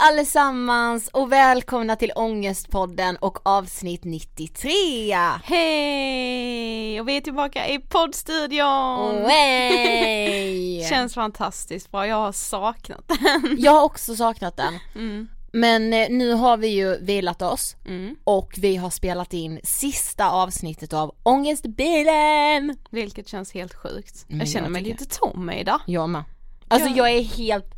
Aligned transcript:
allesammans 0.00 1.08
och 1.08 1.32
välkomna 1.32 1.96
till 1.96 2.12
Ångestpodden 2.16 3.16
och 3.16 3.38
avsnitt 3.48 4.04
93! 4.04 5.14
Hej! 5.44 7.00
Och 7.00 7.08
vi 7.08 7.16
är 7.16 7.20
tillbaka 7.20 7.68
i 7.68 7.78
poddstudion! 7.78 9.22
Way! 9.22 10.84
Känns 10.88 11.14
fantastiskt 11.14 11.90
bra, 11.90 12.06
jag 12.06 12.16
har 12.16 12.32
saknat 12.32 13.08
den. 13.08 13.56
Jag 13.58 13.72
har 13.72 13.82
också 13.82 14.16
saknat 14.16 14.56
den. 14.56 14.78
Mm. 14.94 15.28
Men 15.52 15.92
eh, 15.92 16.06
nu 16.10 16.32
har 16.32 16.56
vi 16.56 16.68
ju 16.68 16.98
vilat 17.00 17.42
oss 17.42 17.76
Mm. 17.86 18.16
och 18.24 18.52
vi 18.58 18.76
har 18.76 18.90
spelat 18.90 19.32
in 19.32 19.60
sista 19.64 20.30
avsnittet 20.30 20.92
av 20.92 21.14
Ångestbilen! 21.22 22.76
Vilket 22.90 23.28
känns 23.28 23.52
helt 23.54 23.74
sjukt. 23.74 24.26
Mm, 24.28 24.38
jag 24.40 24.48
känner 24.48 24.64
jag 24.66 24.72
mig 24.72 24.82
lite 24.82 25.04
tom 25.06 25.50
idag. 25.50 25.80
Jag 25.86 26.08
med. 26.08 26.24
Alltså 26.68 26.88
Ja. 26.88 26.96
jag 26.96 27.10
är 27.10 27.22
helt, 27.22 27.74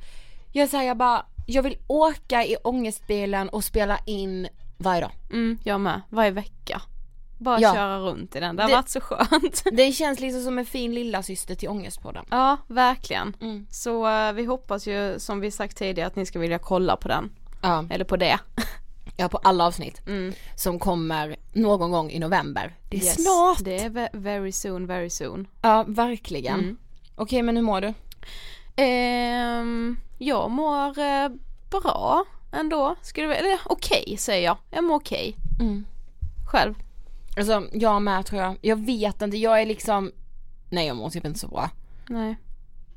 jag 0.53 0.69
säger 0.69 0.85
jag 0.85 0.97
bara, 0.97 1.27
jag 1.47 1.63
vill 1.63 1.77
åka 1.87 2.45
i 2.45 2.57
ångestbilen 2.65 3.49
och 3.49 3.65
spela 3.65 3.99
in 4.07 4.49
varje 4.79 5.01
dag. 5.01 5.11
Mm, 5.31 5.59
jag 5.65 5.81
med, 5.81 6.01
varje 6.09 6.31
vecka. 6.31 6.83
Bara 7.39 7.61
Ja. 7.61 7.75
köra 7.75 7.99
runt 7.99 8.37
i 8.37 8.41
den, 8.41 8.57
det 8.57 8.63
har 8.63 8.71
Det- 8.71 8.77
varit 8.77 8.89
så 8.89 9.01
skönt. 9.01 9.63
Det 9.73 9.93
känns 9.93 10.21
liksom 10.21 10.43
som 10.43 10.59
en 10.59 10.67
fin 10.67 10.95
lilla 10.95 11.23
syster 11.23 11.55
till 11.55 11.69
Ångestpodden. 11.69 12.25
Ja, 12.31 12.57
verkligen. 12.67 13.37
Mm. 13.41 13.67
Så 13.71 14.09
eh, 14.09 14.33
vi 14.33 14.45
hoppas 14.45 14.87
ju 14.87 15.15
som 15.19 15.41
vi 15.41 15.51
sagt 15.51 15.77
tidigare 15.77 16.07
att 16.07 16.17
ni 16.17 16.27
ska 16.27 16.39
vilja 16.39 16.59
kolla 16.59 16.97
på 16.97 17.09
den. 17.09 17.31
Ja. 17.63 17.85
Eller 17.91 18.05
på 18.05 18.17
det. 18.17 18.39
Ja 19.17 19.29
på 19.29 19.39
alla 19.39 19.67
avsnitt 19.67 20.03
Mm. 20.07 20.33
som 20.57 20.79
kommer 20.79 21.37
någon 21.53 21.91
gång 21.91 22.11
i 22.11 22.19
november. 22.19 22.77
Det 22.91 22.97
är 22.97 23.05
Yes. 23.05 23.23
snart! 23.25 23.59
Det 23.65 23.79
är 23.81 23.91
ve- 23.91 24.09
very 24.13 24.53
soon, 24.53 24.87
very 24.87 25.11
soon. 25.11 25.47
Ja 25.63 25.85
verkligen. 25.89 26.61
Mm. 26.61 26.77
Okej 27.17 27.43
men 27.43 27.57
hur 27.57 27.63
mår 27.63 27.81
du? 27.81 27.95
Ehm, 28.77 29.97
jag 30.23 30.51
mår 30.51 30.99
eh, 30.99 31.29
bra 31.71 32.25
ändå. 32.53 32.95
Skulle 33.03 33.27
vi, 33.27 33.35
eller 33.35 33.59
okej 33.65 34.17
säger 34.19 34.45
jag. 34.45 34.57
Jag 34.71 34.85
mår 34.85 34.95
okej. 34.95 35.37
Mm. 35.61 35.85
Själv. 36.51 36.75
Alltså 37.37 37.69
jag 37.73 38.03
med 38.03 38.27
tror 38.27 38.41
jag. 38.43 38.57
Jag 38.63 38.87
vet 38.87 39.23
inte, 39.23 39.37
jag 39.37 39.63
är 39.63 39.67
liksom, 39.67 40.13
nej 40.71 40.87
jag 40.87 40.97
mår 40.97 41.11
typ 41.11 41.25
inte 41.25 41.39
så 41.41 41.49
bra. 41.49 41.71
Nej. 42.09 42.37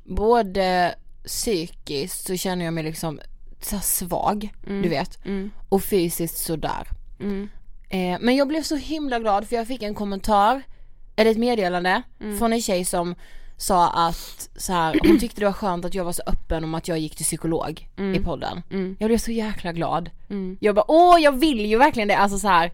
Både 0.04 0.94
psykiskt 1.26 2.26
så 2.26 2.36
känner 2.36 2.64
jag 2.64 2.74
mig 2.74 2.84
liksom 2.84 3.20
så 3.60 3.78
svag, 3.78 4.52
Mm. 4.66 4.82
du 4.82 4.88
vet. 4.88 5.24
Mm. 5.24 5.50
Och 5.68 5.82
fysiskt 5.82 6.38
sådär. 6.38 6.88
Mm. 7.20 7.48
Eh, 7.88 8.18
men 8.20 8.36
jag 8.36 8.48
blev 8.48 8.62
så 8.62 8.76
himla 8.76 9.18
glad 9.18 9.48
för 9.48 9.56
jag 9.56 9.66
fick 9.66 9.82
en 9.82 9.94
kommentar, 9.94 10.62
eller 11.16 11.30
ett 11.30 11.36
meddelande 11.38 12.02
Mm. 12.20 12.38
från 12.38 12.52
en 12.52 12.62
tjej 12.62 12.84
som 12.84 13.14
sa 13.56 13.88
att 13.90 14.48
så 14.56 14.72
här, 14.72 15.00
hon 15.04 15.18
tyckte 15.18 15.40
det 15.40 15.46
var 15.46 15.52
skönt 15.52 15.84
att 15.84 15.94
jag 15.94 16.04
var 16.04 16.12
så 16.12 16.22
öppen 16.26 16.64
om 16.64 16.74
att 16.74 16.88
jag 16.88 16.98
gick 16.98 17.16
till 17.16 17.24
psykolog 17.24 17.88
i 18.14 18.18
podden. 18.18 18.62
Mm. 18.70 18.96
Jag 18.98 19.08
blev 19.08 19.18
så 19.18 19.30
jäkla 19.30 19.72
glad. 19.72 20.10
Mm. 20.30 20.56
Jag 20.60 20.74
bara 20.74 20.84
åh 20.88 21.20
jag 21.20 21.32
vill 21.32 21.66
ju 21.66 21.78
verkligen 21.78 22.08
det, 22.08 22.16
alltså 22.16 22.38
så 22.38 22.48
här, 22.48 22.72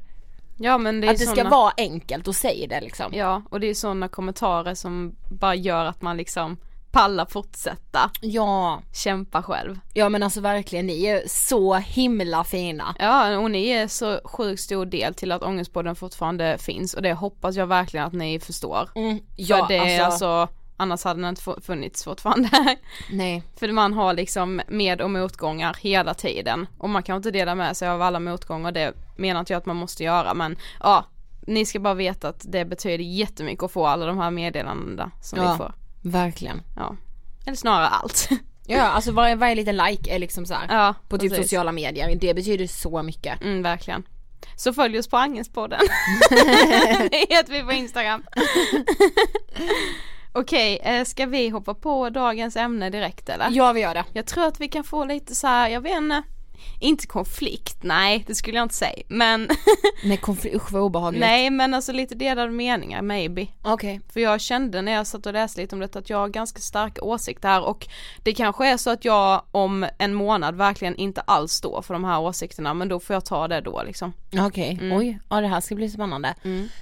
Ja 0.57 0.79
men 0.79 1.01
det 1.01 1.07
är 1.07 1.11
att 1.11 1.19
det 1.19 1.27
ska 1.27 1.37
såna, 1.37 1.51
vara 1.51 1.73
enkelt 1.77 2.29
och 2.29 2.35
säg 2.35 2.67
det 2.69 2.81
liksom. 2.81 3.13
Ja 3.15 3.43
och 3.51 3.61
det 3.61 3.67
är 3.67 3.75
sådana 3.75 4.09
kommentarer 4.09 4.75
som 4.75 5.15
bara 5.31 5.55
gör 5.55 5.85
att 5.85 6.03
man 6.03 6.17
liksom 6.17 6.57
pallar 6.91 7.27
fortsätta 7.27 8.11
Ja, 8.21 8.83
kämpa 8.93 9.43
själv. 9.43 9.79
ja 9.93 10.09
men 10.09 10.23
alltså 10.23 10.41
verkligen 10.41 10.87
ni 10.87 11.05
är 11.05 11.23
så 11.27 11.75
himla 11.75 12.45
fina. 12.45 12.95
Ja 12.99 13.39
och 13.39 13.51
ni 13.51 13.69
är 13.69 13.89
så 13.89 14.21
sjukt 14.25 14.63
stor 14.63 14.87
del 14.87 15.15
till 15.15 15.33
att 15.33 15.43
Ångestpodden 15.43 15.97
fortfarande 15.97 16.59
finns 16.59 16.95
och 16.95 17.03
det 17.03 17.13
hoppas 17.13 17.57
jag 17.57 17.67
verkligen 17.67 18.07
att 18.07 18.13
ni 18.13 18.41
förstår. 18.41 18.89
Mm, 18.95 19.19
För 19.47 19.69
det 19.69 19.77
är 19.77 20.03
alltså, 20.05 20.49
annars 20.77 21.05
hade 21.05 21.21
den 21.21 21.29
inte 21.29 21.43
fu- 21.43 21.61
funnits 21.61 22.05
fortfarande. 22.05 22.77
nej. 23.11 23.43
För 23.57 23.73
man 23.73 23.93
har 23.93 24.15
liksom 24.15 24.61
med 24.69 25.01
och 25.01 25.11
motgångar 25.11 25.77
hela 25.81 26.15
tiden 26.15 26.67
och 26.79 26.91
man 26.91 27.03
kan 27.03 27.17
inte 27.17 27.31
dela 27.31 27.55
med 27.55 27.77
sig 27.77 27.89
av 27.89 28.03
alla 28.03 28.21
motgångar, 28.21 28.73
det 28.73 28.93
menar 29.17 29.41
inte 29.41 29.53
jag 29.53 29.59
att 29.61 29.67
man 29.67 29.77
måste 29.77 30.05
göra 30.05 30.35
men 30.35 30.57
ja, 30.81 31.05
ni 31.47 31.67
ska 31.67 31.81
bara 31.81 31.95
veta 31.95 32.29
att 32.29 32.45
det 32.49 32.65
betyder 32.65 33.05
jättemycket 33.05 33.63
att 33.65 33.73
få 33.73 33.87
alla 33.87 34.07
de 34.07 34.19
här 34.19 34.31
meddelandena 34.31 35.11
som 35.23 35.39
Ja. 35.39 35.53
vi 35.53 35.59
får. 35.59 35.75
Verkligen. 36.03 36.63
Ja. 36.77 36.97
Eller 37.47 37.57
snarare 37.57 37.89
allt. 37.89 38.29
Ja 38.67 38.83
alltså 38.83 39.13
varje, 39.13 39.35
varje 39.37 39.55
liten 39.55 39.77
like 39.77 40.15
är 40.15 40.19
liksom 40.19 40.47
så 40.47 40.55
här, 40.55 40.67
ja, 40.77 40.95
på 41.09 41.19
typ 41.19 41.31
precis. 41.31 41.45
sociala 41.47 41.73
medier, 41.73 42.15
det 42.15 42.35
betyder 42.35 42.67
så 42.67 43.03
mycket. 43.03 43.43
Mm, 43.43 43.63
verkligen. 43.63 44.03
Så 44.57 44.73
följ 44.73 44.99
oss 44.99 45.09
på 45.09 45.17
Angelspodden. 45.17 45.81
det 47.11 47.27
heter 47.31 47.53
vi 47.53 47.63
på 47.63 47.73
Instagram. 47.73 48.23
Okej, 50.35 50.79
eh, 50.83 51.05
ska 51.05 51.27
vi 51.27 51.49
hoppa 51.49 51.75
på 51.75 52.11
dagens 52.11 52.57
ämne 52.57 52.91
direkt 52.91 53.29
eller? 53.29 53.49
Ja 53.51 53.73
vi 53.73 53.81
gör 53.81 53.95
det. 53.95 54.05
Jag 54.13 54.27
tror 54.27 54.45
att 54.45 54.61
vi 54.61 54.69
kan 54.69 54.85
få 54.85 55.05
lite 55.05 55.35
så 55.35 55.47
här, 55.47 55.69
jag 55.69 55.81
vet 55.81 55.97
inte, 55.97 56.23
inte 56.81 57.07
konflikt, 57.07 57.77
nej 57.81 58.25
det 58.27 58.35
skulle 58.35 58.57
jag 58.57 58.65
inte 58.65 58.75
säga, 58.75 59.03
men 59.09 59.49
Nej 60.05 60.17
konflikt, 60.17 60.57
usch 60.57 60.73
vad 60.73 60.83
obehagligt. 60.83 61.21
nej 61.21 61.51
men 61.51 61.75
alltså 61.75 61.93
lite 61.93 62.15
delade 62.15 62.51
meningar 62.51 63.03
maybe. 63.03 63.47
Okej. 63.63 64.01
För 64.13 64.21
jag 64.21 64.41
kände 64.41 64.83
när 64.83 64.93
jag 64.93 65.07
satt 65.07 65.27
och 65.27 65.33
läste 65.33 65.61
lite 65.61 65.75
om 65.77 65.81
detta 65.81 65.99
att 65.99 66.11
jag 66.11 66.19
har 66.19 66.29
ganska 66.29 66.61
starka 66.61 67.03
åsikter 67.03 67.49
här 67.49 67.63
och 67.65 67.89
det 68.23 68.33
kanske 68.33 68.69
är 68.69 68.77
så 68.77 68.91
att 68.91 69.05
jag 69.05 69.43
om 69.51 69.87
en 69.99 70.15
månad 70.15 70.55
verkligen 70.55 70.97
inte 70.97 71.21
alls 71.21 71.53
står 71.53 71.83
för 71.83 71.95
de 71.95 72.05
här 72.05 72.21
åsikterna 72.21 72.75
men 72.75 72.89
då 72.89 73.01
får 73.01 73.15
jag 73.15 73.25
ta 73.25 73.49
det 73.49 73.61
då 73.61 73.83
liksom. 73.87 74.13
Okej, 74.39 74.79
Mm. 74.81 74.99
oj, 74.99 75.19
ja 75.31 75.41
det 75.41 75.47
här 75.49 75.61
ska 75.61 75.75
bli 75.75 75.91
spännande. 75.91 76.35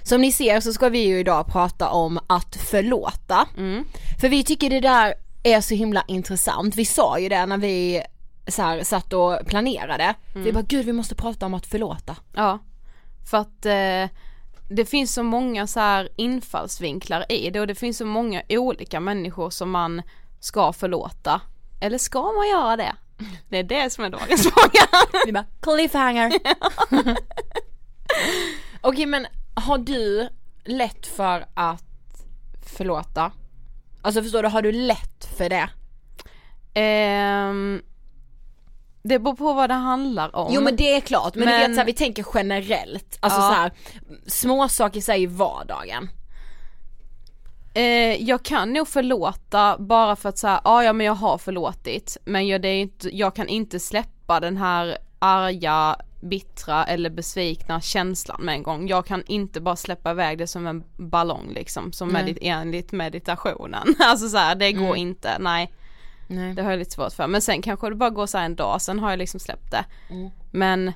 Som 0.03 0.21
ni 0.21 0.31
ser 0.31 0.59
så 0.59 0.73
ska 0.73 0.89
vi 0.89 0.99
ju 1.07 1.19
idag 1.19 1.47
prata 1.47 1.89
om 1.89 2.19
att 2.27 2.55
förlåta. 2.55 3.47
Mm. 3.57 3.85
För 4.21 4.29
vi 4.29 4.43
tycker 4.43 4.69
det 4.69 4.79
där 4.79 5.13
är 5.43 5.61
så 5.61 5.75
himla 5.75 6.03
intressant. 6.07 6.75
Vi 6.75 6.85
sa 6.85 7.19
ju 7.19 7.29
det 7.29 7.45
när 7.45 7.57
vi 7.57 8.01
så 8.47 8.61
här, 8.61 8.83
satt 8.83 9.13
och 9.13 9.39
planerade. 9.45 10.03
Mm. 10.33 10.43
Vi 10.43 10.51
bara 10.51 10.63
gud 10.63 10.85
vi 10.85 10.93
måste 10.93 11.15
prata 11.15 11.45
om 11.45 11.53
att 11.53 11.65
förlåta. 11.65 12.15
Ja, 12.33 12.59
för 13.31 13.37
att 13.37 13.65
eh, 13.65 14.17
det 14.69 14.85
finns 14.85 15.13
så 15.13 15.23
många 15.23 15.67
så 15.67 15.79
här 15.79 16.09
infallsvinklar 16.15 17.31
i 17.31 17.49
det 17.49 17.59
och 17.59 17.67
det 17.67 17.75
finns 17.75 17.97
så 17.97 18.05
många 18.05 18.41
olika 18.49 18.99
människor 18.99 19.49
som 19.49 19.71
man 19.71 20.01
ska 20.39 20.73
förlåta. 20.73 21.41
Eller 21.81 21.97
ska 21.97 22.31
man 22.31 22.49
göra 22.49 22.77
det? 22.77 22.95
Det 23.49 23.57
är 23.57 23.63
det 23.63 23.89
som 23.89 24.03
är 24.03 24.09
dagens 24.09 24.43
fråga. 24.53 24.87
Vi 25.25 25.31
bara 25.31 25.45
cliffhanger. 25.59 26.33
Okej 28.81 29.05
men 29.05 29.27
har 29.53 29.77
du 29.77 30.29
lätt 30.65 31.07
för 31.07 31.45
att 31.53 31.83
förlåta? 32.65 33.31
Alltså 34.01 34.23
förstår 34.23 34.43
du, 34.43 34.49
har 34.49 34.61
du 34.61 34.71
lätt 34.71 35.25
för 35.37 35.49
det? 35.49 35.69
Ehm, 36.73 37.81
det 39.03 39.19
beror 39.19 39.35
på 39.35 39.53
vad 39.53 39.69
det 39.69 39.73
handlar 39.73 40.35
om. 40.35 40.53
Jo 40.53 40.61
men 40.61 40.75
det 40.75 40.95
är 40.95 41.01
klart, 41.01 41.35
men, 41.35 41.47
du 41.47 41.53
Men- 41.53 41.59
vet 41.61 41.73
såhär, 41.75 41.85
vi 41.85 41.93
tänker 41.93 42.25
generellt, 42.33 43.17
alltså 43.19 43.39
Ja. 43.39 43.47
så 43.47 43.53
här, 43.53 43.71
små 44.27 44.69
saker 44.69 45.01
säger 45.01 45.27
vardagen. 45.27 46.09
Eh, 47.73 48.23
jag 48.23 48.43
kan 48.43 48.73
nog 48.73 48.87
förlåta 48.87 49.77
bara 49.77 50.15
för 50.15 50.29
att 50.29 50.37
säga, 50.37 50.61
ja 50.63 50.83
ja 50.83 50.93
men 50.93 51.05
jag 51.05 51.13
har 51.13 51.37
förlåtit 51.37 52.17
men 52.25 52.47
jag, 52.47 52.61
det 52.61 52.67
är 52.67 52.81
inte, 52.81 53.17
jag 53.17 53.35
kan 53.35 53.47
inte 53.47 53.79
släppa 53.79 54.39
den 54.39 54.57
här 54.57 54.97
arga, 55.19 55.95
bittra 56.21 56.83
eller 56.85 57.09
besvikna 57.09 57.81
känslan 57.81 58.41
med 58.41 58.55
en 58.55 58.63
gång. 58.63 58.87
Jag 58.87 59.05
kan 59.05 59.23
inte 59.27 59.61
bara 59.61 59.75
släppa 59.75 60.11
iväg 60.11 60.37
det 60.37 60.47
som 60.47 60.67
en 60.67 60.83
ballong 60.97 61.49
liksom, 61.53 61.91
som 61.93 62.11
medit- 62.15 62.37
enligt 62.41 62.91
meditationen. 62.91 63.95
alltså 63.99 64.29
så 64.29 64.37
här, 64.37 64.55
det 64.55 64.71
går 64.71 64.85
Mm. 64.85 64.97
inte, 64.97 65.37
nej. 65.39 65.71
Nej. 66.31 66.53
Det 66.53 66.63
har 66.63 66.69
jag 66.71 66.79
lite 66.79 66.91
svårt 66.91 67.13
för. 67.13 67.27
Men 67.27 67.41
sen 67.41 67.61
kanske 67.61 67.89
det 67.89 67.95
bara 67.95 68.09
går 68.09 68.25
så 68.27 68.37
här 68.37 68.45
en 68.45 68.55
dag, 68.55 68.81
sen 68.81 68.99
har 68.99 69.09
jag 69.09 69.19
liksom 69.19 69.39
släppt 69.39 69.71
det. 69.71 69.85
Mm. 70.09 70.29
Men 70.51 70.87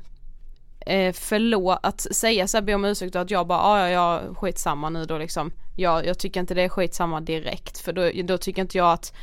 eh, 0.85 1.13
förlåt, 1.13 1.79
att 1.83 2.01
säga 2.01 2.47
så 2.47 2.57
här, 2.57 2.61
be 2.61 2.73
om 2.75 2.85
ursäkt 2.85 3.15
och 3.15 3.21
att 3.21 3.31
jag 3.31 3.47
bara, 3.47 3.59
"Ah, 3.59 3.79
ja 3.79 3.89
ja 3.89 4.21
ja 4.27 4.35
skitsamma 4.35 4.89
nu 4.89 5.05
då 5.05 5.17
liksom. 5.17 5.51
Jag, 5.75 6.05
jag 6.05 6.19
tycker 6.19 6.39
inte 6.39 6.53
det 6.53 6.61
är 6.61 6.69
skitsamma 6.69 7.21
direkt 7.21 7.77
för 7.77 7.93
då, 7.93 8.11
då 8.23 8.37
tycker 8.37 8.61
inte 8.61 8.77
jag 8.77 8.91
att 8.91 9.13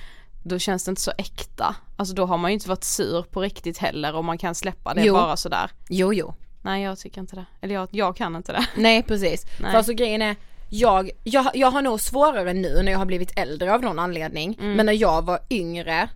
då 0.42 0.58
känns 0.58 0.84
det 0.84 0.88
inte 0.88 1.02
så 1.02 1.12
äkta. 1.18 1.76
Alltså 1.96 2.14
då 2.14 2.26
har 2.26 2.38
man 2.38 2.50
ju 2.50 2.54
inte 2.54 2.68
varit 2.68 2.84
sur 2.84 3.22
på 3.22 3.40
riktigt 3.40 3.78
heller 3.78 4.14
och 4.16 4.24
man 4.24 4.38
kan 4.38 4.54
släppa 4.54 4.94
det 4.94 5.02
Jo. 5.04 5.14
bara 5.14 5.36
sådär. 5.36 5.70
Jo 5.88 6.12
jo. 6.14 6.34
Nej 6.62 6.82
jag 6.82 6.98
tycker 6.98 7.20
inte 7.20 7.36
det. 7.36 7.44
Eller 7.60 7.74
jag, 7.74 7.88
jag 7.90 8.16
kan 8.16 8.36
inte 8.36 8.52
det. 8.52 8.66
Nej 8.76 9.02
precis. 9.02 9.44
Nej. 9.60 9.70
För 9.70 9.78
alltså 9.78 9.92
grejen 9.92 10.22
är, 10.22 10.36
jag, 10.74 11.10
jag, 11.24 11.46
jag 11.54 11.70
har 11.70 11.82
nog 11.82 12.00
svårare 12.00 12.52
nu 12.52 12.82
när 12.82 12.92
jag 12.92 12.98
har 12.98 13.06
blivit 13.06 13.38
äldre 13.38 13.74
av 13.74 13.82
någon 13.82 13.98
anledning. 13.98 14.56
Mm. 14.60 14.72
Men 14.76 14.86
när 14.86 14.92
jag 14.92 15.24
var 15.24 15.38
yngre 15.50 16.08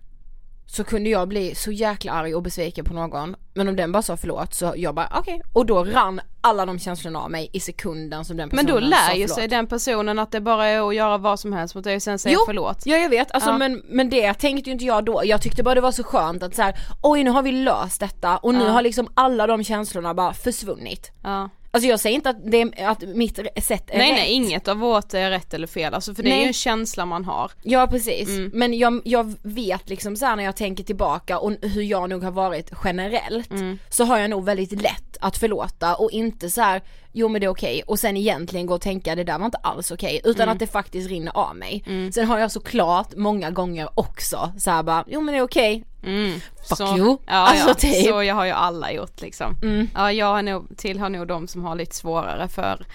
så 0.69 0.83
kunde 0.83 1.09
jag 1.09 1.27
bli 1.27 1.55
så 1.55 1.71
jäkla 1.71 2.11
arg 2.11 2.35
och 2.35 2.41
besviken 2.43 2.85
på 2.85 2.93
någon. 2.93 3.35
Men 3.53 3.67
om 3.67 3.75
den 3.75 3.91
bara 3.91 4.03
sa 4.03 4.17
förlåt 4.17 4.53
så 4.53 4.73
jag 4.75 4.95
bara 4.95 5.09
okej. 5.19 5.41
Och 5.53 5.65
då 5.65 5.83
rann 5.83 6.21
alla 6.41 6.65
de 6.65 6.79
känslorna 6.79 7.19
av 7.19 7.31
mig 7.31 7.49
i 7.53 7.59
sekunden 7.59 8.25
som 8.25 8.37
den 8.37 8.49
Men 8.53 8.65
personen 8.65 8.83
då 8.83 8.87
lär 8.89 8.97
sa 9.07 9.13
ju 9.13 9.21
förlåt. 9.23 9.35
sig 9.35 9.47
den 9.47 9.67
personen 9.67 10.19
att 10.19 10.31
det 10.31 10.41
bara 10.41 10.65
är 10.67 10.87
att 10.89 10.95
göra 10.95 11.17
vad 11.17 11.39
som 11.39 11.53
helst 11.53 11.75
mot 11.75 11.83
dig 11.83 11.95
och 11.95 12.01
sen 12.03 12.19
säga 12.19 12.33
Jo, 12.33 12.39
förlåt. 12.45 12.85
Ja 12.85 12.97
jag 12.97 13.09
vet, 13.09 13.31
alltså 13.31 13.49
Ja. 13.49 13.57
men, 13.57 13.81
men 13.85 14.09
det 14.09 14.33
tänkte 14.33 14.69
ju 14.69 14.73
inte 14.73 14.85
jag 14.85 15.05
då. 15.05 15.21
Jag 15.25 15.41
tyckte 15.41 15.63
bara 15.63 15.75
det 15.75 15.81
var 15.81 15.91
så 15.91 16.03
skönt 16.03 16.43
att 16.43 16.55
så 16.55 16.61
här, 16.61 16.75
oj 17.01 17.23
nu 17.23 17.29
har 17.31 17.41
vi 17.43 17.51
löst 17.51 17.99
detta 17.99 18.37
och 18.37 18.53
nu 18.53 18.63
Ja. 18.65 18.71
har 18.71 18.81
liksom 18.81 19.07
alla 19.13 19.47
de 19.47 19.63
känslorna 19.63 20.13
bara 20.13 20.33
försvunnit. 20.33 21.11
Ja. 21.23 21.49
Alltså 21.77 21.89
jag 21.89 21.99
säger 21.99 22.15
inte 22.15 22.29
att, 22.29 22.51
det, 22.51 22.61
är- 22.61 22.87
att 22.87 23.01
mitt 23.01 23.35
sätt 23.63 23.89
är 23.89 23.97
Nej 23.97 24.11
rätt. 24.11 24.17
nej, 24.19 24.31
inget 24.31 24.67
av 24.67 24.77
vårt 24.77 25.13
är 25.13 25.29
rätt 25.29 25.53
eller 25.53 25.67
fel 25.67 25.93
alltså 25.93 26.13
för 26.15 26.23
det 26.23 26.29
är 26.29 26.33
Nej. 26.33 26.41
ju 26.41 26.47
en 26.47 26.53
känsla 26.53 27.05
man 27.05 27.25
har. 27.25 27.51
Ja 27.63 27.87
precis, 27.87 28.29
Mm. 28.29 28.51
men 28.53 28.73
jag, 28.77 29.01
jag 29.03 29.33
vet 29.41 29.89
liksom 29.89 30.15
så 30.15 30.35
när 30.35 30.43
jag 30.43 30.55
tänker 30.55 30.83
tillbaka 30.83 31.39
och 31.39 31.51
hur 31.61 31.81
jag 31.81 32.09
nog 32.09 32.23
har 32.23 32.31
varit 32.31 32.71
generellt 32.83 33.51
Mm. 33.51 33.79
så 33.89 34.03
har 34.03 34.17
jag 34.17 34.29
nog 34.29 34.45
väldigt 34.45 34.81
lätt 34.81 35.17
att 35.21 35.37
förlåta 35.37 35.95
och 35.95 36.11
inte 36.11 36.49
så 36.49 36.61
här, 36.61 36.81
jo 37.13 37.27
men 37.27 37.41
det 37.41 37.45
är 37.47 37.51
okej 37.51 37.83
och 37.87 37.99
sen 37.99 38.17
egentligen 38.17 38.65
gå 38.65 38.73
och 38.73 38.81
tänka 38.81 39.15
det 39.15 39.23
där 39.23 39.37
var 39.39 39.45
inte 39.45 39.57
alls 39.57 39.91
okej 39.91 40.21
utan 40.23 40.41
Mm. 40.43 40.53
att 40.53 40.59
det 40.59 40.67
faktiskt 40.67 41.09
rinner 41.09 41.37
av 41.37 41.55
mig. 41.55 41.83
Sen 42.13 42.25
har 42.25 42.39
jag 42.39 42.51
såklart 42.51 43.15
många 43.15 43.51
gånger 43.51 43.89
också 43.99 44.51
så 44.57 44.71
här 44.71 44.83
bara, 44.83 45.03
jo 45.07 45.21
men 45.21 45.33
det 45.33 45.39
är 45.39 45.43
okej, 45.43 45.83
Mm. 46.03 46.39
Fuck 46.69 46.77
så, 46.77 46.97
you. 46.97 47.17
Ja, 47.25 47.33
Alltså, 47.33 47.67
ja. 47.69 47.73
typ. 47.73 48.05
så 48.07 48.23
jag 48.23 48.35
har 48.35 48.45
ju 48.45 48.51
alla 48.51 48.91
gjort 48.91 49.21
liksom. 49.21 49.55
Mm. 49.61 49.89
Ja 49.95 50.11
jag 50.11 50.39
är 50.39 50.43
nog, 50.43 50.77
tillhör 50.77 51.09
nog 51.09 51.27
de 51.27 51.47
som 51.47 51.63
har 51.63 51.75
lite 51.75 51.95
svårare 51.95 52.47
för 52.47 52.85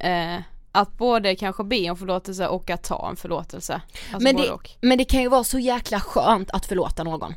eh, 0.00 0.36
att 0.72 0.98
både 0.98 1.36
kanske 1.36 1.64
be 1.64 1.90
om 1.90 1.96
förlåtelse 1.96 2.48
och 2.48 2.70
att 2.70 2.82
ta 2.82 3.08
en 3.10 3.16
förlåtelse. 3.16 3.80
Alltså 4.12 4.24
men, 4.24 4.36
det, 4.36 4.50
och. 4.50 4.70
men 4.80 4.98
det 4.98 5.04
kan 5.04 5.20
ju 5.22 5.28
vara 5.28 5.44
så 5.44 5.58
jäkla 5.58 6.00
skönt 6.00 6.50
att 6.50 6.66
förlåta 6.66 7.02
någon. 7.04 7.34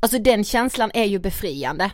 Alltså 0.00 0.18
den 0.18 0.44
känslan 0.44 0.90
är 0.94 1.04
ju 1.04 1.18
befriande. 1.18 1.90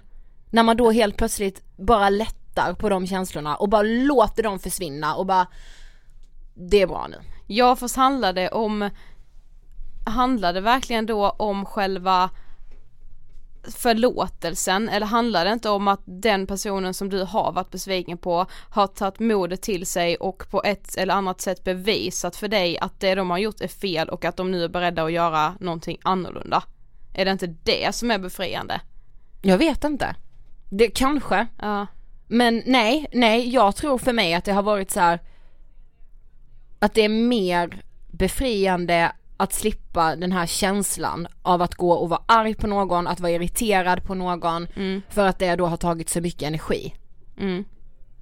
När 0.51 0.63
man 0.63 0.77
då 0.77 0.91
helt 0.91 1.17
plötsligt 1.17 1.63
bara 1.77 2.11
lättar 2.11 2.75
på 2.75 2.89
de 2.89 3.07
känslorna 3.07 3.57
och 3.57 3.69
bara 3.69 3.83
låter 3.83 4.43
dem 4.43 4.59
försvinna 4.59 5.15
och 5.15 5.27
bara 5.27 5.47
Det 6.55 6.83
är 6.83 6.87
bra 6.87 7.07
nu. 7.11 7.17
Ja 7.47 7.77
fast 7.77 7.97
handlade 7.97 8.41
det 8.41 8.49
om 8.49 8.91
Handlade 10.09 10.61
det 10.61 10.65
verkligen 10.65 11.07
då 11.07 11.31
om 11.31 11.65
själva 11.65 12.31
förlåtelsen 13.77 14.89
eller 14.89 15.07
handlar 15.07 15.45
det 15.45 15.53
inte 15.53 15.71
om 15.71 15.89
att 15.89 16.01
den 16.05 16.47
personen 16.47 16.95
som 16.95 17.09
du 17.09 17.23
har 17.23 17.53
varit 17.53 17.71
besviken 17.71 18.19
på 18.19 18.47
har 18.71 18.87
tagit 18.87 19.19
modet 19.19 19.63
till 19.63 19.87
sig 19.87 20.17
och 20.17 20.51
på 20.51 20.63
ett 20.63 20.97
eller 20.97 21.15
annat 21.15 21.41
sätt 21.41 21.65
bevisat 21.65 22.37
för 22.37 22.49
dig 22.49 22.79
att 22.79 23.01
det 23.01 23.15
de 23.15 23.31
har 23.31 23.39
gjort 23.39 23.61
är 23.61 23.69
fel 23.69 24.09
och 24.09 24.25
att 24.25 24.37
de 24.37 24.51
nu 24.51 24.65
är 24.65 24.69
beredda 24.69 25.05
att 25.05 25.13
göra 25.13 25.55
någonting 25.61 25.99
annorlunda? 26.03 26.63
Är 27.15 27.25
det 27.25 27.31
inte 27.31 27.47
det 27.47 27.95
som 27.95 28.11
är 28.11 28.19
befriande? 28.19 28.81
Jag 29.43 29.59
vet 29.59 29.85
inte. 29.85 30.17
Det 30.71 30.89
kanske. 30.89 31.47
Ja. 31.59 31.87
Men 32.27 32.63
nej, 32.67 33.07
nej 33.13 33.49
jag 33.49 33.77
tror 33.77 33.99
för 33.99 34.13
mig 34.13 34.35
att 34.35 34.45
det 34.45 34.53
har 34.53 34.63
varit 34.63 34.91
så 34.91 35.01
här 35.01 35.21
att 36.79 36.95
det 36.95 37.05
är 37.05 37.09
mer 37.09 37.83
befriande 38.07 39.13
att 39.41 39.53
slippa 39.53 40.17
den 40.17 40.33
här 40.33 40.47
känslan 40.47 41.29
av 41.43 41.63
att 41.63 41.75
gå 41.75 41.93
och 41.93 42.09
vara 42.09 42.23
arg 42.27 42.55
på 42.55 42.67
någon, 42.67 43.07
att 43.07 43.21
vara 43.21 43.33
irriterad 43.33 44.05
på 44.05 44.15
någon 44.15 44.67
Mm. 44.77 45.03
för 45.09 45.27
att 45.27 45.39
det 45.39 45.57
då 45.57 45.67
har 45.67 45.77
tagit 45.77 46.09
så 46.09 46.21
mycket 46.21 46.43
energi. 46.43 46.95
Mm. 47.39 47.65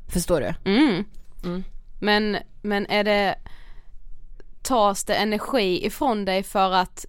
Förstår 0.08 0.40
du? 0.40 0.70
Mm. 0.70 1.04
Mm. 1.44 1.64
Men, 2.00 2.37
men 2.62 2.87
är 2.87 3.04
det, 3.04 3.35
tas 4.62 5.04
det 5.04 5.14
energi 5.14 5.87
ifrån 5.87 6.25
dig 6.25 6.42
för 6.42 6.73
att 6.73 7.06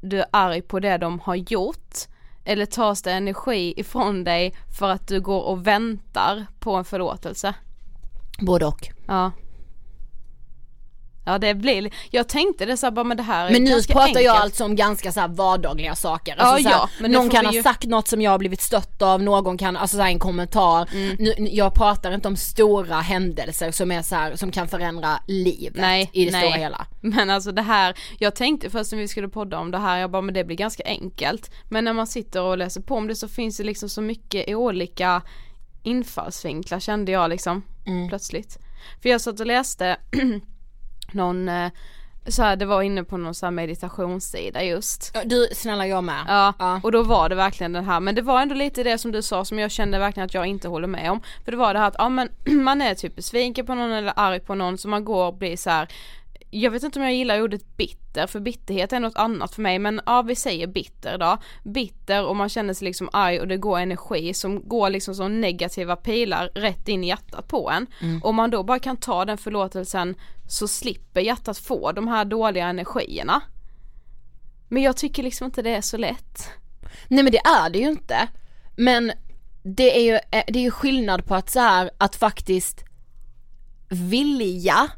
du 0.00 0.20
är 0.20 0.26
arg 0.30 0.62
på 0.62 0.80
det 0.80 0.98
de 0.98 1.20
har 1.20 1.34
gjort? 1.34 1.94
Eller 2.44 2.66
tas 2.66 3.02
det 3.02 3.12
energi 3.12 3.74
ifrån 3.76 4.24
dig 4.24 4.54
för 4.78 4.90
att 4.90 5.08
du 5.08 5.20
går 5.20 5.42
och 5.42 5.66
väntar 5.66 6.46
på 6.60 6.74
en 6.76 6.84
förlåtelse? 6.84 7.54
Både 8.40 8.66
och. 8.66 8.88
Ja. 9.06 9.32
Ja 11.26 11.38
det 11.38 11.54
blir, 11.54 11.90
jag 12.10 12.28
tänkte 12.28 12.66
det 12.66 12.76
så 12.76 12.86
här, 12.86 12.90
bara 12.90 13.04
men 13.04 13.16
det 13.16 13.22
här 13.22 13.46
är 13.46 13.50
Men 13.52 13.64
nu 13.64 13.82
pratar 13.82 14.00
enkelt. 14.06 14.24
jag 14.24 14.36
alltså 14.36 14.64
om 14.64 14.76
ganska 14.76 15.12
så 15.12 15.20
här 15.20 15.28
vardagliga 15.28 15.94
saker. 15.94 16.34
Ja, 16.38 16.44
Alltså 16.44 16.62
så 16.62 16.68
här, 16.68 16.76
ja, 16.76 16.88
men 17.00 17.10
någon 17.10 17.28
kan 17.30 17.40
vi 17.40 17.46
ha 17.46 17.52
ju- 17.54 17.62
sagt 17.62 17.84
något 17.84 18.08
som 18.08 18.22
jag 18.22 18.30
har 18.30 18.38
blivit 18.38 18.60
stött 18.60 19.02
av, 19.02 19.22
någon 19.22 19.58
kan, 19.58 19.76
alltså 19.76 19.96
så 19.96 20.02
här, 20.02 20.10
en 20.10 20.18
kommentar. 20.18 20.88
Mm. 20.92 21.16
Nu- 21.18 21.34
jag 21.50 21.74
pratar 21.74 22.12
inte 22.14 22.28
om 22.28 22.36
stora 22.36 23.00
händelser 23.00 23.70
som 23.70 23.92
är 23.92 24.02
så 24.02 24.14
här, 24.14 24.36
som 24.36 24.50
kan 24.50 24.68
förändra 24.68 25.18
livet 25.26 25.80
Nej, 25.80 26.10
i 26.12 26.24
det 26.24 26.30
nej. 26.30 26.40
stora 26.42 26.58
hela. 26.58 26.86
Men 27.00 27.30
alltså 27.30 27.52
det 27.52 27.62
här, 27.62 27.94
jag 28.18 28.34
tänkte 28.34 28.70
först 28.70 28.92
när 28.92 28.98
vi 28.98 29.08
skulle 29.08 29.28
podda 29.28 29.58
om 29.58 29.70
det 29.70 29.78
här, 29.78 29.98
jag 29.98 30.10
bara 30.10 30.22
men 30.22 30.34
det 30.34 30.44
blir 30.44 30.56
ganska 30.56 30.82
enkelt. 30.86 31.50
Men 31.68 31.84
när 31.84 31.92
man 31.92 32.06
sitter 32.06 32.42
och 32.42 32.58
läser 32.58 32.80
på 32.80 32.94
om 32.96 33.06
det 33.06 33.14
så 33.16 33.28
finns 33.28 33.56
det 33.56 33.64
liksom 33.64 33.88
så 33.88 34.00
mycket 34.00 34.48
olika 34.56 35.22
infallsvinklar 35.82 36.80
kände 36.80 37.12
jag 37.12 37.30
liksom 37.30 37.62
Mm. 37.86 38.08
plötsligt. 38.08 38.58
För 39.02 39.08
jag 39.08 39.20
satt 39.20 39.40
och 39.40 39.46
läste 39.46 39.96
någon, 41.16 41.48
eh, 41.48 41.70
så 42.28 42.42
här, 42.42 42.56
det 42.56 42.64
var 42.66 42.82
inne 42.82 43.04
på 43.04 43.16
någon 43.16 43.34
så 43.34 43.46
här 43.46 43.50
meditationssida 43.50 44.62
just. 44.62 45.16
Du, 45.24 45.48
snälla 45.52 45.86
jag 45.86 46.04
med. 46.04 46.24
Ja, 46.28 46.52
Ja. 46.58 46.80
och 46.82 46.92
då 46.92 47.02
var 47.02 47.28
det 47.28 47.34
verkligen 47.34 47.72
den 47.72 47.84
här, 47.84 48.00
men 48.00 48.14
det 48.14 48.22
var 48.22 48.40
ändå 48.42 48.54
lite 48.54 48.82
det 48.82 48.98
som 48.98 49.12
du 49.12 49.22
sa 49.22 49.44
som 49.44 49.58
jag 49.58 49.70
kände 49.70 49.98
verkligen 49.98 50.24
att 50.24 50.34
jag 50.34 50.46
inte 50.46 50.68
håller 50.68 50.88
med 50.88 51.10
om. 51.10 51.22
För 51.44 51.50
det 51.52 51.56
var 51.58 51.74
det 51.74 51.80
här 51.80 51.88
att, 51.88 51.94
ja 51.98 52.08
men 52.08 52.28
man 52.64 52.82
är 52.82 52.94
typ 52.94 53.16
besviken 53.16 53.66
på 53.66 53.74
någon 53.74 53.90
eller 53.92 54.12
arg 54.16 54.40
på 54.40 54.54
någon 54.54 54.78
så 54.78 54.88
man 54.88 55.04
går 55.04 55.26
och 55.26 55.34
blir 55.38 55.56
så 55.56 55.70
här. 55.70 55.88
Jag 56.50 56.70
vet 56.70 56.82
inte 56.82 56.98
om 56.98 57.04
jag 57.04 57.14
gillar 57.14 57.42
ordet 57.42 57.76
bitter, 57.76 58.26
för 58.26 58.40
bitterhet 58.40 58.92
är 58.92 59.00
något 59.00 59.16
annat 59.16 59.54
för 59.54 59.62
mig 59.62 59.78
men 59.78 60.00
ja 60.06 60.22
vi 60.22 60.34
säger 60.34 60.66
bitter 60.66 61.18
då. 61.18 61.38
Bitter 61.64 62.26
och 62.26 62.36
man 62.36 62.48
känner 62.48 62.74
sig 62.74 62.84
liksom 62.84 63.08
arg 63.12 63.40
och 63.40 63.48
det 63.48 63.56
går 63.56 63.78
energi 63.78 64.34
som 64.34 64.68
går 64.68 64.90
liksom 64.90 65.14
som 65.14 65.40
negativa 65.40 65.96
pilar 65.96 66.50
rätt 66.54 66.88
in 66.88 67.04
i 67.04 67.08
hjärtat 67.08 67.48
på 67.48 67.70
en. 67.70 67.86
Om 68.22 68.36
man 68.36 68.50
då 68.50 68.62
bara 68.62 68.78
kan 68.78 68.96
ta 68.96 69.24
den 69.24 69.38
förlåtelsen 69.38 70.14
så 70.48 70.68
slipper 70.68 71.20
hjärtat 71.20 71.58
få 71.58 71.92
de 71.92 72.08
här 72.08 72.24
dåliga 72.24 72.66
energierna. 72.66 73.42
Men 74.68 74.82
jag 74.82 74.96
tycker 74.96 75.22
liksom 75.22 75.44
inte 75.44 75.62
det 75.62 75.70
är 75.70 75.80
så 75.80 75.96
lätt. 75.96 76.50
Nej 77.08 77.24
men 77.24 77.32
det 77.32 77.38
är 77.38 77.70
det 77.70 77.78
ju 77.78 77.88
inte. 77.88 78.28
Men 78.76 79.12
det 79.62 79.96
är 79.96 80.02
ju, 80.02 80.14
eh, 80.14 80.44
det 80.48 80.58
är 80.58 80.62
ju 80.62 80.70
skillnad 80.70 81.26
på 81.26 81.34
att 81.34 81.50
så 81.50 81.60
här, 81.60 81.90
att 81.98 82.16
faktiskt 82.16 82.84
vilja 83.88 84.88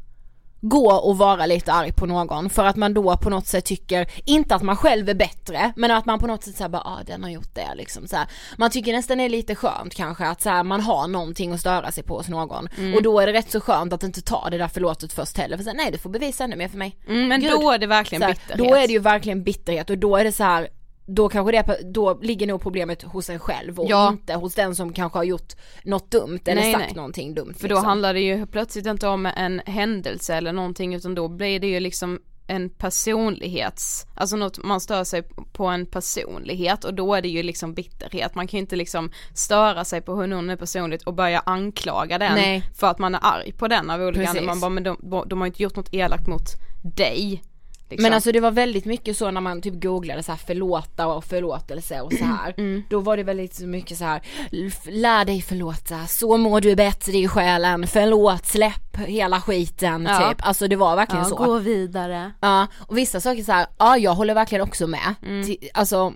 gå 0.61 0.91
och 0.91 1.17
vara 1.17 1.45
lite 1.45 1.73
arg 1.73 1.91
på 1.91 2.05
någon 2.05 2.49
för 2.49 2.65
att 2.65 2.75
man 2.75 2.93
då 2.93 3.17
på 3.17 3.29
något 3.29 3.47
sätt 3.47 3.65
tycker, 3.65 4.07
inte 4.25 4.55
att 4.55 4.61
man 4.61 4.75
själv 4.75 5.09
är 5.09 5.13
bättre, 5.13 5.73
men 5.75 5.91
att 5.91 6.05
man 6.05 6.19
på 6.19 6.27
något 6.27 6.43
sätt 6.43 6.55
säger 6.55 6.69
bara 6.69 6.81
ah 6.81 6.99
den 7.05 7.23
har 7.23 7.29
gjort 7.29 7.55
det 7.55 7.75
liksom 7.75 8.07
så 8.07 8.15
här. 8.15 8.27
Man 8.57 8.69
tycker 8.69 8.93
nästan 8.93 9.17
det 9.17 9.23
är 9.23 9.29
lite 9.29 9.55
skönt 9.55 9.95
kanske 9.95 10.25
att 10.25 10.41
så 10.41 10.49
här, 10.49 10.63
man 10.63 10.81
har 10.81 11.07
någonting 11.07 11.53
att 11.53 11.59
störa 11.59 11.91
sig 11.91 12.03
på 12.03 12.17
hos 12.17 12.27
någon 12.27 12.67
och 12.95 13.03
då 13.03 13.19
är 13.19 13.27
det 13.27 13.33
rätt 13.33 13.51
så 13.51 13.61
skönt 13.61 13.93
att 13.93 14.03
inte 14.03 14.21
ta 14.21 14.49
det 14.49 14.57
där 14.57 14.67
förlåtet 14.67 15.13
först 15.13 15.37
heller 15.37 15.57
för 15.57 15.63
så 15.63 15.69
här, 15.69 15.77
nej 15.77 15.91
du 15.91 15.97
får 15.97 16.09
bevisa 16.09 16.43
ännu 16.43 16.55
mer 16.55 16.67
för 16.67 16.77
mig. 16.77 16.97
Mm, 17.07 17.27
men 17.27 17.41
Gud. 17.41 17.51
då 17.51 17.71
är 17.71 17.77
det 17.77 17.87
verkligen 17.87 18.21
här, 18.21 18.29
bitterhet. 18.33 18.57
Då 18.57 18.75
är 18.75 18.87
det 18.87 18.93
ju 18.93 18.99
verkligen 18.99 19.43
bitterhet 19.43 19.89
och 19.89 19.97
då 19.97 20.17
är 20.17 20.23
det 20.23 20.31
så 20.31 20.43
här 20.43 20.67
då 21.15 21.29
kanske 21.29 21.51
det, 21.51 21.79
då 21.93 22.19
ligger 22.21 22.47
nog 22.47 22.61
problemet 22.61 23.03
hos 23.03 23.29
en 23.29 23.39
själv 23.39 23.79
och 23.79 23.89
Ja. 23.89 24.09
inte 24.09 24.33
hos 24.33 24.55
den 24.55 24.75
som 24.75 24.93
kanske 24.93 25.19
har 25.19 25.23
gjort 25.23 25.53
något 25.83 26.11
dumt 26.11 26.39
eller 26.45 26.61
Nej, 26.61 26.73
sagt 26.73 26.85
nej. 26.85 26.95
någonting 26.95 27.33
dumt 27.33 27.53
För 27.57 27.67
då 27.67 27.75
liksom. 27.75 27.85
handlar 27.85 28.13
det 28.13 28.19
ju 28.19 28.45
plötsligt 28.45 28.85
inte 28.85 29.07
om 29.07 29.25
en 29.25 29.61
händelse 29.65 30.35
eller 30.35 30.53
någonting 30.53 30.95
utan 30.95 31.15
då 31.15 31.27
blir 31.27 31.59
det 31.59 31.67
ju 31.67 31.79
liksom 31.79 32.19
en 32.47 32.69
personlighets, 32.69 34.05
alltså 34.15 34.35
något 34.35 34.63
man 34.63 34.81
stör 34.81 35.03
sig 35.03 35.23
på 35.53 35.65
en 35.65 35.85
personlighet 35.85 36.83
och 36.83 36.93
då 36.93 37.15
är 37.15 37.21
det 37.21 37.27
ju 37.29 37.43
liksom 37.43 37.73
bitterhet. 37.73 38.35
Man 38.35 38.47
kan 38.47 38.57
ju 38.57 38.61
inte 38.61 38.75
liksom 38.75 39.11
störa 39.33 39.85
sig 39.85 40.01
på 40.01 40.15
hur 40.15 40.27
någon 40.27 40.49
är 40.49 40.55
personligt 40.55 41.03
och 41.03 41.13
börja 41.13 41.39
anklaga 41.45 42.17
den 42.17 42.35
Nej. 42.35 42.63
för 42.75 42.87
att 42.87 42.99
man 42.99 43.15
är 43.15 43.19
arg 43.23 43.51
på 43.51 43.67
den 43.67 43.89
av 43.89 44.01
olika 44.01 44.19
Precis. 44.19 44.29
anledningar. 44.29 44.55
Man 44.55 44.61
bara, 44.61 44.69
men 44.69 44.83
de, 44.83 45.23
de 45.29 45.39
har 45.39 45.47
inte 45.47 45.63
gjort 45.63 45.75
något 45.75 45.93
elakt 45.93 46.27
mot 46.27 46.43
dig. 46.83 47.43
Liksom. 47.89 48.03
Men 48.03 48.13
alltså 48.13 48.31
det 48.31 48.39
var 48.39 48.51
väldigt 48.51 48.85
mycket 48.85 49.17
så 49.17 49.31
när 49.31 49.41
man 49.41 49.61
typ 49.61 49.81
googlade 49.83 50.23
så 50.23 50.31
här 50.31 50.39
förlåta 50.39 51.07
och 51.07 51.23
förlåtelse 51.25 52.01
och 52.01 52.13
så 52.13 52.25
här. 52.25 52.53
Mm. 52.57 52.83
Då 52.89 52.99
var 52.99 53.17
det 53.17 53.23
väldigt 53.23 53.59
mycket 53.59 53.97
så 53.97 54.03
här 54.05 54.21
"L- 54.51 54.71
lär 54.85 55.25
dig 55.25 55.41
förlåta, 55.41 56.07
så 56.07 56.37
mår 56.37 56.61
du 56.61 56.75
bättre 56.75 57.11
i 57.17 57.27
själen, 57.27 57.87
förlåt, 57.87 58.45
släpp 58.45 58.97
hela 58.97 59.41
skiten 59.41 60.05
Ja. 60.09 60.29
typ. 60.29 60.47
Alltså 60.47 60.67
det 60.67 60.75
var 60.75 60.95
verkligen 60.95 61.23
ja, 61.23 61.29
så. 61.29 61.35
gå 61.35 61.57
vidare. 61.57 62.31
Ja, 62.41 62.67
och 62.79 62.97
vissa 62.97 63.19
saker 63.21 63.43
så 63.43 63.51
här, 63.51 63.67
ja 63.77 63.97
jag 63.97 64.15
håller 64.15 64.33
verkligen 64.33 64.63
också 64.63 64.87
med. 64.87 65.15
Mm. 65.25 65.55
Alltså, 65.73 66.13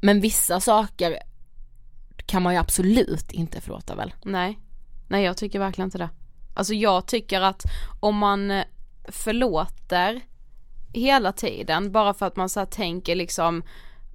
men 0.00 0.20
vissa 0.20 0.60
saker 0.60 1.18
kan 2.26 2.42
man 2.42 2.52
ju 2.52 2.58
absolut 2.60 3.32
inte 3.32 3.60
förlåta 3.60 3.94
väl? 3.94 4.14
Nej, 4.24 4.58
nej 5.08 5.24
jag 5.24 5.36
tycker 5.36 5.58
verkligen 5.58 5.86
inte 5.86 5.98
det. 5.98 6.08
Alltså 6.54 6.74
jag 6.74 7.06
tycker 7.06 7.40
att 7.40 7.62
om 8.00 8.16
man 8.16 8.50
eh, 8.50 8.64
förlåter 9.08 10.20
hela 10.92 11.32
tiden 11.32 11.92
bara 11.92 12.14
för 12.14 12.26
att 12.26 12.36
man 12.36 12.48
så 12.48 12.66
tänker 12.66 13.14
liksom 13.16 13.62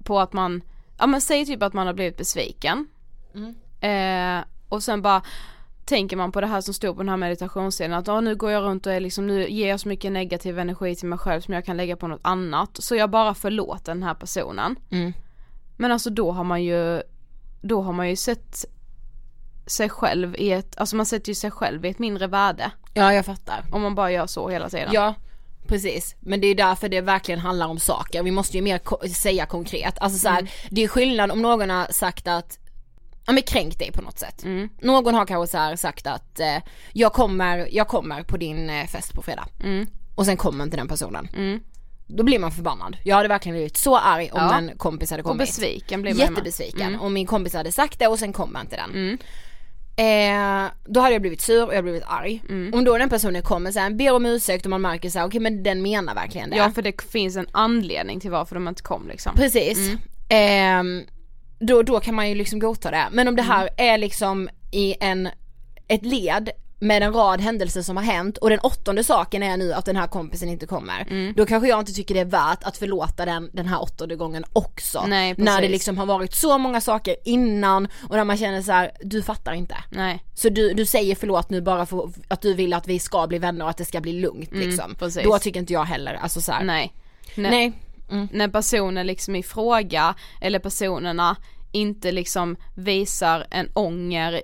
på 0.03 0.19
att 0.19 0.33
man, 0.33 0.61
ja 0.97 1.07
men 1.07 1.21
säg 1.21 1.45
typ 1.45 1.63
att 1.63 1.73
man 1.73 1.87
har 1.87 1.93
blivit 1.93 2.17
besviken. 2.17 2.87
Eh, 3.79 4.45
och 4.69 4.83
sen 4.83 5.01
bara 5.01 5.21
tänker 5.85 6.17
man 6.17 6.31
på 6.31 6.41
det 6.41 6.47
här 6.47 6.61
som 6.61 6.73
stod 6.73 6.95
på 6.95 7.01
den 7.01 7.09
här 7.09 7.17
meditationssidan 7.17 7.93
att 7.93 8.07
"Ja, 8.07 8.21
nu 8.21 8.35
går 8.35 8.51
jag 8.51 8.63
runt 8.63 8.85
och 8.85 8.93
är 8.93 8.99
liksom, 8.99 9.27
nu 9.27 9.49
ger 9.49 9.69
jag 9.69 9.79
så 9.79 9.87
mycket 9.87 10.11
negativ 10.11 10.59
energi 10.59 10.95
till 10.95 11.07
mig 11.07 11.19
själv 11.19 11.41
som 11.41 11.53
jag 11.53 11.65
kan 11.65 11.77
lägga 11.77 11.95
på 11.95 12.07
något 12.07 12.19
annat. 12.23 12.69
Så 12.83 12.95
jag 12.95 13.09
bara 13.09 13.33
förlåter 13.33 13.93
den 13.93 14.03
här 14.03 14.13
personen. 14.13 14.75
Mm. 14.89 15.13
Men 15.77 15.91
alltså 15.91 16.09
då 16.09 16.31
har 16.31 16.43
man 16.43 16.63
ju, 16.63 17.01
då 17.61 17.81
har 17.81 17.93
man 17.93 18.09
ju 18.09 18.15
sett 18.15 18.65
sig 19.67 19.89
själv 19.89 20.35
i 20.35 20.51
ett, 20.51 20.77
alltså 20.77 20.95
man 20.95 21.05
sätter 21.05 21.29
ju 21.29 21.35
sig 21.35 21.51
själv 21.51 21.85
i 21.85 21.89
ett 21.89 21.99
mindre 21.99 22.27
värde. 22.27 22.71
Ja 22.93 23.13
jag 23.13 23.25
fattar. 23.25 23.65
Om 23.71 23.81
man 23.81 23.95
bara 23.95 24.11
gör 24.11 24.27
så 24.27 24.49
hela 24.49 24.69
tiden. 24.69 24.89
Ja, 24.93 25.13
precis. 25.67 26.15
Men 26.19 26.41
det 26.41 26.47
är 26.47 26.55
därför 26.55 26.89
det 26.89 27.01
verkligen 27.01 27.39
handlar 27.39 27.67
om 27.67 27.79
saker. 27.79 28.23
Vi 28.23 28.31
måste 28.31 28.57
ju 28.57 28.63
mer 28.63 28.77
ko- 28.77 29.07
säga 29.15 29.45
konkret. 29.45 29.97
Alltså 29.99 30.19
så 30.19 30.29
här, 30.29 30.39
Mm. 30.39 30.51
det 30.69 30.83
är 30.83 30.87
skillnad 30.87 31.31
om 31.31 31.41
någon 31.41 31.69
har 31.69 31.87
sagt 31.91 32.27
att 32.27 32.59
Ja 33.27 33.33
men 33.33 33.43
kränkt 33.43 33.79
dig 33.79 33.91
på 33.91 34.01
något 34.01 34.19
sätt. 34.19 34.43
Mm. 34.43 34.69
Någon 34.81 35.13
har 35.13 35.25
kanske 35.25 35.57
så 35.71 35.77
sagt 35.77 36.07
att 36.07 36.39
eh, 36.39 36.57
jag, 36.93 37.13
kommer, 37.13 37.67
jag 37.71 37.87
kommer 37.87 38.23
på 38.23 38.37
din 38.37 38.69
eh, 38.69 38.85
fest 38.87 39.13
på 39.13 39.21
fredag. 39.21 39.47
Mm. 39.63 39.87
Och 40.15 40.25
sen 40.25 40.37
kommer 40.37 40.63
inte 40.63 40.77
den 40.77 40.87
personen. 40.87 41.27
Då 42.07 42.23
blir 42.23 42.39
man 42.39 42.51
förbannad. 42.51 42.97
Jag 43.03 43.15
hade 43.15 43.27
verkligen 43.29 43.55
blivit 43.55 43.77
så 43.77 43.97
arg 43.97 44.29
om 44.31 44.39
Ja. 44.41 44.57
en 44.57 44.71
kompis 44.77 45.11
hade 45.11 45.23
Och 45.23 45.29
kommit. 45.29 45.47
besviken 45.47 46.01
blir 46.01 46.11
man. 46.13 46.19
Jättebesviken. 46.19 46.81
Mm. 46.81 47.01
Om 47.01 47.13
min 47.13 47.25
kompis 47.25 47.53
hade 47.53 47.71
sagt 47.71 47.99
det 47.99 48.07
och 48.07 48.19
sen 48.19 48.33
kommer 48.33 48.61
inte 48.61 48.75
den. 48.75 49.17
Mm. 49.97 50.65
Eh, 50.65 50.71
då 50.85 50.99
hade 50.99 51.13
jag 51.13 51.21
blivit 51.21 51.41
sur 51.41 51.63
och 51.63 51.69
jag 51.69 51.75
hade 51.75 51.81
blivit 51.81 52.03
arg. 52.07 52.41
Mm. 52.49 52.73
Om 52.73 52.83
då 52.83 52.97
den 52.97 53.09
personen 53.09 53.41
kommer 53.41 53.71
sen 53.71 53.97
ber 53.97 54.13
om 54.13 54.25
ursäkt 54.25 54.65
och 54.65 54.69
man 54.69 54.81
märker 54.81 55.09
så 55.09 55.19
här, 55.19 55.27
okej 55.27 55.39
men 55.39 55.63
den 55.63 55.81
menar 55.81 56.15
verkligen 56.15 56.49
det. 56.49 56.57
Ja 56.57 56.71
för 56.71 56.81
det 56.81 57.01
finns 57.01 57.35
en 57.35 57.47
anledning 57.51 58.19
till 58.19 58.31
varför 58.31 58.55
de 58.55 58.67
inte 58.67 58.83
kom 58.83 59.07
liksom. 59.07 59.35
Precis. 59.35 59.77
Mm. 59.77 59.99
Ehm, 60.29 61.03
då, 61.59 61.81
då 61.81 61.99
kan 61.99 62.15
man 62.15 62.29
ju 62.29 62.35
liksom 62.35 62.59
godta 62.59 62.91
det. 62.91 63.05
Men 63.11 63.27
om 63.27 63.35
det 63.35 63.41
här 63.41 63.69
är 63.77 63.97
liksom 63.97 64.49
i 64.71 64.95
en, 64.99 65.29
ett 65.87 66.05
led 66.05 66.49
med 66.79 67.03
en 67.03 67.13
rad 67.13 67.41
händelser 67.41 67.81
som 67.81 67.97
har 67.97 68.03
hänt 68.03 68.37
och 68.37 68.49
den 68.49 68.59
åttonde 68.59 69.03
saken 69.03 69.43
är 69.43 69.57
nu 69.57 69.73
att 69.73 69.85
den 69.85 69.95
här 69.95 70.07
kompisen 70.07 70.49
inte 70.49 70.65
kommer. 70.65 71.07
Mm. 71.09 71.33
Då 71.37 71.45
kanske 71.45 71.69
jag 71.69 71.79
inte 71.79 71.93
tycker 71.93 72.15
det 72.15 72.21
är 72.21 72.25
värt 72.25 72.63
att 72.63 72.77
förlåta 72.77 73.25
den 73.25 73.49
den 73.53 73.65
här 73.65 73.81
åttonde 73.81 74.15
gången 74.15 74.45
också. 74.53 75.05
Nej, 75.07 75.35
när 75.37 75.61
det 75.61 75.69
liksom 75.69 75.97
har 75.97 76.05
varit 76.05 76.33
så 76.33 76.57
många 76.57 76.81
saker 76.81 77.15
innan 77.25 77.87
och 78.09 78.15
när 78.15 78.23
man 78.23 78.37
känner 78.37 78.61
så 78.61 78.71
här: 78.71 78.91
du 79.01 79.23
fattar 79.23 79.53
inte. 79.53 79.75
Nej. 79.89 80.23
Så 80.33 80.49
du, 80.49 80.73
du 80.73 80.85
säger 80.85 81.15
förlåt 81.15 81.49
nu 81.49 81.61
bara 81.61 81.85
för 81.85 82.09
att 82.27 82.41
du 82.41 82.53
vill 82.53 82.73
att 82.73 82.87
vi 82.87 82.99
ska 82.99 83.27
bli 83.27 83.37
vänner 83.37 83.65
och 83.65 83.69
att 83.69 83.77
det 83.77 83.85
ska 83.85 84.01
bli 84.01 84.13
lugnt 84.13 84.51
liksom. 84.51 84.85
Mm, 84.85 84.95
precis. 84.95 85.23
Då 85.23 85.39
tycker 85.39 85.59
inte 85.59 85.73
jag 85.73 85.83
heller, 85.83 86.13
alltså 86.13 86.41
så 86.41 86.51
här. 86.51 86.63
Nej. 86.63 86.93
Nej. 87.35 87.51
Nej. 87.51 87.73
Mm. 88.11 88.27
När 88.31 88.47
personen 88.47 89.07
liksom 89.07 89.35
i 89.35 89.43
fråga 89.43 90.15
eller 90.41 90.59
personerna 90.59 91.35
inte 91.71 92.11
liksom 92.11 92.55
visar 92.75 93.47
en 93.51 93.69
ånger 93.73 94.41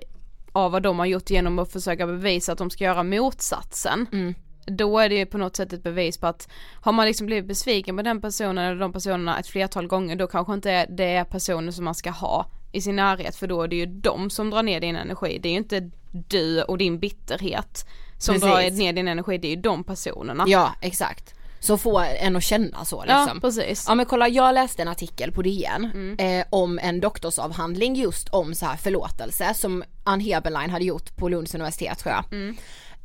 av 0.52 0.72
vad 0.72 0.82
de 0.82 0.98
har 0.98 1.06
gjort 1.06 1.30
genom 1.30 1.58
att 1.58 1.72
försöka 1.72 2.06
bevisa 2.06 2.52
att 2.52 2.58
de 2.58 2.70
ska 2.70 2.84
göra 2.84 3.02
motsatsen. 3.02 4.06
Mm. 4.12 4.34
Då 4.66 4.98
är 4.98 5.08
det 5.08 5.14
ju 5.14 5.26
på 5.26 5.38
något 5.38 5.56
sätt 5.56 5.72
ett 5.72 5.82
bevis 5.82 6.18
på 6.18 6.26
att 6.26 6.48
har 6.80 6.92
man 6.92 7.06
liksom 7.06 7.26
blivit 7.26 7.48
besviken 7.48 7.96
på 7.96 8.02
den 8.02 8.20
personen 8.20 8.58
eller 8.58 8.80
de 8.80 8.92
personerna 8.92 9.38
ett 9.38 9.46
flertal 9.46 9.86
gånger 9.86 10.16
då 10.16 10.26
kanske 10.26 10.54
inte 10.54 10.86
det 10.86 11.04
är 11.04 11.24
personer 11.24 11.72
som 11.72 11.84
man 11.84 11.94
ska 11.94 12.10
ha 12.10 12.46
i 12.72 12.80
sin 12.80 12.96
närhet 12.96 13.36
för 13.36 13.46
då 13.46 13.62
är 13.62 13.68
det 13.68 13.76
ju 13.76 13.86
de 13.86 14.30
som 14.30 14.50
drar 14.50 14.62
ner 14.62 14.80
din 14.80 14.96
energi. 14.96 15.38
Det 15.42 15.48
är 15.48 15.52
ju 15.52 15.58
inte 15.58 15.90
du 16.10 16.62
och 16.62 16.78
din 16.78 16.98
bitterhet 16.98 17.86
som 18.18 18.34
Precis. 18.34 18.48
drar 18.48 18.78
ner 18.78 18.92
din 18.92 19.08
energi, 19.08 19.38
det 19.38 19.48
är 19.48 19.56
ju 19.56 19.62
de 19.62 19.84
personerna. 19.84 20.44
Ja 20.46 20.74
exakt. 20.80 21.34
Så 21.62 21.78
får 21.78 22.04
en 22.04 22.36
att 22.36 22.42
känna 22.42 22.84
så 22.84 23.04
Ja, 23.08 23.22
liksom. 23.24 23.40
precis. 23.40 23.84
Ja 23.88 23.94
men 23.94 24.06
kolla 24.06 24.28
jag 24.28 24.54
läste 24.54 24.82
en 24.82 24.88
artikel 24.88 25.32
på 25.32 25.42
DN 25.42 26.16
eh, 26.18 26.44
om 26.50 26.78
en 26.78 27.00
doktorsavhandling 27.00 27.94
just 27.94 28.28
om 28.28 28.54
så 28.54 28.66
här 28.66 28.76
förlåtelse 28.76 29.54
som 29.54 29.84
Ann 30.04 30.20
Heberlein 30.20 30.70
hade 30.70 30.84
gjort 30.84 31.16
på 31.16 31.28
Lunds 31.28 31.54
universitet 31.54 31.98
tror 31.98 32.14
jag. 32.14 32.24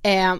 Eh, 0.03 0.35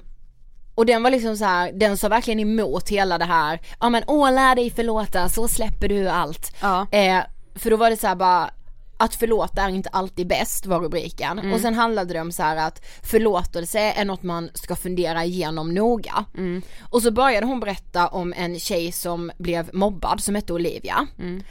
och 0.75 0.85
den 0.85 1.03
var 1.03 1.09
liksom 1.11 1.37
så 1.37 1.45
här, 1.45 1.71
den 1.71 1.97
sa 1.97 2.07
verkligen 2.09 2.39
emot 2.39 2.89
hela 2.89 3.17
det 3.17 3.25
här, 3.25 3.59
ja 3.79 3.89
men 3.89 4.03
åh 4.07 4.31
lär 4.33 4.55
dig 4.55 4.71
förlåta 4.71 5.29
så 5.29 5.47
släpper 5.47 5.87
du 5.89 6.09
allt. 6.09 6.55
Ja. 6.61 6.87
Eh, 6.91 7.19
för 7.55 7.69
då 7.69 7.77
var 7.77 7.89
det 7.89 7.97
så 7.97 8.07
här 8.07 8.15
bara 8.15 8.49
att 8.97 9.15
förlåta 9.15 9.61
är 9.61 9.69
inte 9.69 9.89
alltid 9.89 10.27
bäst 10.27 10.65
var 10.65 10.79
rubriken 10.79 11.39
Mm. 11.39 11.53
och 11.53 11.59
sen 11.59 11.73
handlade 11.75 12.13
det 12.13 12.21
om 12.21 12.31
så 12.31 12.43
att 12.43 12.85
förlåtelse 13.03 13.79
är 13.79 14.05
något 14.05 14.23
man 14.23 14.49
ska 14.53 14.75
fundera 14.75 15.25
igenom 15.25 15.73
noga. 15.73 16.25
Mm. 16.37 16.61
Och 16.89 17.01
så 17.01 17.11
började 17.11 17.45
hon 17.45 17.59
berätta 17.59 18.07
om 18.07 18.33
en 18.37 18.59
tjej 18.59 18.91
som 18.91 19.31
blev 19.37 19.69
mobbad 19.73 20.21
som 20.21 20.35
hette 20.35 20.53
Olivia. 20.53 21.07
Mm. 21.19 21.43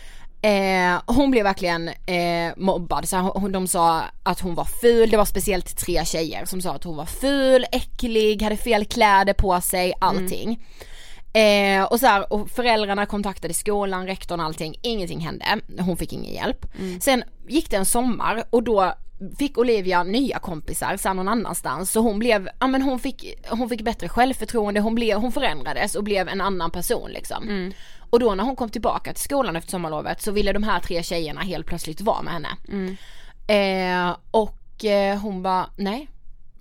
Eh, 0.43 1.01
hon 1.07 1.31
blev 1.31 1.45
verkligen 1.45 1.89
eh, 1.89 2.53
mobbad, 2.57 3.09
så 3.09 3.17
hon, 3.17 3.53
de 3.53 3.67
sa 3.69 4.03
att 4.23 4.41
hon 4.41 4.55
var 4.55 4.65
ful, 4.65 5.11
det 5.11 5.17
var 5.17 5.25
speciellt 5.25 5.77
tre 5.79 6.05
tjejer 6.05 6.45
som 6.45 6.61
sa 6.61 6.73
att 6.75 6.85
hon 6.85 6.97
var 6.97 7.07
ful, 7.07 7.67
äcklig, 7.73 8.43
hade 8.43 8.57
fel 8.57 8.85
kläder 8.85 9.33
på 9.33 9.61
sig, 9.61 9.93
allting. 10.01 10.67
Eh, 11.37 11.85
och 11.85 12.01
så 12.01 12.07
här, 12.07 12.33
och 12.33 12.51
föräldrarna 12.51 13.07
kontaktade 13.07 13.55
skolan, 13.55 14.07
rektorn 14.07 14.41
allting, 14.41 14.79
ingenting 14.83 15.21
hände. 15.21 15.45
Hon 15.79 15.97
fick 15.97 16.13
ingen 16.13 16.35
hjälp. 16.35 16.67
Sen 17.01 17.25
gick 17.49 17.71
det 17.71 17.77
en 17.77 17.87
sommar 17.87 18.45
och 18.51 18.63
då 18.63 18.95
fick 19.39 19.59
Olivia 19.59 20.03
nya 20.03 20.39
kompisar 20.39 20.97
sen 20.97 21.17
någon 21.17 21.29
annanstans 21.29 21.93
så 21.93 22.01
hon 22.01 22.19
blev, 22.19 22.49
ja 22.61 22.67
men 22.67 22.83
hon 22.83 22.99
fick, 22.99 23.35
hon 23.49 23.69
fick 23.69 23.83
bättre 23.83 24.09
självförtroende, 24.09 24.81
hon, 24.81 24.95
blev, 24.95 25.19
hon 25.19 25.33
förändrades 25.33 25.95
och 25.95 26.05
blev 26.05 26.29
en 26.29 26.41
annan 26.41 26.71
person 26.71 27.11
liksom. 27.11 27.49
Och 28.11 28.21
då 28.21 28.35
när 28.35 28.45
hon 28.45 28.57
kom 28.57 28.71
tillbaka 28.71 29.13
till 29.13 29.23
skolan 29.23 29.57
efter 29.57 29.71
sommarlovet 29.71 30.23
så 30.23 30.33
ville 30.33 30.53
de 30.53 30.63
här 30.63 30.81
tre 30.81 31.03
tjejerna 31.03 31.41
helt 31.41 31.67
plötsligt 31.67 32.01
vara 32.01 32.23
med 32.23 32.33
henne. 32.33 32.49
Eh, 33.47 34.17
och 34.31 34.85
eh, 34.85 35.19
hon 35.19 35.43
bara 35.43 35.71
nej. 35.77 36.09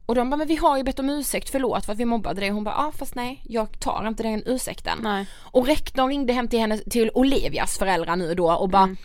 Och 0.05 0.15
de 0.15 0.29
bara 0.29 0.37
men 0.37 0.47
vi 0.47 0.55
har 0.55 0.77
ju 0.77 0.83
bett 0.83 0.99
om 0.99 1.09
ursäkt, 1.09 1.49
förlåt 1.49 1.85
för 1.85 1.93
att 1.93 1.99
vi 1.99 2.05
mobbade 2.05 2.41
dig. 2.41 2.49
Hon 2.49 2.63
bara 2.63 2.75
ja 2.75 2.91
fast 2.97 3.15
nej 3.15 3.41
jag 3.43 3.79
tar 3.79 4.07
inte 4.07 4.23
den 4.23 4.43
ursäkten. 4.45 4.97
Nej. 5.01 5.25
Och 5.39 5.67
rektorn 5.67 6.09
ringde 6.09 6.33
hem 6.33 6.47
till 6.47 6.59
henne, 6.59 6.77
till 6.77 7.11
Olivias 7.13 7.77
föräldrar 7.77 8.15
nu 8.15 8.33
då 8.35 8.51
och 8.51 8.69
bara 8.69 8.83
Mm. 8.83 8.97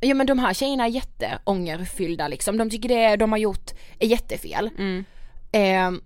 Ja 0.00 0.14
men 0.14 0.26
de 0.26 0.38
här 0.38 0.54
tjejerna 0.54 0.84
är 0.84 0.88
jätteångerfyllda 0.88 2.28
liksom, 2.28 2.56
de 2.58 2.70
tycker 2.70 2.88
det 2.88 3.16
de 3.16 3.32
har 3.32 3.38
gjort 3.38 3.70
är 3.98 4.06
jättefel. 4.06 4.70
Mm. 4.78 5.04
Eh, 5.52 6.00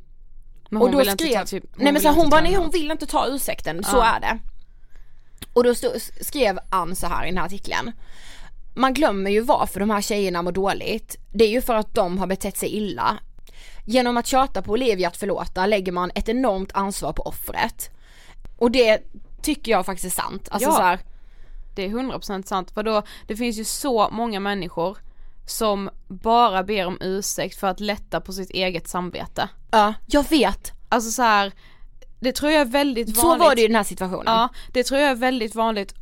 Men 0.71 0.83
och 0.83 0.91
då 0.91 1.05
skrev, 1.05 1.35
ta 1.35 1.45
typ, 1.45 1.65
nej 1.77 1.93
men 1.93 2.03
så 2.03 2.09
hon 2.09 2.31
bara 2.31 2.41
nej 2.41 2.55
hon 2.55 2.71
vill 2.71 2.91
inte 2.91 3.07
ta 3.07 3.27
ursäkten, 3.27 3.85
så 3.85 3.97
Ja. 3.97 4.05
är 4.17 4.21
det. 4.21 4.39
Och 5.53 5.65
då 5.65 5.75
stod, 5.75 5.93
skrev 6.21 6.59
Ann 6.71 6.97
så 6.97 7.07
här 7.07 7.25
i 7.25 7.29
den 7.29 7.39
här 7.39 7.45
artikeln. 7.47 7.93
Man 8.75 8.95
glömmer 8.95 9.31
ju 9.31 9.41
varför 9.41 9.81
de 9.81 9.91
här 9.91 10.01
tjejerna 10.01 10.43
mår 10.43 10.53
dåligt. 10.53 11.17
Det 11.33 11.45
är 11.45 11.49
ju 11.49 11.61
för 11.63 11.75
att 11.75 11.95
de 11.95 12.19
har 12.19 12.27
betett 12.27 12.57
sig 12.57 12.69
illa. 12.69 13.19
Genom 13.85 14.17
att 14.17 14.27
tjata 14.27 14.63
på 14.63 14.73
Olivia 14.73 15.09
att 15.09 15.17
förlåta 15.17 15.67
lägger 15.67 15.93
man 15.93 16.11
ett 16.15 16.29
enormt 16.29 16.73
ansvar 16.75 17.13
på 17.13 17.23
offret. 17.23 17.91
Och 18.59 18.71
det 18.71 18.99
tycker 19.43 19.73
jag 19.73 19.87
faktiskt 19.87 20.19
är 20.19 20.23
sant. 20.23 20.49
Alltså 20.51 20.69
Ja. 20.69 20.75
så 20.75 20.83
här, 20.83 20.99
Det 21.75 21.85
är 21.85 21.89
100% 21.89 22.43
sant, 22.47 22.71
för 22.71 22.83
då, 22.83 23.03
det 23.27 23.37
finns 23.37 23.57
ju 23.59 23.65
så 23.65 24.09
många 24.11 24.41
människor 24.41 24.99
som 25.47 25.91
bara 26.09 26.63
ber 26.63 26.87
om 26.87 26.99
ursäkt 27.01 27.61
för 27.61 27.67
att 27.67 27.81
lätta 27.81 28.21
på 28.21 28.33
sitt 28.33 28.51
eget 28.51 28.89
samvete. 28.89 29.49
ja, 29.71 29.95
jag 30.07 30.31
vet. 30.31 30.73
Alltså 30.89 31.11
så 31.11 31.23
här, 31.23 31.53
det 32.21 32.33
tror 32.33 32.53
jag 32.53 32.61
är 32.61 32.65
väldigt 32.65 33.17
Så 33.17 33.27
vanligt. 33.27 33.45
var 33.47 33.55
det 33.55 33.63
i 33.63 33.67
den 33.67 33.77
här 33.77 33.83
situationen. 33.85 34.25
Ja, 34.35 34.49
det 34.73 34.85
tror 34.85 35.01
jag 35.01 35.11
är 35.11 35.15
väldigt 35.15 35.55
vanligt 35.55 35.95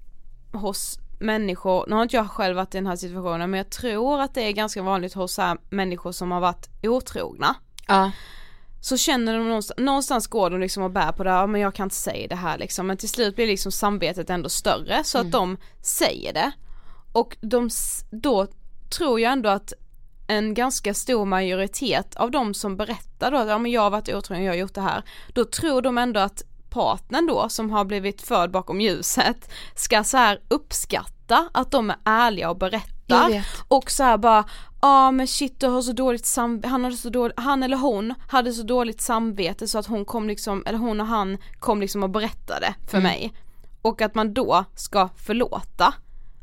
hos 0.52 0.98
människor, 1.20 1.84
nu 1.88 1.94
har 1.94 2.02
inte 2.02 2.16
jag 2.16 2.30
själv 2.30 2.56
varit 2.56 2.74
i 2.74 2.78
den 2.78 2.86
här 2.86 2.96
situationen 2.96 3.50
men 3.50 3.58
jag 3.58 3.70
tror 3.70 4.20
att 4.20 4.34
det 4.34 4.42
är 4.42 4.52
ganska 4.52 4.82
vanligt 4.82 5.14
hos 5.14 5.32
så 5.34 5.56
människor 5.70 6.12
som 6.12 6.30
har 6.30 6.40
varit 6.40 6.68
otrogna. 6.82 7.54
Ja. 7.88 8.10
Så 8.80 8.96
känner 8.96 9.38
de 9.38 9.48
någonstans, 9.48 9.78
någonstans 9.78 10.26
går 10.26 10.50
de 10.50 10.60
liksom 10.60 10.82
och 10.82 10.90
bär 10.90 11.12
på 11.12 11.24
det, 11.24 11.30
ja, 11.30 11.46
men 11.46 11.60
jag 11.60 11.74
kan 11.74 11.84
inte 11.84 11.96
säga 11.96 12.28
det 12.28 12.36
här 12.36 12.58
liksom 12.58 12.86
men 12.86 12.96
till 12.96 13.08
slut 13.08 13.36
blir 13.36 13.46
liksom 13.46 13.72
samvetet 13.72 14.30
ändå 14.30 14.48
större 14.48 15.04
så 15.04 15.18
att 15.18 15.32
de 15.32 15.56
säger 15.82 16.32
det. 16.32 16.52
Och 17.12 17.36
de, 17.40 17.70
då 18.10 18.46
tror 18.90 19.20
jag 19.20 19.32
ändå 19.32 19.48
att 19.48 19.72
en 20.26 20.54
ganska 20.54 20.94
stor 20.94 21.24
majoritet 21.24 22.16
av 22.16 22.30
de 22.30 22.54
som 22.54 22.76
berättar 22.76 23.30
då 23.30 23.36
att 23.38 23.48
ja, 23.48 23.58
men 23.58 23.70
jag 23.70 23.80
har 23.80 23.90
varit 23.90 24.08
otrogen, 24.08 24.44
jag 24.44 24.52
har 24.52 24.58
gjort 24.58 24.74
det 24.74 24.80
här. 24.80 25.02
Då 25.34 25.44
tror 25.44 25.82
de 25.82 25.98
ändå 25.98 26.20
att 26.20 26.42
partnern 26.70 27.26
då 27.26 27.48
som 27.48 27.70
har 27.70 27.84
blivit 27.84 28.22
förd 28.22 28.50
bakom 28.50 28.80
ljuset 28.80 29.50
ska 29.74 30.04
så 30.04 30.16
här 30.16 30.40
uppskatta 30.48 31.48
att 31.52 31.70
de 31.70 31.90
är 31.90 31.96
ärliga 32.04 32.50
och 32.50 32.58
berättar 32.58 33.46
och 33.68 33.90
så 33.90 34.02
här 34.02 34.18
bara, 34.18 34.44
ja 34.80 35.10
men 35.10 35.26
shit 35.26 35.60
du 35.60 35.66
har 35.66 35.82
så 35.82 35.92
dåligt 35.92 36.26
samvete, 36.26 36.68
han, 36.68 36.84
hade 36.84 36.96
så 36.96 37.08
dåligt, 37.10 37.38
han 37.40 37.62
eller 37.62 37.76
hon 37.76 38.14
hade 38.28 38.52
så 38.52 38.62
dåligt 38.62 39.00
samvete 39.00 39.68
så 39.68 39.78
att 39.78 39.86
hon 39.86 40.04
kom 40.04 40.28
liksom, 40.28 40.62
eller 40.66 40.78
hon 40.78 41.00
och 41.00 41.06
han 41.06 41.38
kom 41.58 41.80
liksom 41.80 42.02
och 42.02 42.10
berättade 42.10 42.74
för 42.86 42.98
Mm. 42.98 43.02
mig. 43.10 43.32
Och 43.82 44.02
att 44.02 44.14
man 44.14 44.34
då 44.34 44.64
ska 44.74 45.08
förlåta. 45.26 45.94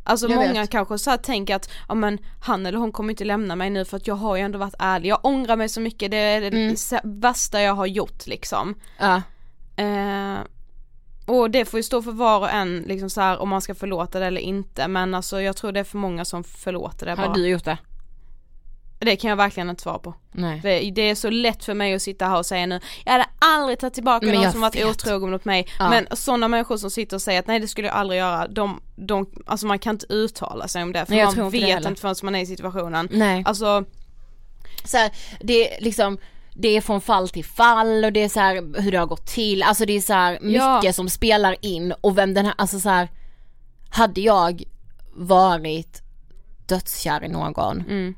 Alltså 0.08 0.28
Jag 0.30 0.36
många 0.36 0.62
vet. 0.62 0.70
kanske 0.70 0.98
så 0.98 1.18
tänker 1.18 1.56
att, 1.56 1.70
ja 1.88 1.96
men 1.96 2.18
han 2.42 2.66
eller 2.66 2.78
hon 2.78 2.92
kommer 2.92 3.10
inte 3.14 3.26
lämna 3.26 3.56
mig 3.56 3.70
nu 3.70 3.86
för 3.86 3.98
att 3.98 4.08
jag 4.08 4.16
har 4.16 4.36
ju 4.36 4.42
ändå 4.42 4.60
varit 4.60 4.76
ärlig, 4.80 5.10
jag 5.10 5.20
ångrar 5.26 5.56
mig 5.56 5.70
så 5.70 5.82
mycket, 5.82 6.12
det 6.12 6.18
är 6.18 6.42
det 6.42 6.48
Mm. 7.02 7.20
värsta 7.22 7.62
jag 7.62 7.74
har 7.74 7.86
gjort 7.86 8.28
liksom. 8.28 8.76
Ja. 9.00 9.22
Eh, 9.76 10.38
och 11.26 11.52
det 11.52 11.66
får 11.66 11.78
ju 11.80 11.84
stå 11.84 12.02
för 12.02 12.12
var 12.12 12.40
och 12.40 12.50
en 12.50 12.80
liksom 12.88 13.10
så 13.10 13.22
här 13.22 13.38
om 13.38 13.50
man 13.50 13.62
ska 13.62 13.76
förlåta 13.76 14.20
det 14.20 14.26
eller 14.26 14.42
inte 14.42 14.88
men 14.88 15.14
alltså 15.14 15.42
jag 15.42 15.58
tror 15.58 15.72
det 15.72 15.80
är 15.80 15.84
för 15.84 15.98
många 15.98 16.26
som 16.26 16.44
förlåter 16.44 17.06
det 17.06 17.16
bara. 17.16 17.28
Har 17.28 17.34
du 17.36 17.48
gjort 17.48 17.64
det? 17.66 17.78
Det 19.06 19.16
kan 19.16 19.30
jag 19.30 19.38
verkligen 19.38 19.70
inte 19.70 19.82
svara 19.82 20.00
på. 20.00 20.14
Nej. 20.32 20.92
Det 20.96 21.02
är 21.02 21.16
så 21.16 21.30
lätt 21.30 21.66
för 21.66 21.74
mig 21.74 21.94
att 21.94 22.02
sitta 22.02 22.26
här 22.28 22.38
och 22.38 22.46
säga 22.46 22.66
nu, 22.66 22.80
jag 23.06 23.12
hade 23.12 23.26
aldrig 23.40 23.80
tagit 23.80 23.94
tillbaka 23.94 24.26
Men 24.26 24.36
någon 24.36 24.52
som 24.52 24.62
varit 24.62 24.86
otrogen 24.86 25.32
mot 25.32 25.46
mig. 25.46 25.68
Ja. 25.80 25.90
Men 25.90 26.08
sådana 26.12 26.48
människor 26.48 26.78
som 26.78 26.90
sitter 26.90 27.16
och 27.18 27.22
säger 27.22 27.40
att 27.40 27.48
nej 27.48 27.60
det 27.60 27.68
skulle 27.68 27.88
jag 27.88 27.96
aldrig 27.98 28.20
göra, 28.20 28.48
de, 28.48 28.82
de, 28.96 29.26
alltså 29.46 29.66
man 29.66 29.80
kan 29.80 29.96
inte 29.96 30.14
uttala 30.14 30.68
sig 30.68 30.84
om 30.84 30.94
det 30.94 31.06
för 31.06 31.14
Nej, 31.16 31.26
man 31.26 31.46
inte 31.46 31.58
vet 31.58 31.70
heller. 31.70 31.90
inte 31.90 32.02
förrän 32.02 32.16
man 32.24 32.36
är 32.36 32.40
i 32.42 32.46
situationen. 32.46 33.08
Nej. 33.12 33.44
Alltså 33.46 33.86
så 34.84 34.98
här, 34.98 35.12
det 35.40 35.76
är 35.78 35.82
liksom 35.84 36.18
det 36.54 36.68
är 36.78 36.82
från 36.82 37.02
fall 37.02 37.30
till 37.30 37.46
fall 37.46 38.06
och 38.06 38.14
det 38.14 38.24
är 38.24 38.30
så 38.30 38.40
här 38.40 38.82
hur 38.82 38.92
det 38.92 38.98
har 38.98 39.06
gått 39.06 39.26
till, 39.26 39.64
alltså 39.64 39.86
det 39.86 39.94
är 39.94 40.02
så 40.02 40.14
här 40.14 40.40
mycket 40.42 40.84
Ja. 40.84 40.94
som 40.94 41.10
spelar 41.10 41.56
in 41.62 41.94
och 42.02 42.18
vem 42.18 42.34
den 42.34 42.46
här, 42.46 42.54
alltså 42.58 42.80
så 42.80 42.90
här 42.90 43.10
hade 43.90 44.22
jag 44.22 44.64
varit 45.14 46.02
dödskär 46.68 47.24
i 47.24 47.28
någon, 47.28 47.82
Mm. 47.90 48.16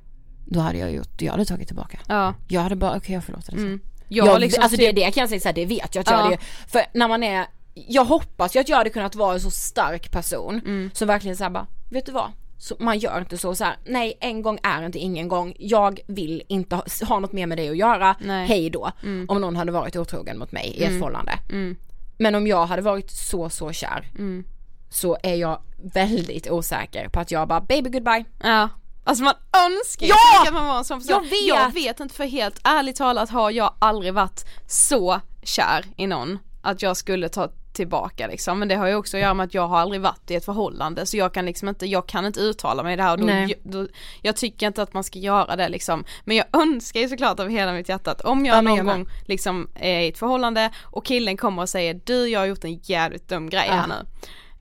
Då 0.50 0.60
hade 0.60 0.78
jag 0.78 0.92
gjort, 0.94 1.22
jag 1.22 1.32
hade 1.32 1.46
tagit 1.46 1.68
tillbaka. 1.68 2.00
Ja. 2.08 2.34
Jag 2.48 2.62
hade 2.62 2.76
bara, 2.76 2.98
okej 2.98 3.14
jag 3.16 3.24
förlåter 3.24 3.52
det. 3.52 3.58
Mm. 3.58 3.80
Jag, 4.08 4.28
Jag, 4.28 4.42
liksom 4.42 4.64
alltså 4.64 4.78
typ, 4.78 4.96
det, 4.96 5.06
det 5.06 5.12
kan 5.12 5.22
jag 5.22 5.30
säga 5.30 5.40
så 5.42 5.48
här, 5.48 5.54
det 5.54 5.66
vet 5.66 5.96
jag 5.96 6.02
att 6.02 6.10
jag 6.10 6.20
Ja. 6.20 6.24
hade, 6.24 6.38
för 6.68 6.82
när 6.94 7.08
man 7.08 7.24
är, 7.24 7.46
jag 7.74 8.06
hoppas 8.06 8.56
ju 8.56 8.60
att 8.60 8.70
jag 8.70 8.78
hade 8.78 8.90
kunnat 8.90 9.16
vara 9.16 9.34
en 9.34 9.42
så 9.42 9.52
stark 9.52 10.12
person 10.12 10.62
Mm. 10.66 10.92
som 10.94 11.08
verkligen 11.08 11.38
såhär 11.38 11.52
bara, 11.52 11.68
vet 11.90 12.06
du 12.06 12.12
vad? 12.12 12.32
Så 12.60 12.76
man 12.80 13.00
gör 13.00 13.20
inte 13.20 13.38
så, 13.38 13.56
så 13.56 13.64
här, 13.64 13.76
nej 13.86 14.18
en 14.22 14.42
gång 14.42 14.60
är 14.64 14.86
inte 14.86 15.00
ingen 15.00 15.28
gång, 15.28 15.54
jag 15.60 16.00
vill 16.08 16.44
inte 16.48 16.76
ha, 16.76 16.84
ha 17.08 17.20
något 17.20 17.32
mer 17.34 17.46
med 17.48 17.58
dig 17.58 17.70
att 17.70 17.78
göra, 17.78 18.16
Nej. 18.20 18.48
hej 18.48 18.70
då. 18.70 18.92
Mm. 19.04 19.26
Om 19.30 19.42
någon 19.42 19.56
hade 19.56 19.72
varit 19.72 19.96
otrogen 19.96 20.38
mot 20.40 20.52
mig 20.52 20.68
i 20.68 20.84
ett 20.84 20.88
Mm. 20.90 21.00
förhållande. 21.00 21.40
Mm. 21.52 21.76
Men 22.18 22.36
om 22.36 22.48
jag 22.48 22.66
hade 22.66 22.82
varit 22.82 23.12
så 23.12 23.50
så 23.50 23.72
kär 23.72 24.08
Mm. 24.18 24.44
så 24.90 25.18
är 25.24 25.36
jag 25.36 25.60
väldigt 25.94 26.50
osäker 26.52 27.10
på 27.10 27.20
att 27.20 27.32
jag 27.32 27.48
bara 27.48 27.62
baby 27.62 27.90
goodbye. 27.90 28.26
Ja. 28.44 28.70
Alltså 29.08 29.24
man 29.24 29.34
önskar 29.68 30.08
Ja! 30.08 30.16
att 30.48 30.54
man 30.54 30.68
var 30.68 30.78
en 30.78 30.84
sån 30.86 31.00
person. 31.00 31.14
Jag 31.16 31.22
vet! 31.30 31.48
jag 31.48 31.74
vet 31.74 32.00
inte 32.00 32.16
för 32.16 32.24
helt 32.24 32.60
ärligt 32.64 32.96
talat 32.96 33.30
har 33.30 33.52
jag 33.52 33.74
aldrig 33.80 34.14
varit 34.14 34.46
så 34.68 35.20
kär 35.44 35.86
i 35.98 36.08
någon 36.08 36.40
att 36.62 36.82
jag 36.82 36.98
skulle 36.98 37.30
ta 37.30 37.50
tillbaka 37.74 38.28
liksom. 38.28 38.60
Men 38.60 38.68
det 38.68 38.76
har 38.76 38.88
ju 38.88 38.96
också 38.96 39.18
att 39.18 39.22
göra 39.24 39.34
med 39.34 39.44
att 39.44 39.54
jag 39.54 39.68
har 39.68 39.78
aldrig 39.80 40.02
varit 40.02 40.32
i 40.32 40.36
ett 40.36 40.46
förhållande 40.46 41.06
så 41.06 41.18
jag 41.18 41.34
kan 41.34 41.46
liksom 41.46 41.70
inte, 41.70 41.86
jag 41.86 42.08
kan 42.08 42.26
inte 42.26 42.40
uttala 42.40 42.84
mig 42.84 42.94
i 42.94 42.96
det 42.96 43.04
här 43.04 43.12
och 43.12 43.20
då, 43.20 43.26
då, 43.64 43.88
jag 44.22 44.36
tycker 44.36 44.68
inte 44.68 44.82
att 44.82 44.94
man 44.94 45.04
ska 45.04 45.20
göra 45.20 45.56
det 45.56 45.70
liksom. 45.70 46.04
Men 46.26 46.36
jag 46.38 46.46
önskar 46.54 47.00
ju 47.00 47.10
såklart 47.10 47.40
av 47.40 47.50
hela 47.50 47.74
mitt 47.74 47.90
hjärta 47.90 48.12
att 48.12 48.22
om 48.22 48.46
jag 48.46 48.58
Ja, 48.58 48.62
någon 48.62 48.78
jag 48.78 48.86
gång 48.86 49.08
liksom 49.26 49.70
är 49.76 50.00
i 50.00 50.08
ett 50.08 50.18
förhållande 50.18 50.72
och 50.84 51.06
killen 51.06 51.38
kommer 51.38 51.62
och 51.62 51.70
säger 51.70 52.02
du 52.06 52.28
jag 52.30 52.40
har 52.40 52.46
gjort 52.46 52.64
en 52.64 52.80
jävligt 52.84 53.28
dum 53.28 53.50
grej 53.50 53.68
här 53.70 53.78
Ja. 53.78 53.88
nu 53.88 54.06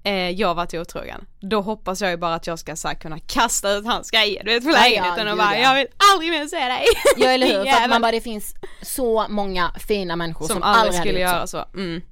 eh, 0.07 0.31
jag 0.31 0.55
varit 0.55 0.75
otrogen. 0.75 1.27
Då 1.41 1.61
hoppas 1.61 2.01
jag 2.01 2.11
ju 2.11 2.17
bara 2.17 2.35
att 2.35 2.47
jag 2.47 2.59
ska 2.59 2.77
så 2.77 2.89
här, 2.89 2.95
kunna 2.95 3.19
kasta 3.19 3.73
ut 3.73 3.87
hans 3.87 4.11
grejer 4.11 4.45
du 4.45 4.51
vet 4.51 4.65
på 4.65 4.71
Ja, 4.71 4.77
ja, 4.77 4.83
lägenheten 4.83 5.29
och 5.29 5.37
bara 5.37 5.59
ja. 5.59 5.63
jag 5.63 5.75
vill 5.75 5.87
aldrig 6.13 6.31
mer 6.31 6.47
se 6.47 6.57
dig. 6.57 6.85
Ja 7.17 7.31
eller 7.31 7.47
hur, 7.47 7.65
för 7.73 7.83
att 7.83 7.91
man 7.91 8.03
bara 8.03 8.13
det 8.13 8.21
finns 8.21 8.55
så 8.83 9.27
många 9.29 9.73
fina 9.89 10.17
människor 10.17 10.47
som, 10.47 10.55
som 10.55 10.63
aldrig 10.63 10.95
hade 10.95 11.09
skulle 11.09 11.21
göra 11.21 11.47
så. 11.47 11.65
Mm. 11.75 12.03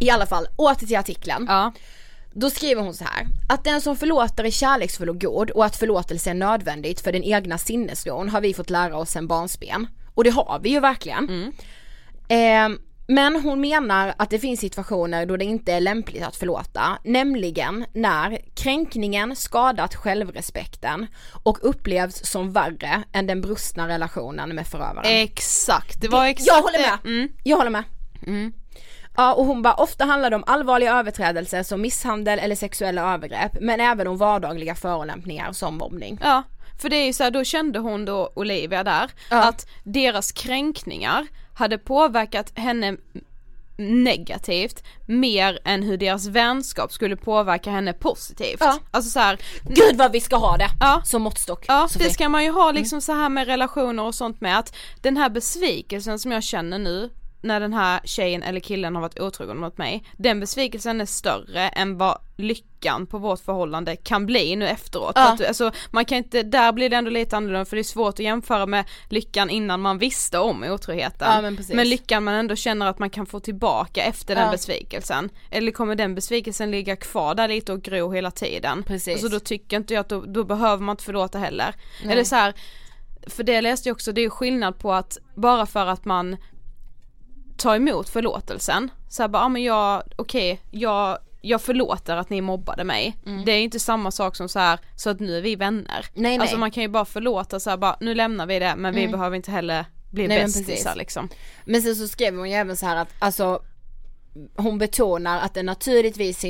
I 0.00 0.10
alla 0.10 0.26
fall, 0.26 0.46
åter 0.56 0.86
till 0.86 0.96
artikeln. 0.96 1.46
Ja. 1.48 1.72
Då 2.32 2.50
skriver 2.50 2.82
hon 2.82 2.94
så 2.94 3.04
här. 3.04 3.26
Att 3.48 3.64
den 3.64 3.80
som 3.80 3.96
förlåter 3.96 4.44
är 4.44 4.50
kärleksfull 4.50 5.08
och 5.08 5.20
god 5.20 5.50
och 5.50 5.64
att 5.64 5.76
förlåtelse 5.76 6.30
är 6.30 6.34
nödvändigt 6.34 7.00
för 7.00 7.12
den 7.12 7.24
egna 7.24 7.58
sinnesron 7.58 8.28
har 8.28 8.40
vi 8.40 8.54
fått 8.54 8.70
lära 8.70 8.96
oss 8.96 9.10
sedan 9.10 9.26
barnsben. 9.26 9.86
Och 10.14 10.24
det 10.24 10.30
har 10.30 10.60
vi 10.62 10.70
ju 10.70 10.80
verkligen. 10.80 11.52
Eh, 12.28 12.68
men 13.06 13.40
hon 13.40 13.60
menar 13.60 14.14
att 14.16 14.30
det 14.30 14.38
finns 14.38 14.60
situationer 14.60 15.26
då 15.26 15.36
det 15.36 15.44
inte 15.44 15.72
är 15.72 15.80
lämpligt 15.80 16.22
att 16.24 16.36
förlåta, 16.36 16.98
nämligen 17.04 17.84
när 17.92 18.38
kränkningen 18.54 19.36
skadat 19.36 19.94
självrespekten 19.94 21.06
och 21.42 21.58
upplevs 21.62 22.26
som 22.26 22.52
värre 22.52 23.02
än 23.12 23.26
den 23.26 23.40
brustna 23.40 23.88
relationen 23.88 24.54
med 24.54 24.66
förövaren. 24.66 25.04
Exakt, 25.22 26.00
det 26.00 26.08
var 26.08 26.26
exakt 26.26 26.46
Jag 26.46 26.62
håller 26.62 26.78
med. 26.78 26.98
Mm. 27.04 27.28
Jag 27.44 27.56
håller 27.56 27.70
med. 27.70 27.84
Mm. 28.26 28.52
Ja 29.16 29.34
och 29.34 29.44
hon 29.44 29.62
bara, 29.62 29.74
ofta 29.74 30.04
handlar 30.04 30.30
det 30.30 30.36
om 30.36 30.44
allvarliga 30.46 30.98
överträdelser 30.98 31.62
som 31.62 31.80
misshandel 31.80 32.38
eller 32.38 32.56
sexuella 32.56 33.14
övergrepp 33.14 33.52
men 33.60 33.80
även 33.80 34.06
om 34.06 34.16
vardagliga 34.16 34.74
förolämpningar 34.74 35.52
som 35.52 35.76
mobbning. 35.76 36.18
Ja, 36.22 36.42
för 36.80 36.88
det 36.88 36.96
är 36.96 37.06
ju 37.06 37.12
så 37.12 37.24
här, 37.24 37.30
då 37.30 37.44
kände 37.44 37.78
hon 37.78 38.04
då 38.04 38.32
Olivia 38.36 38.84
där 38.84 39.10
Ja. 39.30 39.48
att 39.48 39.66
deras 39.84 40.32
kränkningar 40.32 41.26
hade 41.54 41.78
påverkat 41.78 42.52
henne 42.58 42.96
negativt 43.76 44.82
mer 45.06 45.58
än 45.64 45.82
hur 45.82 45.96
deras 45.96 46.26
vänskap 46.26 46.92
skulle 46.92 47.16
påverka 47.16 47.70
henne 47.70 47.92
positivt. 47.92 48.56
Ja. 48.60 48.78
Alltså 48.90 49.10
så 49.10 49.18
här, 49.20 49.38
Gud 49.62 49.96
vad 49.96 50.12
vi 50.12 50.20
ska 50.20 50.36
ha 50.36 50.56
det 50.56 50.68
Ja. 50.80 51.02
som 51.04 51.22
måttstock. 51.22 51.64
Ja 51.68 51.88
Sofie. 51.88 52.08
det 52.08 52.14
ska 52.14 52.28
man 52.28 52.44
ju 52.44 52.50
ha 52.50 52.70
liksom 52.72 53.00
så 53.00 53.12
här 53.12 53.28
med 53.28 53.46
relationer 53.46 54.02
och 54.02 54.14
sånt 54.14 54.40
med 54.40 54.58
att 54.58 54.76
den 55.02 55.16
här 55.16 55.28
besvikelsen 55.30 56.18
som 56.18 56.32
jag 56.32 56.42
känner 56.42 56.78
nu 56.78 57.10
när 57.44 57.60
den 57.60 57.72
här 57.72 58.00
tjejen 58.04 58.42
eller 58.42 58.60
killen 58.60 58.94
har 58.94 59.02
varit 59.02 59.20
otrogen 59.20 59.56
mot 59.56 59.78
mig, 59.78 60.04
den 60.16 60.40
besvikelsen 60.40 61.00
är 61.00 61.06
större 61.06 61.68
än 61.68 61.98
vad 61.98 62.18
lyckan 62.36 63.06
på 63.06 63.18
vårt 63.18 63.40
förhållande 63.40 63.96
kan 63.96 64.26
bli 64.26 64.56
nu 64.56 64.68
efteråt. 64.68 65.12
Ja. 65.14 65.32
Att, 65.32 65.46
alltså, 65.46 65.70
man 65.90 66.04
kan 66.04 66.18
inte, 66.18 66.42
där 66.42 66.72
blir 66.72 66.90
det 66.90 66.96
ändå 66.96 67.10
lite 67.10 67.36
annorlunda 67.36 67.64
för 67.64 67.76
det 67.76 67.80
är 67.80 67.84
svårt 67.84 68.14
att 68.14 68.18
jämföra 68.18 68.66
med 68.66 68.84
lyckan 69.08 69.50
innan 69.50 69.80
man 69.80 69.98
visste 69.98 70.38
om 70.38 70.64
otroheten. 70.64 71.28
Ja, 71.32 71.42
men 71.42 71.56
precis. 71.56 71.74
lyckan 71.86 72.24
man 72.24 72.34
ändå 72.34 72.56
känner 72.56 72.86
att 72.86 72.98
man 72.98 73.10
kan 73.10 73.26
få 73.26 73.40
tillbaka 73.40 74.02
efter 74.02 74.34
den 74.34 74.44
Ja. 74.44 74.50
besvikelsen. 74.50 75.30
Eller 75.50 75.72
kommer 75.72 75.94
den 75.94 76.14
besvikelsen 76.14 76.70
ligga 76.70 76.96
kvar 76.96 77.34
där 77.34 77.48
lite 77.48 77.72
och 77.72 77.82
gro 77.82 78.12
hela 78.12 78.30
tiden? 78.30 78.82
Precis. 78.82 79.14
Alltså 79.14 79.28
då 79.28 79.40
tycker 79.40 79.76
inte 79.76 79.94
jag 79.94 80.00
att 80.00 80.08
då, 80.08 80.20
då 80.20 80.44
behöver 80.44 80.82
man 80.82 80.92
inte 80.92 81.04
förlåta 81.04 81.38
heller. 81.38 81.74
Nej. 82.02 82.12
Eller 82.12 82.24
så 82.24 82.34
här, 82.36 82.54
för 83.26 83.42
det 83.42 83.60
läste 83.60 83.88
jag 83.88 83.94
också, 83.94 84.12
det 84.12 84.24
är 84.24 84.30
skillnad 84.30 84.78
på 84.78 84.92
att 84.92 85.18
bara 85.34 85.66
för 85.66 85.86
att 85.86 86.04
man 86.04 86.36
tar 87.56 87.76
emot 87.76 88.08
förlåtelsen, 88.08 88.90
så 89.08 89.22
här 89.22 89.28
bara, 89.28 89.42
ja 89.42 89.48
men 89.48 89.62
jag, 89.62 90.02
okej, 90.16 90.60
jag, 90.70 91.18
jag 91.40 91.62
förlåter 91.62 92.16
att 92.16 92.30
ni 92.30 92.40
mobbade 92.40 92.84
mig. 92.84 93.16
Det 93.46 93.52
är 93.52 93.60
inte 93.60 93.80
samma 93.80 94.10
sak 94.10 94.36
som 94.36 94.48
så 94.48 94.58
här, 94.58 94.78
så 94.96 95.10
att 95.10 95.20
nu 95.20 95.36
är 95.38 95.42
vi 95.42 95.56
vänner. 95.56 96.06
Nej, 96.14 96.22
nej. 96.22 96.38
Alltså 96.38 96.56
man 96.58 96.70
kan 96.70 96.82
ju 96.82 96.88
bara 96.88 97.04
förlåta 97.04 97.60
så 97.60 97.70
här, 97.70 97.76
bara, 97.76 97.96
nu 98.00 98.14
lämnar 98.14 98.46
vi 98.46 98.58
det 98.58 98.74
men 98.76 98.94
vi 98.94 99.08
behöver 99.08 99.36
inte 99.36 99.50
heller 99.50 99.84
bli 100.10 100.28
bästisar 100.28 100.94
liksom. 100.96 101.28
Men 101.64 101.82
sen 101.82 101.96
så 101.96 102.08
skrev 102.08 102.36
hon 102.36 102.50
ju 102.50 102.56
även 102.56 102.76
så 102.76 102.86
här 102.86 102.96
att 102.96 103.08
alltså 103.18 103.62
hon 104.56 104.78
betonar 104.78 105.40
att 105.40 105.54
det 105.54 105.62
naturligtvis 105.62 106.44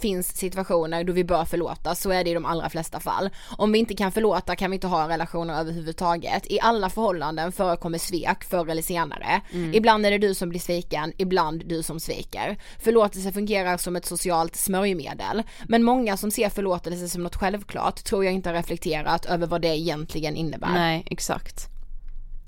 finns 0.00 0.36
situationer 0.36 1.04
då 1.04 1.12
vi 1.12 1.24
bör 1.24 1.44
förlåta, 1.44 1.94
så 1.94 2.10
är 2.10 2.24
det 2.24 2.30
i 2.30 2.34
de 2.34 2.44
allra 2.44 2.70
flesta 2.70 3.00
fall. 3.00 3.30
Om 3.58 3.72
vi 3.72 3.78
inte 3.78 3.94
kan 3.94 4.12
förlåta 4.12 4.56
kan 4.56 4.70
vi 4.70 4.74
inte 4.74 4.86
ha 4.86 5.08
relationer 5.08 5.60
överhuvudtaget. 5.60 6.52
I 6.52 6.60
alla 6.60 6.90
förhållanden 6.90 7.52
förekommer 7.52 7.98
svek 7.98 8.44
förr 8.44 8.68
eller 8.68 8.82
senare. 8.82 9.40
Ibland 9.72 10.06
är 10.06 10.10
det 10.10 10.18
du 10.18 10.34
som 10.34 10.48
blir 10.48 10.60
sviken, 10.60 11.12
ibland 11.16 11.66
du 11.66 11.82
som 11.82 12.00
sviker. 12.00 12.56
Förlåtelse 12.80 13.32
fungerar 13.32 13.76
som 13.76 13.96
ett 13.96 14.06
socialt 14.06 14.56
smörjmedel. 14.56 15.42
Men 15.68 15.82
många 15.82 16.16
som 16.16 16.30
ser 16.30 16.48
förlåtelse 16.48 17.08
som 17.08 17.22
något 17.22 17.36
självklart 17.36 18.04
tror 18.04 18.24
jag 18.24 18.34
inte 18.34 18.48
har 18.48 18.54
reflekterat 18.54 19.26
över 19.26 19.46
vad 19.46 19.62
det 19.62 19.78
egentligen 19.78 20.36
innebär. 20.36 20.72
Nej, 20.72 21.04
exakt. 21.06 21.68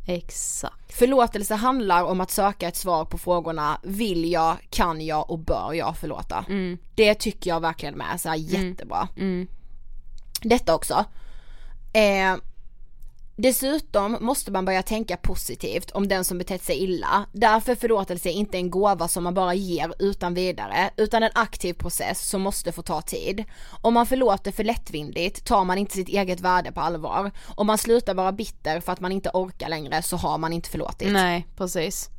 Exakt. 0.06 0.92
Förlåtelse 0.92 1.54
handlar 1.54 2.04
om 2.04 2.20
att 2.20 2.30
söka 2.30 2.68
ett 2.68 2.76
svar 2.76 3.04
på 3.04 3.18
frågorna 3.18 3.80
vill 3.82 4.32
jag, 4.32 4.56
kan 4.70 5.00
jag 5.00 5.30
och 5.30 5.38
bör 5.38 5.72
jag 5.72 5.96
förlåta? 5.96 6.44
Det 6.94 7.14
tycker 7.14 7.50
jag 7.50 7.60
verkligen 7.60 7.94
med, 7.94 8.20
så 8.20 8.28
här, 8.28 8.36
jättebra. 8.36 9.08
Mm. 9.16 9.46
Detta 10.42 10.74
också. 10.74 11.04
Eh, 11.92 12.36
dessutom 13.37 14.16
måste 14.21 14.53
man 14.53 14.64
börja 14.64 14.83
tänka 14.83 15.16
positivt 15.16 15.90
om 15.90 16.09
den 16.09 16.25
som 16.25 16.38
betett 16.38 16.64
sig 16.64 16.77
illa. 16.77 17.27
Därför 17.33 17.75
förlåtelse 17.75 18.29
är 18.29 18.33
inte 18.33 18.57
en 18.57 18.71
gåva 18.71 19.09
som 19.09 19.25
man 19.25 19.35
bara 19.35 19.55
ger 19.55 19.95
utan 19.99 20.35
vidare, 20.35 20.90
utan 20.97 21.23
en 21.23 21.31
aktiv 21.35 21.75
process 21.75 22.29
som 22.29 22.42
måste 22.42 22.73
få 22.73 22.83
ta 22.83 23.03
tid. 23.03 23.45
Om 23.81 23.95
man 23.95 24.07
förlåter 24.07 24.53
för 24.53 24.64
lättvindigt 24.64 25.45
tar 25.45 25.64
man 25.64 25.79
inte 25.79 25.95
sitt 25.95 26.09
eget 26.09 26.40
värde 26.40 26.73
på 26.73 26.81
allvar. 26.81 27.31
Om 27.55 27.66
man 27.66 27.79
slutar 27.79 28.14
vara 28.14 28.33
bitter 28.33 28.81
för 28.81 28.92
att 28.92 29.01
man 29.01 29.12
inte 29.12 29.31
orkar 29.35 29.68
längre 29.68 30.03
så 30.03 30.16
har 30.16 30.38
man 30.38 30.53
inte 30.53 30.71
förlåtit. 30.71 31.12
Nej, 31.12 31.47
precis. 31.57 32.11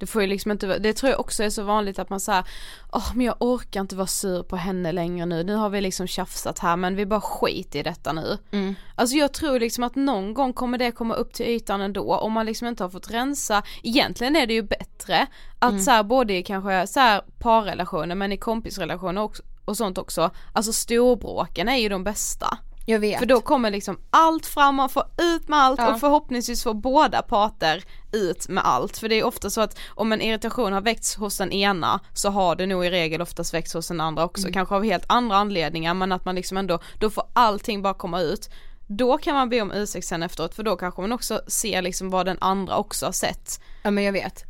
Det 0.00 0.06
får 0.06 0.22
ju 0.22 0.28
liksom 0.28 0.50
inte, 0.50 0.78
det 0.78 0.92
tror 0.92 1.10
jag 1.10 1.20
också 1.20 1.42
är 1.42 1.50
så 1.50 1.62
vanligt 1.62 1.98
att 1.98 2.10
man 2.10 2.20
säger 2.20 2.44
åh 2.92 3.10
men 3.14 3.26
jag 3.26 3.36
orkar 3.38 3.80
inte 3.80 3.96
vara 3.96 4.06
sur 4.06 4.42
på 4.42 4.56
henne 4.56 4.92
längre 4.92 5.26
nu, 5.26 5.44
nu 5.44 5.54
har 5.54 5.70
vi 5.70 5.80
liksom 5.80 6.06
tjafsat 6.06 6.58
här 6.58 6.76
men 6.76 6.96
vi 6.96 7.06
bara 7.06 7.20
skit 7.20 7.74
i 7.74 7.82
detta 7.82 8.12
nu. 8.12 8.38
Mm. 8.50 8.74
Alltså 8.94 9.16
jag 9.16 9.32
tror 9.32 9.60
liksom 9.60 9.84
att 9.84 9.94
någon 9.94 10.34
gång 10.34 10.52
kommer 10.52 10.78
det 10.78 10.92
komma 10.92 11.14
upp 11.14 11.32
till 11.32 11.46
ytan 11.46 11.80
ändå 11.80 12.14
om 12.14 12.32
man 12.32 12.46
liksom 12.46 12.68
inte 12.68 12.84
har 12.84 12.90
fått 12.90 13.10
rensa, 13.10 13.62
egentligen 13.82 14.36
är 14.36 14.46
det 14.46 14.54
ju 14.54 14.62
bättre 14.62 15.26
att 15.58 15.70
Mm. 15.70 15.82
så 15.82 15.90
här, 15.90 16.02
både 16.02 16.36
i 16.36 16.42
kanske 16.42 16.86
så 16.86 17.00
här 17.00 17.22
parrelationer 17.38 18.14
men 18.14 18.32
i 18.32 18.36
kompisrelationer 18.36 19.22
också, 19.22 19.42
och 19.64 19.76
sånt 19.76 19.98
också, 19.98 20.30
alltså 20.52 20.72
storbråken 20.72 21.68
är 21.68 21.76
ju 21.76 21.88
de 21.88 22.04
bästa. 22.04 22.58
Jag 22.86 22.98
vet. 22.98 23.18
För 23.18 23.26
då 23.26 23.40
kommer 23.40 23.70
liksom 23.70 23.98
allt 24.10 24.46
fram, 24.46 24.74
man 24.74 24.88
får 24.88 25.02
ut 25.18 25.48
med 25.48 25.58
allt 25.58 25.80
Ja. 25.80 25.94
och 25.94 26.00
förhoppningsvis 26.00 26.62
får 26.62 26.74
båda 26.74 27.22
parter 27.22 27.84
ut 28.12 28.48
med 28.48 28.64
allt. 28.66 28.98
För 28.98 29.08
det 29.08 29.14
är 29.14 29.24
ofta 29.24 29.50
så 29.50 29.60
att 29.60 29.78
om 29.88 30.12
en 30.12 30.20
irritation 30.20 30.72
har 30.72 30.80
väckts 30.80 31.14
hos 31.16 31.38
den 31.38 31.52
ena 31.52 32.00
så 32.14 32.30
har 32.30 32.56
det 32.56 32.66
nog 32.66 32.86
i 32.86 32.90
regel 32.90 33.22
oftast 33.22 33.54
väckts 33.54 33.74
hos 33.74 33.88
den 33.88 34.00
andra 34.00 34.24
också. 34.24 34.48
Kanske 34.52 34.74
av 34.74 34.84
helt 34.84 35.04
andra 35.06 35.36
anledningar 35.36 35.94
men 35.94 36.12
att 36.12 36.24
man 36.24 36.34
liksom 36.34 36.56
ändå, 36.56 36.78
då 36.98 37.10
får 37.10 37.24
allting 37.32 37.82
bara 37.82 37.94
komma 37.94 38.20
ut. 38.20 38.50
Då 38.86 39.18
kan 39.18 39.34
man 39.34 39.48
be 39.48 39.60
om 39.60 39.72
ursäkt 39.72 40.06
sen 40.06 40.22
efteråt 40.22 40.54
för 40.54 40.62
då 40.62 40.76
kanske 40.76 41.00
man 41.00 41.12
också 41.12 41.40
ser 41.46 41.82
liksom 41.82 42.10
vad 42.10 42.26
den 42.26 42.38
andra 42.40 42.76
också 42.76 43.06
har 43.06 43.12
sett. 43.12 43.60
Ja 43.82 43.90
men 43.90 44.04
jag 44.04 44.12
vet. 44.12 44.44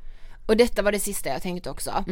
Och 0.47 0.57
detta 0.57 0.83
var 0.83 0.93
det 0.93 0.99
sista 1.01 1.29
jag 1.29 1.43
tänkte 1.43 1.71
också. 1.71 2.05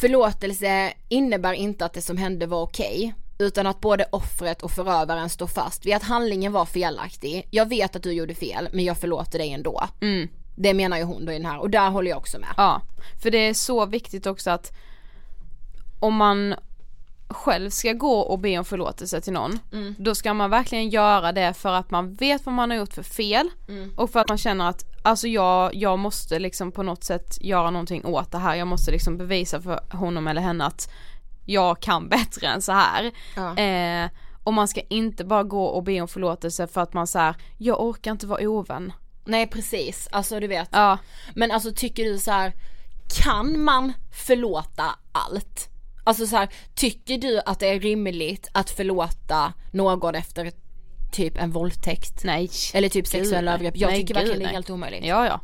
Förlåtelse 0.00 0.92
innebär 1.08 1.52
inte 1.52 1.84
att 1.84 1.92
det 1.92 2.02
som 2.02 2.16
hände 2.16 2.46
var 2.46 2.62
okej. 2.62 3.14
Utan 3.42 3.66
att 3.66 3.80
både 3.80 4.04
offret 4.12 4.62
och 4.62 4.70
förövaren 4.70 5.28
står 5.30 5.46
fast 5.46 5.86
vid 5.86 5.94
att 5.94 6.02
handlingen 6.02 6.52
var 6.52 6.64
felaktig. 6.64 7.48
Jag 7.50 7.68
vet 7.68 7.96
att 7.96 8.02
du 8.02 8.12
gjorde 8.12 8.34
fel 8.34 8.68
men 8.72 8.84
jag 8.84 8.98
förlåter 8.98 9.38
dig 9.38 9.52
ändå. 9.52 9.84
Mm. 10.00 10.28
Det 10.56 10.74
menar 10.74 10.96
ju 10.98 11.02
hon 11.04 11.24
då 11.26 11.32
i 11.32 11.36
den 11.38 11.46
här 11.46 11.58
och 11.58 11.70
där 11.70 11.90
håller 11.90 12.10
jag 12.10 12.18
också 12.18 12.38
med. 12.38 12.48
Ja, 12.56 12.80
för 13.22 13.30
det 13.30 13.38
är 13.38 13.54
så 13.54 13.86
viktigt 13.86 14.26
också 14.26 14.50
att 14.50 14.72
om 16.00 16.14
man 16.14 16.54
själv 17.28 17.70
ska 17.70 17.92
gå 17.92 18.18
och 18.20 18.38
be 18.38 18.58
om 18.58 18.64
förlåtelse 18.64 19.20
till 19.20 19.32
någon, 19.32 19.58
Mm. 19.72 19.94
då 19.98 20.14
ska 20.14 20.34
man 20.34 20.50
verkligen 20.50 20.88
göra 20.90 21.32
det 21.32 21.54
för 21.54 21.72
att 21.72 21.90
man 21.90 22.14
vet 22.14 22.46
vad 22.46 22.54
man 22.54 22.70
har 22.70 22.76
gjort 22.76 22.92
för 22.92 23.02
fel 23.02 23.48
Mm. 23.68 23.92
och 23.96 24.10
för 24.10 24.20
att 24.20 24.28
man 24.28 24.38
känner 24.38 24.68
att 24.68 24.84
alltså 25.02 25.28
jag, 25.28 25.74
jag 25.74 25.98
måste 25.98 26.38
liksom 26.38 26.72
på 26.72 26.82
något 26.82 27.04
sätt 27.04 27.38
göra 27.40 27.70
någonting 27.70 28.04
åt 28.04 28.32
det 28.32 28.38
här, 28.38 28.54
jag 28.54 28.68
måste 28.68 28.90
liksom 28.90 29.16
bevisa 29.18 29.60
för 29.60 29.80
honom 29.96 30.26
eller 30.28 30.40
henne 30.42 30.64
att 30.64 30.90
jag 31.44 31.80
kan 31.80 32.08
bättre 32.08 32.46
än 32.46 32.62
så 32.62 32.72
här. 32.72 33.12
Ja. 33.36 33.56
Eh, 33.56 34.10
och 34.44 34.54
man 34.54 34.68
ska 34.68 34.80
inte 34.80 35.24
bara 35.24 35.42
gå 35.42 35.64
och 35.64 35.82
be 35.82 36.00
om 36.00 36.08
förlåtelse 36.08 36.66
för 36.66 36.80
att 36.80 36.92
man 36.92 37.06
säger 37.06 37.34
jag 37.58 37.80
orkar 37.80 38.10
inte 38.10 38.26
vara 38.26 38.48
ovän. 38.48 38.92
Nej 39.24 39.46
precis, 39.46 40.08
alltså 40.12 40.40
du 40.40 40.46
vet. 40.46 40.68
Ja, 40.72 40.98
Men 41.34 41.50
alltså 41.50 41.72
tycker 41.72 42.04
du 42.04 42.18
så 42.18 42.30
här, 42.30 42.52
kan 43.24 43.60
man 43.60 43.92
förlåta 44.12 44.84
allt? 45.12 45.68
Alltså 46.04 46.26
så 46.26 46.36
här, 46.36 46.48
tycker 46.74 47.18
du 47.18 47.40
att 47.46 47.58
det 47.60 47.66
är 47.66 47.80
rimligt 47.80 48.48
att 48.52 48.70
förlåta 48.70 49.52
någon 49.72 50.14
efter 50.14 50.52
typ 51.12 51.38
en 51.38 51.50
våldtäkt? 51.50 52.24
nej. 52.24 52.50
Eller 52.74 52.88
typ 52.88 53.06
sexuella 53.06 53.54
övergrepp? 53.54 53.76
Jag 53.76 53.90
Nej, 53.90 54.00
tycker 54.00 54.14
verkligen 54.14 54.38
det 54.38 54.44
är 54.44 54.48
helt 54.48 54.70
omöjligt. 54.70 55.04
Ja, 55.06 55.26
ja. 55.26 55.40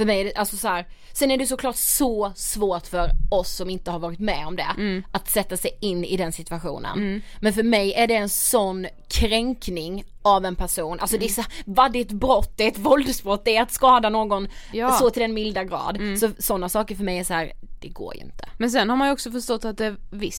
För 0.00 0.04
mig 0.06 0.20
är 0.20 0.24
det, 0.24 0.34
alltså 0.34 0.56
så 0.56 0.68
här, 0.68 0.86
sen 1.12 1.30
är 1.30 1.36
det 1.38 1.46
såklart 1.46 1.76
så 1.76 2.32
svårt 2.36 2.86
för 2.86 3.10
oss 3.30 3.50
som 3.56 3.70
inte 3.70 3.90
har 3.90 3.98
varit 3.98 4.18
med 4.18 4.46
om 4.46 4.56
det, 4.56 4.66
Mm. 4.78 5.02
att 5.12 5.30
sätta 5.30 5.56
sig 5.56 5.70
in 5.80 6.04
i 6.04 6.16
den 6.16 6.32
situationen. 6.32 7.22
Men 7.40 7.52
för 7.52 7.62
mig 7.62 7.92
är 7.94 8.06
det 8.06 8.14
en 8.14 8.28
sån 8.28 8.86
kränkning 9.08 10.04
av 10.22 10.44
en 10.44 10.56
person, 10.56 11.00
alltså 11.00 11.18
det 11.18 11.24
är 11.24 11.28
så, 11.28 11.42
vad 11.66 11.92
det 11.92 11.98
är 11.98 12.04
ett 12.04 12.12
brott, 12.12 12.52
det 12.56 12.64
är 12.64 12.68
ett 12.68 12.78
våldsbrott, 12.78 13.44
det 13.44 13.56
är 13.56 13.62
att 13.62 13.72
skada 13.72 14.08
någon 14.08 14.48
Ja. 14.72 14.90
så 14.92 15.10
till 15.10 15.22
den 15.22 15.34
milda 15.34 15.64
grad. 15.64 15.98
Så 16.20 16.30
sådana 16.38 16.68
saker 16.68 16.94
för 16.94 17.04
mig 17.04 17.18
är 17.18 17.24
så 17.24 17.34
här, 17.34 17.52
det 17.80 17.88
går 17.88 18.14
ju 18.16 18.20
inte. 18.20 18.48
Men 18.58 18.70
sen 18.70 18.90
har 18.90 18.96
man 18.96 19.08
ju 19.08 19.12
också 19.12 19.30
förstått 19.30 19.64
att 19.64 19.78
det 19.78 19.96
visst 20.10 20.38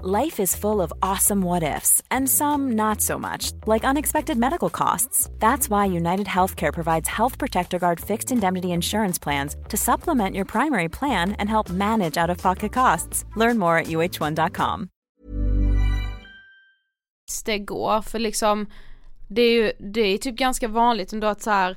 Life 0.00 0.38
is 0.38 0.54
full 0.54 0.80
of 0.80 0.92
awesome 1.02 1.42
what 1.42 1.64
ifs, 1.64 2.00
and 2.08 2.28
some 2.28 2.76
not 2.76 3.00
so 3.00 3.18
much, 3.18 3.50
like 3.66 3.82
unexpected 3.82 4.38
medical 4.38 4.70
costs. 4.70 5.28
That's 5.40 5.68
why 5.68 5.86
United 5.86 6.26
Healthcare 6.28 6.72
provides 6.72 7.08
Health 7.08 7.36
Protector 7.36 7.80
Guard 7.80 7.98
fixed 7.98 8.30
indemnity 8.30 8.68
insurance 8.70 9.18
plans 9.18 9.56
to 9.68 9.76
supplement 9.76 10.36
your 10.36 10.44
primary 10.44 10.88
plan 10.88 11.32
and 11.40 11.48
help 11.48 11.68
manage 11.70 12.16
out 12.16 12.30
of 12.30 12.38
pocket 12.38 12.72
costs. 12.72 13.24
Learn 13.36 13.58
more 13.58 13.76
at 13.76 13.86
uh1.com. 13.86 14.88
det 17.44 17.58
går 17.58 18.02
för 18.02 18.18
liksom 18.18 18.66
det 19.28 19.42
är 19.42 19.52
ju, 19.52 19.72
det 19.78 20.00
är 20.00 20.18
typ 20.18 20.36
ganska 20.36 20.68
vanligt 20.68 21.12
ändå 21.12 21.26
att 21.26 21.42
så 21.42 21.50
här 21.50 21.76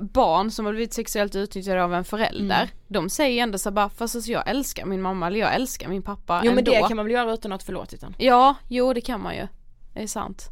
barn 0.00 0.50
som 0.50 0.66
har 0.66 0.72
blivit 0.72 0.92
sexuellt 0.94 1.36
utnyttjade 1.36 1.84
av 1.84 1.94
en 1.94 2.04
förälder, 2.04 2.70
de 2.88 3.10
säger 3.10 3.42
ändå 3.42 3.58
så 3.58 3.70
bara 3.70 3.88
fast 3.88 4.14
alltså 4.14 4.30
jag 4.30 4.48
älskar 4.48 4.86
min 4.86 5.02
mamma 5.02 5.26
eller 5.26 5.40
jag 5.40 5.54
älskar 5.54 5.88
min 5.88 6.02
pappa 6.02 6.40
Jo 6.44 6.50
men 6.50 6.58
ändå. 6.58 6.70
det 6.72 6.80
kan 6.88 6.96
man 6.96 7.04
väl 7.06 7.12
göra 7.12 7.32
utan 7.32 7.52
att 7.52 7.62
förlåtit 7.62 8.00
den? 8.00 8.14
Ja, 8.18 8.54
jo 8.68 8.92
det 8.92 9.00
kan 9.00 9.20
man 9.20 9.34
ju. 9.36 9.46
Det 9.94 10.02
är 10.02 10.06
sant. 10.06 10.48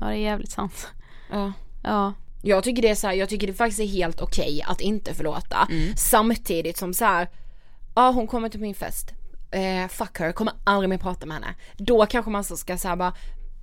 Ja 0.00 0.06
det 0.06 0.12
är 0.14 0.18
jävligt 0.18 0.50
sant. 0.50 0.88
Ja. 1.30 1.52
Ja. 1.84 2.12
Jag 2.42 2.64
tycker 2.64 2.82
det 2.82 2.88
är 2.88 2.94
så 2.94 3.06
här, 3.06 3.14
jag 3.14 3.28
tycker 3.28 3.46
det 3.46 3.52
faktiskt 3.54 3.80
är 3.80 3.86
helt 3.86 4.20
okej 4.20 4.62
att 4.66 4.80
inte 4.80 5.14
förlåta. 5.14 5.68
Samtidigt 5.96 6.76
som 6.76 6.94
så 6.94 7.04
här, 7.04 7.28
ja 7.94 8.10
hon 8.10 8.26
kommer 8.26 8.48
till 8.48 8.60
min 8.60 8.74
fest, 8.74 9.10
eh, 9.50 9.88
fuck 9.88 10.18
her, 10.18 10.32
kommer 10.32 10.54
aldrig 10.64 10.88
mer 10.88 10.98
prata 10.98 11.26
med 11.26 11.34
henne. 11.34 11.54
Då 11.76 12.06
kanske 12.06 12.30
man 12.30 12.44
så 12.44 12.56
ska 12.56 12.78
säga 12.78 12.96
bara, 12.96 13.14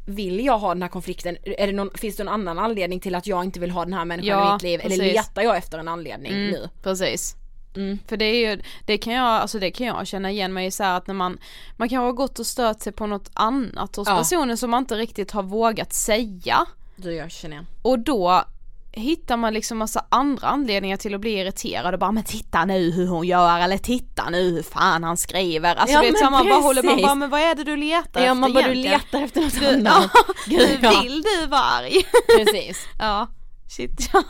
vill 0.06 0.46
jag 0.46 0.58
ha 0.60 0.74
den 0.74 0.82
här 0.82 0.90
konflikten? 0.90 1.38
Är 1.44 1.68
det 1.68 1.74
någon, 1.74 1.90
finns 1.96 2.16
det 2.16 2.24
någon 2.24 2.34
annan 2.34 2.60
anledning 2.60 3.00
till 3.00 3.16
att 3.16 3.28
jag 3.28 3.44
inte 3.44 3.60
vill 3.60 3.72
ha 3.72 3.86
den 3.86 3.94
här 3.94 4.06
människan 4.06 4.40
Ja, 4.40 4.50
i 4.50 4.54
mitt 4.54 4.64
liv? 4.64 4.80
Eller 4.80 4.98
precis. 4.98 5.14
letar 5.14 5.42
jag 5.42 5.58
efter 5.58 5.78
en 5.80 5.88
anledning 5.88 6.32
Mm, 6.32 6.52
nu? 6.52 6.70
Precis. 6.84 7.36
Mm. 7.76 8.00
För 8.08 8.18
det 8.18 8.26
är 8.26 8.50
ju, 8.52 8.62
det 8.86 8.98
kan 8.98 9.14
jag, 9.14 9.26
alltså 9.26 9.60
det 9.60 9.72
kan 9.72 9.88
jag 9.88 10.08
känna 10.08 10.32
igen 10.32 10.54
mig 10.54 10.66
i 10.68 10.72
så 10.72 10.84
att 10.84 11.08
när 11.08 11.14
man, 11.14 11.40
man 11.78 11.90
kan 11.90 12.04
ha 12.04 12.12
gått 12.12 12.40
och 12.40 12.46
stört 12.46 12.80
sig 12.82 12.94
på 12.94 13.08
något 13.08 13.30
annat 13.34 13.96
hos 13.96 14.08
Ja. 14.08 14.18
personen 14.18 14.58
som 14.58 14.70
man 14.70 14.84
inte 14.84 14.96
riktigt 14.96 15.32
har 15.32 15.44
vågat 15.44 15.94
säga. 15.94 16.66
Du 16.96 17.14
jag 17.14 17.32
känner 17.32 17.56
igen. 17.56 17.68
Och 17.82 18.00
då 18.00 18.44
hittar 18.94 19.38
man 19.38 19.54
liksom 19.54 19.78
massa 19.78 20.06
andra 20.10 20.48
anledningar 20.48 20.98
till 20.98 21.16
att 21.16 21.22
bli 21.22 21.40
irriterad 21.40 21.94
och 21.94 22.00
bara 22.00 22.12
men 22.12 22.24
titta 22.24 22.66
nu 22.66 22.92
hur 22.92 23.08
hon 23.08 23.28
gör 23.28 23.60
eller 23.60 23.78
titta 23.78 24.30
nu 24.30 24.50
hur 24.52 24.64
fan 24.64 25.04
han 25.04 25.18
skriver. 25.18 25.76
Alltså 25.76 25.94
Ja, 25.96 26.02
du 26.02 26.12
vet 26.12 26.20
så 26.20 26.30
man 26.30 26.50
bara 26.50 26.60
håller 26.62 26.84
man 26.84 26.94
precis. 26.94 27.06
bara 27.06 27.16
men 27.16 27.30
vad 27.30 27.42
är 27.42 27.56
det 27.56 27.64
du 27.64 27.76
letar 27.78 28.22
Ja 28.22 28.26
efter 28.28 28.34
man 28.36 28.54
bara 28.54 28.68
du 28.68 28.74
letar 28.74 29.22
efter 29.22 29.42
något 29.42 29.60
Du, 29.60 29.68
annat. 29.68 30.12
ja, 30.14 30.24
Gud, 30.46 30.60
hur 30.70 31.02
vill 31.04 31.22
du 31.22 31.48
vara 31.48 31.62
arg? 31.62 31.94
Precis. 32.38 32.88
ja, 33.00 33.28
shit 33.70 34.10
ja. 34.14 34.24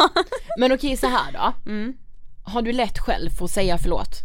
Men 0.57 0.71
okej 0.71 0.97
så 0.97 1.07
här 1.07 1.31
då. 1.31 1.71
Mm. 1.71 1.93
Har 2.43 2.61
du 2.61 2.71
lätt 2.71 2.99
själv 2.99 3.29
för 3.29 3.45
att 3.45 3.51
säga 3.51 3.77
förlåt? 3.77 4.19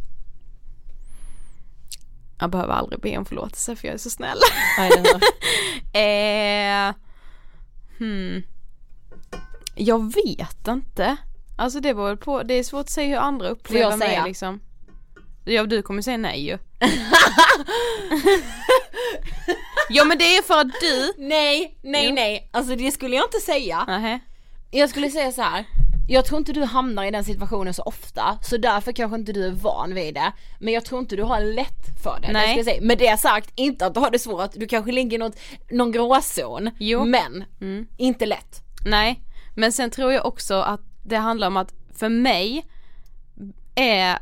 Jag 2.39 2.51
behöver 2.51 2.75
aldrig 2.75 3.01
be 3.01 3.19
om 3.19 3.25
förlåtelse 3.25 3.77
för 3.77 3.89
jag 3.89 3.95
är 3.95 3.99
så 3.99 4.11
snäll. 4.11 4.39
Nej, 4.79 4.91
det 5.93 5.99
eh, 6.89 6.95
hmm. 7.99 8.43
Jag 9.77 10.15
vet 10.15 10.69
inte. 10.69 11.17
Alltså 11.57 11.81
det 11.81 11.95
beror 11.95 12.17
på, 12.17 12.43
det 12.43 12.55
är 12.55 12.63
svårt 12.65 12.81
att 12.81 12.91
säga 12.91 13.09
hur 13.09 13.17
andra 13.27 13.49
upplever 13.49 13.91
jag 13.91 13.99
mig 13.99 14.09
säga? 14.09 14.27
liksom. 14.27 14.61
Ja 15.45 15.67
du 15.67 15.83
kommer 15.83 16.03
säga 16.03 16.17
nej 16.17 16.47
ju. 16.47 16.59
ja 19.89 20.05
men 20.05 20.19
det 20.19 20.37
är 20.37 20.43
för 20.43 20.61
att 20.61 20.81
du, 20.81 21.13
Nej, 21.25 21.79
nej, 21.83 22.07
Jo. 22.09 22.15
nej. 22.15 22.49
Alltså 22.53 22.77
det 22.77 22.91
skulle 22.93 23.17
jag 23.17 23.25
inte 23.27 23.41
säga. 23.41 23.85
Nähä. 23.87 24.21
Jag 24.71 24.91
skulle 24.91 25.11
säga 25.11 25.33
så 25.33 25.43
här. 25.43 25.65
Jag 26.09 26.25
tror 26.25 26.39
inte 26.39 26.53
du 26.53 26.65
hamnar 26.65 27.05
i 27.05 27.11
den 27.11 27.25
situationen 27.25 27.75
så 27.75 27.83
ofta, 27.83 28.39
så 28.43 28.57
därför 28.57 28.93
kanske 28.93 29.17
inte 29.19 29.33
du 29.33 29.47
är 29.47 29.51
van 29.51 29.95
vid 29.95 30.15
det. 30.15 30.33
Men 30.61 30.75
jag 30.75 30.85
tror 30.85 31.01
inte 31.01 31.17
du 31.17 31.23
har 31.23 31.41
lätt 31.41 32.03
för 32.03 32.19
det. 32.21 32.27
det 32.27 32.33
Nej. 32.33 32.49
ska 32.49 32.57
jag 32.59 32.65
säga. 32.65 32.83
Med 32.83 32.99
det 32.99 33.21
sagt, 33.21 33.51
inte 33.55 33.87
att 33.87 33.95
du 33.95 34.01
har 34.01 34.11
det 34.11 34.19
svårt, 34.19 34.51
du 34.55 34.67
kanske 34.67 34.93
ligger 34.93 35.15
i 35.15 35.19
något, 35.19 35.37
någon 35.71 35.93
gråzon. 35.93 36.71
Jo. 36.79 37.05
Men, 37.05 37.45
Mm. 37.61 37.87
inte 37.97 38.27
lätt. 38.27 38.63
Nej, 38.85 39.21
men 39.57 39.73
sen 39.73 39.91
tror 39.91 40.13
jag 40.13 40.27
också 40.27 40.55
att 40.55 40.81
det 41.03 41.17
handlar 41.17 41.47
om 41.47 41.57
att 41.57 41.75
för 41.95 42.09
mig 42.09 42.67
är 43.75 44.19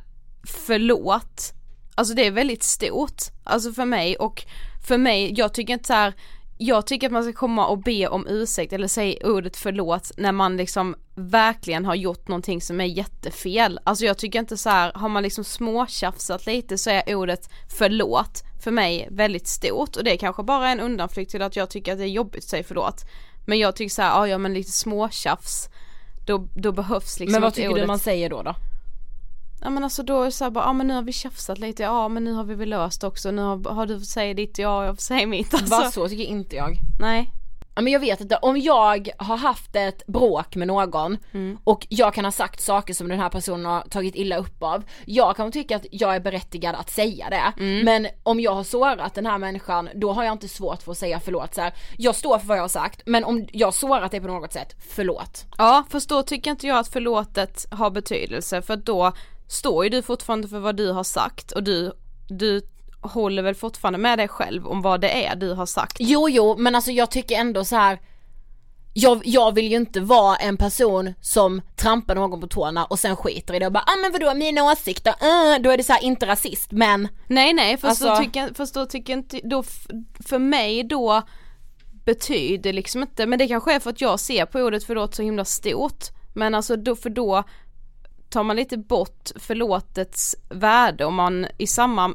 förlåt, 0.46 1.52
alltså 1.94 2.14
det 2.14 2.26
är 2.26 2.30
väldigt 2.30 2.62
stort, 2.62 3.22
alltså 3.44 3.72
för 3.72 3.84
mig 3.84 4.16
och 4.16 4.44
för 4.88 4.98
mig, 4.98 5.32
jag 5.36 5.54
tycker 5.54 5.72
inte 5.72 5.86
så 5.86 5.92
här, 5.92 6.14
jag 6.58 6.86
tycker 6.86 7.06
att 7.06 7.12
man 7.12 7.22
ska 7.22 7.32
komma 7.32 7.66
och 7.66 7.78
be 7.78 8.08
om 8.08 8.26
ursäkt 8.28 8.72
eller 8.72 8.88
säga 8.88 9.26
ordet 9.28 9.56
förlåt 9.56 10.10
när 10.16 10.32
man 10.32 10.56
liksom 10.56 10.96
verkligen 11.14 11.84
har 11.84 11.94
gjort 11.94 12.28
någonting 12.28 12.60
som 12.60 12.80
är 12.80 12.84
jättefel. 12.84 13.80
Alltså 13.84 14.04
jag 14.04 14.18
tycker 14.18 14.38
inte 14.38 14.56
så 14.56 14.70
här, 14.70 14.92
har 14.94 15.08
man 15.08 15.22
liksom 15.22 15.44
småtjafsat 15.44 16.46
lite 16.46 16.78
så 16.78 16.90
är 16.90 17.14
ordet 17.14 17.50
förlåt 17.78 18.42
för 18.64 18.70
mig 18.70 19.08
väldigt 19.10 19.46
stort 19.46 19.96
och 19.96 20.04
det 20.04 20.12
är 20.12 20.16
kanske 20.16 20.42
bara 20.42 20.68
en 20.68 20.80
undanflykt 20.80 21.30
till 21.30 21.42
att 21.42 21.56
jag 21.56 21.70
tycker 21.70 21.92
att 21.92 21.98
det 21.98 22.04
är 22.04 22.08
jobbigt 22.08 22.44
att 22.44 22.50
säga 22.50 22.64
förlåt. 22.68 23.04
Men 23.44 23.58
jag 23.58 23.76
tycker 23.76 23.94
så 23.94 24.02
här, 24.02 24.26
ja, 24.26 24.38
men 24.38 24.54
lite 24.54 24.72
småtjafs 24.72 25.68
då, 26.26 26.48
då 26.54 26.72
behövs 26.72 27.20
liksom 27.20 27.32
men 27.32 27.42
vad 27.42 27.54
tycker 27.54 27.68
ordet. 27.68 27.82
du 27.82 27.86
man 27.86 27.98
säger 27.98 28.30
då 28.30 28.42
då? 28.42 28.54
ja 29.64 29.70
men 29.70 29.84
alltså 29.84 30.02
då 30.02 30.20
är 30.20 30.24
det 30.24 30.32
så 30.32 30.44
här 30.44 30.50
bara, 30.50 30.64
ja 30.64 30.72
men 30.72 30.86
nu 30.86 30.94
har 30.94 31.02
vi 31.02 31.12
tjafsat 31.12 31.58
lite, 31.58 31.82
ja 31.82 32.08
men 32.08 32.24
nu 32.24 32.32
har 32.32 32.44
vi 32.44 32.54
väl 32.54 32.68
löst 32.68 33.04
också, 33.04 33.30
nu 33.30 33.42
har, 33.42 33.70
har 33.74 33.86
du 33.86 33.98
fått 33.98 34.08
säga 34.08 34.34
ditt, 34.34 34.58
ja 34.58 34.84
jag 34.84 34.94
får 34.96 35.02
säga 35.02 35.26
mitt 35.26 35.54
alltså. 35.54 35.68
Bara 35.70 35.90
så 35.90 36.08
tycker 36.08 36.24
inte 36.24 36.56
jag. 36.56 36.78
Nej. 36.98 37.30
Ja 37.74 37.82
men 37.82 37.92
jag 37.92 38.00
vet 38.00 38.20
inte, 38.20 38.36
om 38.36 38.56
jag 38.60 39.08
har 39.18 39.36
haft 39.36 39.76
ett 39.76 40.06
bråk 40.06 40.56
med 40.56 40.68
någon 40.68 41.18
Mm. 41.32 41.58
och 41.64 41.86
jag 41.90 42.14
kan 42.14 42.24
ha 42.24 42.32
sagt 42.32 42.60
saker 42.60 42.94
som 42.94 43.08
den 43.08 43.20
här 43.20 43.28
personen 43.28 43.66
har 43.66 43.80
tagit 43.80 44.14
illa 44.14 44.36
upp 44.36 44.62
av. 44.62 44.84
Jag 45.04 45.36
kan 45.36 45.52
tycka 45.52 45.76
att 45.76 45.86
jag 45.90 46.14
är 46.14 46.20
berättigad 46.20 46.74
att 46.74 46.90
säga 46.90 47.30
det. 47.30 47.62
Mm. 47.62 47.84
Men 47.84 48.06
om 48.22 48.40
jag 48.40 48.54
har 48.54 48.64
sårat 48.64 49.14
den 49.14 49.26
här 49.26 49.38
människan, 49.38 49.88
då 49.94 50.12
har 50.12 50.24
jag 50.24 50.32
inte 50.32 50.48
svårt 50.48 50.82
för 50.82 50.92
att 50.92 50.98
säga 50.98 51.20
förlåt 51.20 51.54
så 51.54 51.60
här. 51.60 51.74
Jag 51.98 52.14
står 52.14 52.38
för 52.38 52.46
vad 52.46 52.56
jag 52.56 52.62
har 52.62 52.68
sagt, 52.68 53.02
men 53.06 53.24
om 53.24 53.46
jag 53.52 53.66
har 53.66 53.72
sårat 53.72 54.10
dig 54.10 54.20
på 54.20 54.26
något 54.26 54.52
sätt, 54.52 54.76
förlåt. 54.88 55.44
Ja 55.58 55.84
fast 55.90 56.08
då 56.08 56.22
tycker 56.22 56.50
inte 56.50 56.66
jag 56.66 56.78
att 56.78 56.88
förlåtet 56.88 57.66
har 57.70 57.90
betydelse 57.90 58.62
för 58.62 58.76
då 58.76 59.12
står 59.48 59.84
ju 59.84 59.90
du 59.90 60.02
fortfarande 60.02 60.48
för 60.48 60.58
vad 60.58 60.76
du 60.76 60.92
har 60.92 61.04
sagt 61.04 61.52
och 61.52 61.62
du, 61.62 61.92
du 62.28 62.60
håller 63.04 63.42
väl 63.42 63.54
fortfarande 63.54 63.98
med 63.98 64.18
dig 64.18 64.28
själv 64.28 64.66
om 64.66 64.82
vad 64.82 65.00
det 65.00 65.26
är 65.26 65.36
du 65.36 65.52
har 65.52 65.66
sagt. 65.66 65.96
Jo 65.98 66.28
jo, 66.28 66.56
men 66.58 66.74
alltså 66.74 66.90
jag 66.90 67.10
tycker 67.10 67.36
ändå 67.36 67.64
så 67.64 67.76
här. 67.76 68.00
Jag, 68.96 69.22
jag 69.24 69.54
vill 69.54 69.70
ju 69.70 69.76
inte 69.76 70.00
vara 70.00 70.36
en 70.36 70.56
person 70.56 71.14
som 71.20 71.62
trampar 71.76 72.14
någon 72.14 72.40
på 72.40 72.46
tårna 72.46 72.84
och 72.84 72.98
sen 72.98 73.16
skiter 73.16 73.54
i 73.54 73.58
det 73.58 73.66
och 73.66 73.72
bara 73.72 73.84
ah 73.86 73.96
men 74.02 74.12
vadå 74.12 74.34
mina 74.34 74.72
åsikter, 74.72 75.10
uh, 75.10 75.62
då 75.62 75.70
är 75.70 75.76
det 75.76 75.84
så 75.84 75.92
här 75.92 76.04
inte 76.04 76.26
rasist 76.26 76.72
men 76.72 77.08
Nej 77.28 77.52
nej 77.52 77.76
fast, 77.76 78.02
Alltså- 78.02 78.08
då 78.08 78.24
tycker, 78.24 78.54
fast 78.54 78.74
då 78.74 78.86
tycker 78.86 79.12
inte, 79.12 79.40
då 79.44 79.62
för 80.28 80.38
mig 80.38 80.84
då 80.84 81.22
betyder 82.04 82.72
liksom 82.72 83.02
inte, 83.02 83.26
men 83.26 83.38
det 83.38 83.48
kanske 83.48 83.74
är 83.74 83.80
för 83.80 83.90
att 83.90 84.00
jag 84.00 84.20
ser 84.20 84.46
på 84.46 84.60
ordet 84.60 84.84
förlåt 84.84 85.14
så 85.14 85.22
himla 85.22 85.44
stort. 85.44 86.04
Men 86.34 86.54
alltså 86.54 86.76
då, 86.76 86.96
för 86.96 87.10
då 87.10 87.44
tar 88.30 88.42
man 88.42 88.56
lite 88.56 88.76
bort 88.76 89.30
förlåtets 89.36 90.36
värde 90.50 91.04
om 91.04 91.14
man 91.14 91.46
i 91.58 91.66
samma 91.66 92.14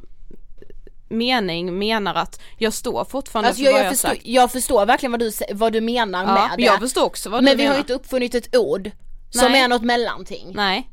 mening 1.10 1.78
menar 1.80 2.16
att 2.16 2.40
jag 2.58 2.74
står 2.74 3.06
fortfarande 3.06 3.50
Alltså 3.50 3.60
för 3.64 3.66
jag, 3.66 3.72
vad 3.72 3.80
jag, 3.82 3.86
jag, 3.86 3.92
förstår, 3.94 4.10
sagt. 4.10 4.22
jag 4.26 4.52
förstår 4.52 4.86
verkligen 4.86 5.12
vad 5.12 5.20
du, 5.20 5.32
vad 5.54 5.74
du 5.74 5.82
menar 5.82 6.24
Ja, 6.26 6.34
med 6.34 6.50
det. 6.58 6.64
jag 6.64 6.80
förstår 6.80 7.04
också 7.06 7.30
vad 7.30 7.44
men 7.44 7.52
du 7.52 7.58
vi 7.58 7.64
menar. 7.64 7.70
har 7.72 7.78
ju 7.78 7.82
inte 7.82 7.94
uppfunnit 7.94 8.36
ett 8.36 8.56
ord 8.56 8.92
som 9.30 9.52
Nej. 9.52 9.62
är 9.62 9.68
något 9.68 9.82
mellanting. 9.82 10.52
Nej, 10.56 10.90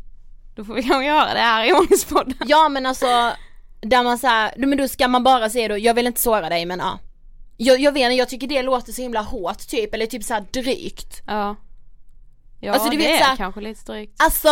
då 0.57 0.65
får 0.65 0.75
vi 0.75 0.83
kanske 0.83 1.07
göra 1.07 1.35
det 1.35 1.41
här 1.41 1.65
i 1.65 1.73
Ångestpodden. 1.73 2.35
Ja 2.47 2.69
men 2.69 2.87
alltså, 2.87 3.33
där 3.81 4.03
man 4.03 4.19
såhär, 4.19 4.55
men 4.57 4.79
då 4.79 4.89
ska 4.89 5.09
man 5.09 5.23
bara 5.25 5.51
säga 5.51 5.69
då, 5.69 5.79
jag 5.79 5.95
vill 5.95 6.07
inte 6.07 6.21
såra 6.21 6.49
dig 6.49 6.67
men 6.67 6.79
ja. 6.79 6.99
Jag, 7.57 7.81
jag 7.81 7.93
vet 7.93 8.03
inte, 8.03 8.15
jag 8.15 8.29
tycker 8.29 8.47
det 8.47 8.63
låter 8.63 8.93
så 8.93 9.03
himla 9.03 9.21
hårt 9.23 9.59
typ, 9.69 9.95
eller 9.95 10.07
typ 10.07 10.25
såhär 10.25 10.45
drygt. 10.53 11.23
Ja. 11.27 11.57
Ja 12.61 12.73
Alltså, 12.73 12.89
du 12.91 12.97
det 12.97 13.03
vet 13.03 13.13
är 13.13 13.19
så 13.19 13.25
här- 13.25 13.37
kanske 13.37 13.61
lite 13.61 13.93
drygt. 13.93 14.23
Alltså, 14.23 14.49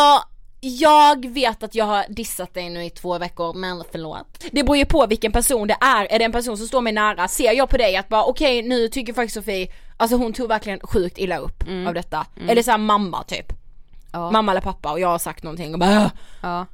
jag 0.64 1.29
vet 1.29 1.62
att 1.62 1.74
jag 1.74 1.85
har 1.85 2.05
dissat 2.09 2.55
dig 2.55 2.70
nu 2.70 2.85
i 2.85 2.90
två 2.90 3.18
veckor, 3.18 3.55
men 3.55 3.85
förlåt. 3.92 4.44
Det 4.53 4.62
beror 4.62 4.77
ju 4.77 4.85
på 4.85 5.07
vilken 5.07 5.33
person 5.33 5.68
det 5.68 5.77
är, 5.81 6.07
är 6.12 6.18
det 6.18 6.24
en 6.24 6.33
person 6.33 6.59
som 6.59 6.66
står 6.66 6.81
mig 6.81 6.92
nära, 6.92 7.29
ser 7.29 7.53
jag 7.53 7.68
på 7.68 7.77
dig 7.77 7.96
att 7.96 8.09
bara 8.09 8.24
okej 8.24 8.62
nu 8.62 8.88
tycker 8.88 9.12
faktiskt 9.12 9.35
Sofie, 9.35 9.68
alltså 9.96 10.16
hon 10.16 10.33
tog 10.33 10.48
verkligen 10.48 10.81
sjukt 10.81 11.18
illa 11.18 11.38
upp 11.38 11.64
av 11.88 11.94
detta. 11.94 12.27
Eller 12.48 12.62
såhär 12.62 12.79
mamma 12.79 13.22
typ. 13.22 13.53
Ja. 14.12 14.31
Mamma 14.31 14.53
eller 14.53 14.61
pappa 14.61 14.92
och 14.92 15.00
jag 15.00 15.09
har 15.09 15.18
sagt 15.18 15.42
någonting 15.42 15.74
och 15.74 15.81
bara 15.81 16.11
Ja. 16.42 16.66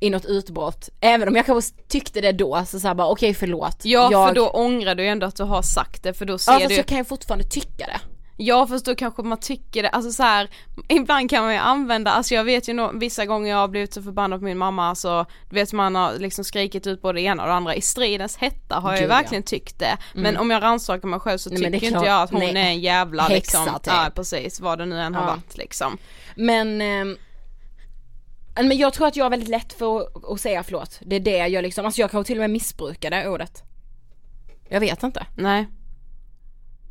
i 0.00 0.10
något 0.10 0.24
utbrott. 0.24 0.88
Även 1.00 1.28
om 1.28 1.36
jag 1.36 1.46
kanske 1.46 1.74
tyckte 1.88 2.20
det 2.20 2.32
då, 2.32 2.64
så 2.66 2.80
såhär 2.80 2.94
bara 2.94 3.08
okej 3.08 3.34
förlåt. 3.34 3.84
Ja 3.84 4.08
jag... 4.12 4.28
för 4.28 4.34
då 4.34 4.48
ångrar 4.48 4.94
du 4.94 5.06
ändå 5.06 5.26
att 5.26 5.36
du 5.36 5.42
har 5.42 5.62
sagt 5.62 6.02
det 6.02 6.14
för 6.14 6.24
då 6.24 6.38
ser 6.38 6.52
Ja 6.52 6.58
du 6.58 6.64
fast 6.64 6.76
jag 6.76 6.86
kan 6.86 6.98
ju 6.98 7.04
fortfarande 7.04 7.44
tycka 7.44 7.86
det. 7.86 8.00
Ja 8.36 8.66
fast 8.66 8.86
då 8.86 8.94
kanske 8.94 9.22
man 9.22 9.38
tycker 9.38 9.82
det, 9.82 9.88
alltså 9.88 10.12
så 10.12 10.22
här, 10.22 10.50
ibland 10.88 11.30
kan 11.30 11.44
man 11.44 11.52
ju 11.52 11.58
använda, 11.58 12.10
alltså 12.10 12.34
jag 12.34 12.44
vet 12.44 12.68
ju 12.68 12.72
nå- 12.72 12.92
vissa 12.94 13.26
gånger 13.26 13.50
jag 13.50 13.56
har 13.56 13.68
blivit 13.68 13.94
så 13.94 14.02
förbannad 14.02 14.40
på 14.40 14.44
min 14.44 14.58
mamma 14.58 14.88
alltså, 14.88 15.26
du 15.50 15.54
vet 15.54 15.72
man 15.72 15.94
har 15.94 16.18
liksom 16.18 16.44
skrikit 16.44 16.86
ut 16.86 17.02
både 17.02 17.18
det 17.18 17.22
ena 17.22 17.42
och 17.42 17.48
det 17.48 17.54
andra, 17.54 17.74
i 17.74 17.80
stridens 17.80 18.36
hetta 18.36 18.74
har 18.76 18.90
jag 18.92 18.98
ju 18.98 19.02
Gud, 19.02 19.10
ja. 19.10 19.14
Mm. 19.14 19.22
verkligen 19.22 19.42
tyckt 19.42 19.78
det. 19.78 19.96
Men 20.14 20.36
om 20.36 20.50
jag 20.50 20.62
rannsakar 20.62 21.08
mig 21.08 21.20
själv 21.20 21.38
så 21.38 21.50
Nej, 21.50 21.58
tycker 21.58 21.86
är 21.86 21.96
inte 21.96 22.06
jag 22.06 22.22
att 22.22 22.30
hon 22.30 22.40
Nej. 22.40 22.50
är 22.50 22.56
en 22.56 22.80
jävla 22.80 23.22
Häxa, 23.22 23.34
liksom, 23.34 23.64
typ. 23.74 23.86
ja 23.86 24.10
precis 24.14 24.60
vad 24.60 24.78
det 24.78 24.86
nu 24.86 25.00
än 25.00 25.14
har 25.14 25.22
Ja. 25.22 25.28
varit 25.28 25.56
liksom. 25.56 25.98
Men, 26.36 26.80
ehm, 26.80 27.16
men 28.54 28.76
jag 28.78 28.92
tror 28.92 29.06
att 29.06 29.16
jag 29.16 29.24
har 29.24 29.30
väldigt 29.30 29.48
lätt 29.48 29.72
för 29.72 30.00
att, 30.00 30.24
att 30.24 30.40
säga 30.40 30.62
förlåt. 30.62 30.98
Det 31.02 31.16
är 31.16 31.20
det 31.20 31.36
jag 31.48 31.62
liksom, 31.62 31.84
alltså 31.86 32.00
jag 32.00 32.10
kan 32.10 32.24
till 32.24 32.36
och 32.36 32.40
med 32.40 32.50
missbruka 32.50 33.10
det 33.10 33.28
ordet. 33.28 33.62
Jag 34.68 34.80
vet 34.80 35.02
inte. 35.02 35.26
Nej. 35.36 35.66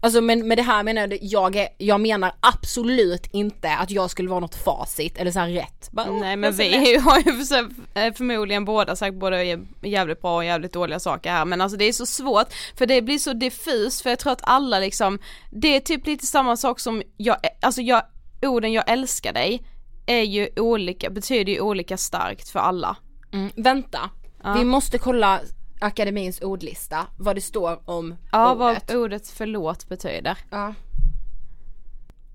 Alltså 0.04 0.22
men 0.22 0.48
med 0.48 0.58
det 0.58 0.62
här 0.62 0.84
menar 0.84 1.02
jag, 1.02 1.20
jag, 1.22 1.56
är, 1.56 1.68
jag 1.78 2.02
menar 2.02 2.32
absolut 2.40 3.28
inte 3.32 3.76
att 3.76 3.92
jag 3.92 4.10
skulle 4.10 4.30
vara 4.30 4.40
något 4.40 4.56
facit 4.56 5.18
eller 5.18 5.32
så 5.32 5.40
här 5.40 5.50
rätt. 5.50 5.90
Bara, 5.92 6.12
Nej 6.12 6.36
men 6.36 6.54
vi 6.54 6.98
har 7.04 7.18
ju 7.18 7.46
för, 7.46 7.70
eh, 8.00 8.14
förmodligen 8.14 8.66
båda 8.66 8.96
sagt 8.96 9.16
både 9.16 9.60
jävligt 9.82 10.22
bra 10.22 10.36
och 10.36 10.46
jävligt 10.46 10.74
dåliga 10.74 11.00
saker 11.00 11.32
här 11.32 11.46
men 11.46 11.62
alltså 11.62 11.78
det 11.78 11.86
är 11.86 11.94
så 11.94 12.06
svårt 12.06 12.48
för 12.78 12.86
det 12.86 13.02
blir 13.02 13.18
så 13.18 13.34
diffust 13.34 14.02
för 14.02 14.10
jag 14.10 14.20
tror 14.20 14.34
att 14.34 14.42
alla 14.44 14.80
liksom 14.80 15.20
Det 15.52 15.76
är 15.76 15.80
typ 15.80 16.08
lite 16.08 16.26
samma 16.26 16.58
sak 16.58 16.80
som 16.80 17.04
jag, 17.18 17.38
alltså 17.62 17.82
jag, 17.82 18.02
orden 18.42 18.74
jag 18.74 18.90
älskar 18.90 19.34
dig 19.34 19.64
är 20.06 20.22
ju 20.22 20.50
olika, 20.56 21.10
betyder 21.10 21.54
ju 21.54 21.60
olika 21.60 21.98
starkt 21.98 22.50
för 22.50 22.60
alla. 22.60 22.96
Mm, 23.34 23.52
vänta, 23.56 24.10
vi 24.56 24.66
måste 24.66 24.98
kolla 24.98 25.40
akademins 25.82 26.42
ordlista, 26.42 27.08
vad 27.18 27.36
det 27.36 27.42
står 27.42 27.90
om 27.90 28.16
Ja 28.32 28.52
ordet. 28.56 28.90
vad 28.90 28.98
ordet 28.98 29.28
förlåt 29.28 29.90
betyder. 29.90 30.38
Ja. 30.50 30.74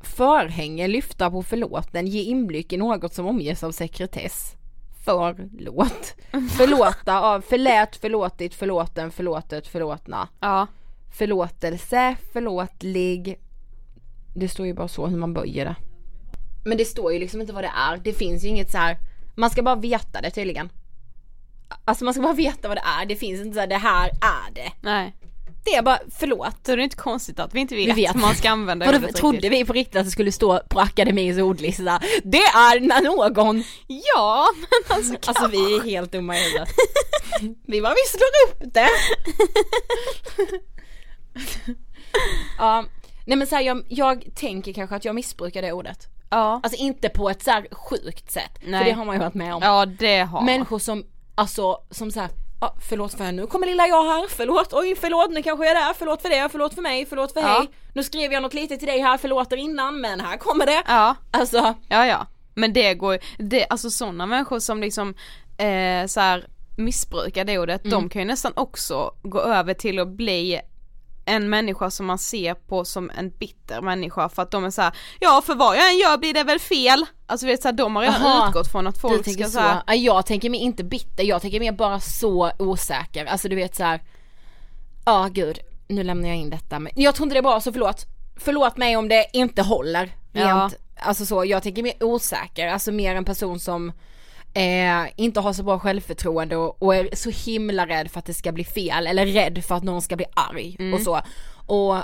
Förhänge 0.01 0.89
lyfta 0.89 1.31
på 1.31 1.43
förlåten, 1.43 2.07
ge 2.07 2.23
inblick 2.23 2.73
i 2.73 2.77
något 2.77 3.15
som 3.15 3.27
omges 3.27 3.65
av 3.65 3.73
sekretess. 3.73 4.53
Förlåt. 5.05 6.15
Förlåta 6.57 7.21
av 7.21 7.41
förlät, 7.41 7.97
förlåtit, 7.97 8.55
förlåten, 8.55 9.11
förlåtet, 9.11 9.67
förlåtna. 9.67 10.29
Ja. 10.41 10.67
Förlåtelse, 11.19 12.17
förlåtlig. 12.33 13.39
Det 14.35 14.49
står 14.49 14.67
ju 14.67 14.75
bara 14.75 14.89
så 14.89 15.07
hur 15.07 15.17
man 15.19 15.35
böjer 15.35 15.65
det. 15.65 15.77
Men 16.65 16.79
det 16.79 16.85
står 16.85 17.13
ju 17.13 17.19
liksom 17.19 17.41
inte 17.41 17.53
vad 17.53 17.65
det 17.65 17.73
är. 17.91 17.97
Det 17.97 18.13
finns 18.13 18.45
ju 18.45 18.49
inget 18.49 18.71
så 18.71 18.79
här. 18.79 18.99
man 19.35 19.51
ska 19.51 19.63
bara 19.63 19.77
veta 19.77 20.21
det 20.21 20.31
tydligen. 20.31 20.69
Alltså 21.85 22.05
man 22.05 22.15
ska 22.15 22.23
bara 22.23 22.33
veta 22.33 22.69
vad 22.69 22.77
det 22.77 22.83
är. 23.01 23.07
Det 23.07 23.17
finns 23.17 23.41
inte 23.41 23.55
så 23.55 23.61
här, 23.61 23.67
det 23.67 23.77
här 23.77 24.09
är 24.09 24.55
det. 24.55 24.73
Nej. 24.81 25.17
Det 25.65 25.75
är 25.75 25.83
bara 25.83 25.99
förlåt. 26.19 26.65
Då 26.65 26.73
är 26.73 26.77
det 26.77 26.83
inte 26.83 26.97
konstigt 26.97 27.41
att 27.41 27.55
vi 27.55 27.61
inte 27.61 27.75
vet, 27.75 27.89
Vi 27.89 27.93
vet. 28.03 28.15
hur 28.15 28.21
man 28.21 28.35
ska 28.35 28.51
använda 28.51 28.89
ordet 28.89 29.17
trodde 29.17 29.37
riktigt. 29.37 29.53
vi 29.53 29.65
på 29.65 29.73
riktigt 29.73 29.97
att 29.97 30.05
det 30.05 30.11
skulle 30.11 30.33
stå 30.33 30.61
på 30.69 30.81
akademins 30.81 31.39
ordlista? 31.39 32.01
Det 32.25 32.39
är 32.43 32.81
när 32.81 33.01
någon, 33.03 33.65
Ja 33.89 34.47
men 34.57 34.97
alltså, 34.97 35.15
alltså 35.27 35.47
vi 35.47 35.77
är 35.77 35.85
helt 35.85 36.13
dumma 36.13 36.37
i 36.37 36.43
huvudet. 36.43 36.69
Vi 37.67 37.83
bara, 37.83 37.95
vi 37.95 38.19
slår 38.19 38.29
upp 38.67 38.75
det. 38.75 38.89
ja, 42.59 42.85
nej 43.25 43.37
men 43.37 43.47
så 43.47 43.55
här, 43.57 43.63
jag, 43.63 43.85
jag 43.89 44.25
tänker 44.35 44.73
kanske 44.73 44.97
att 44.97 45.05
jag 45.05 45.15
missbrukar 45.15 45.63
det 45.63 45.73
ordet. 45.73 46.09
Ja. 46.31 46.61
Alltså 46.63 46.81
inte 46.83 47.09
på 47.09 47.31
ett 47.31 47.43
så 47.43 47.51
här 47.51 47.67
sjukt 47.75 48.31
sätt, 48.33 48.59
Nej. 48.65 48.79
för 48.81 48.85
det 48.91 48.97
har 48.97 49.05
man 49.05 49.15
ju 49.15 49.21
varit 49.21 49.35
med 49.35 49.55
om. 49.55 49.63
Ja 49.63 49.87
det 49.87 50.19
har 50.21 50.43
Människor 50.43 50.79
som, 50.79 51.05
alltså 51.37 51.79
som 51.91 52.11
så 52.11 52.21
här, 52.21 52.31
ja, 52.61 52.75
förlåt 52.89 53.15
för 53.15 53.33
nu 53.33 53.47
kommer 53.47 53.67
lilla 53.67 53.87
jag 53.87 54.03
här, 54.05 54.27
förlåt, 54.29 54.73
oj 54.73 54.95
förlåt 55.01 55.31
nu 55.31 55.43
kanske 55.43 55.67
jag 55.67 55.77
är 55.77 55.87
där, 55.87 55.95
förlåt 55.99 56.23
för 56.23 56.29
det, 56.29 56.49
förlåt 56.53 56.75
för 56.75 56.83
mig, 56.83 57.07
förlåt 57.07 57.33
för 57.33 57.41
Ja. 57.41 57.47
hej. 57.47 57.69
Nu 57.95 58.03
skrev 58.03 58.33
jag 58.33 58.43
något 58.43 58.55
litet 58.55 58.79
till 58.79 58.89
dig 58.89 59.01
här, 59.01 59.19
förlåter 59.19 59.57
innan 59.57 60.01
men 60.01 60.21
här 60.21 60.37
kommer 60.37 60.67
det. 60.67 60.83
Ja. 60.87 61.15
Alltså, 61.31 61.75
Ja 61.89 62.07
ja, 62.07 62.27
men 62.55 62.73
det 62.73 62.95
går 62.95 63.19
det, 63.39 63.67
alltså 63.71 63.91
sådana 63.91 64.27
människor 64.27 64.59
som 64.59 64.81
liksom 64.81 65.15
eh, 65.59 66.07
så 66.07 66.21
här 66.21 66.47
missbrukar 66.79 67.45
det 67.45 67.59
ordet, 67.59 67.85
Mm. 67.85 67.91
de 67.91 68.09
kan 68.09 68.23
ju 68.23 68.29
nästan 68.29 68.53
också 68.57 69.15
gå 69.23 69.41
över 69.41 69.75
till 69.75 69.99
att 69.99 70.09
bli 70.09 70.61
en 71.27 71.51
människa 71.51 71.91
som 71.91 72.07
man 72.07 72.19
ser 72.19 72.55
på 72.55 72.85
som 72.85 73.11
en 73.11 73.31
bitter 73.31 73.81
människa 73.81 74.29
för 74.29 74.43
att 74.43 74.51
de 74.51 74.65
är 74.65 74.71
så 74.71 74.83
här, 74.83 74.97
ja 75.21 75.43
för 75.47 75.55
vad 75.55 75.77
jag 75.77 75.91
än 75.91 75.99
gör 75.99 76.19
blir 76.19 76.35
det 76.35 76.45
väl 76.45 76.59
fel. 76.59 77.07
Alltså 77.27 77.47
vet 77.47 77.63
så 77.63 77.69
här, 77.69 77.73
de 77.73 77.97
har 77.97 78.03
redan 78.03 78.23
Jaha, 78.23 78.49
utgått 78.49 78.73
från 78.73 78.87
att 78.87 79.01
folk 79.01 79.33
ska 79.33 79.45
så. 79.45 79.51
så 79.51 79.61
här, 79.61 79.83
Ja, 79.87 79.95
jag 79.95 80.27
tänker 80.27 80.51
mig 80.51 80.61
inte 80.61 80.85
bitter, 80.85 81.25
jag 81.25 81.43
tänker 81.43 81.61
mer 81.61 81.73
bara 81.73 82.01
så 82.01 82.51
osäker. 82.59 83.27
Alltså 83.27 83.49
du 83.49 83.57
vet 83.57 83.77
så 83.77 83.85
här. 83.85 84.03
ja 85.05 85.29
gud, 85.33 85.59
nu 85.89 86.03
lämnar 86.03 86.29
jag 86.29 86.39
in 86.39 86.51
detta 86.51 86.79
men 86.79 86.93
jag 86.97 87.15
tror 87.15 87.25
inte 87.27 87.35
det 87.35 87.41
är 87.41 87.43
bra 87.43 87.61
så 87.61 87.73
förlåt. 87.73 88.07
Förlåt 88.37 88.77
mig 88.77 88.97
om 88.97 89.09
det 89.09 89.27
inte 89.33 89.63
håller. 89.63 90.11
Ja. 90.33 90.47
Rent, 90.63 90.75
alltså 91.01 91.27
så, 91.27 91.45
jag 91.45 91.63
tänker 91.63 91.83
mer 91.83 91.95
osäker, 92.05 92.69
alltså 92.69 92.93
mer 92.93 93.17
en 93.17 93.25
person 93.25 93.61
som 93.61 93.93
eh, 94.57 95.13
inte 95.17 95.41
har 95.41 95.53
så 95.53 95.63
bra 95.63 95.79
självförtroende 95.79 96.57
och, 96.57 96.83
och 96.83 96.95
är 96.95 97.09
så 97.17 97.31
himla 97.31 97.87
rädd 97.87 98.11
för 98.11 98.19
att 98.19 98.27
det 98.27 98.35
ska 98.35 98.53
bli 98.53 98.65
fel 98.65 99.07
eller 99.07 99.27
rädd 99.27 99.65
för 99.65 99.75
att 99.75 99.83
någon 99.83 100.03
ska 100.03 100.17
bli 100.17 100.27
arg 100.35 100.77
Mm. 100.79 100.95
och 100.95 101.01
så. 101.01 101.21
Och 101.67 101.97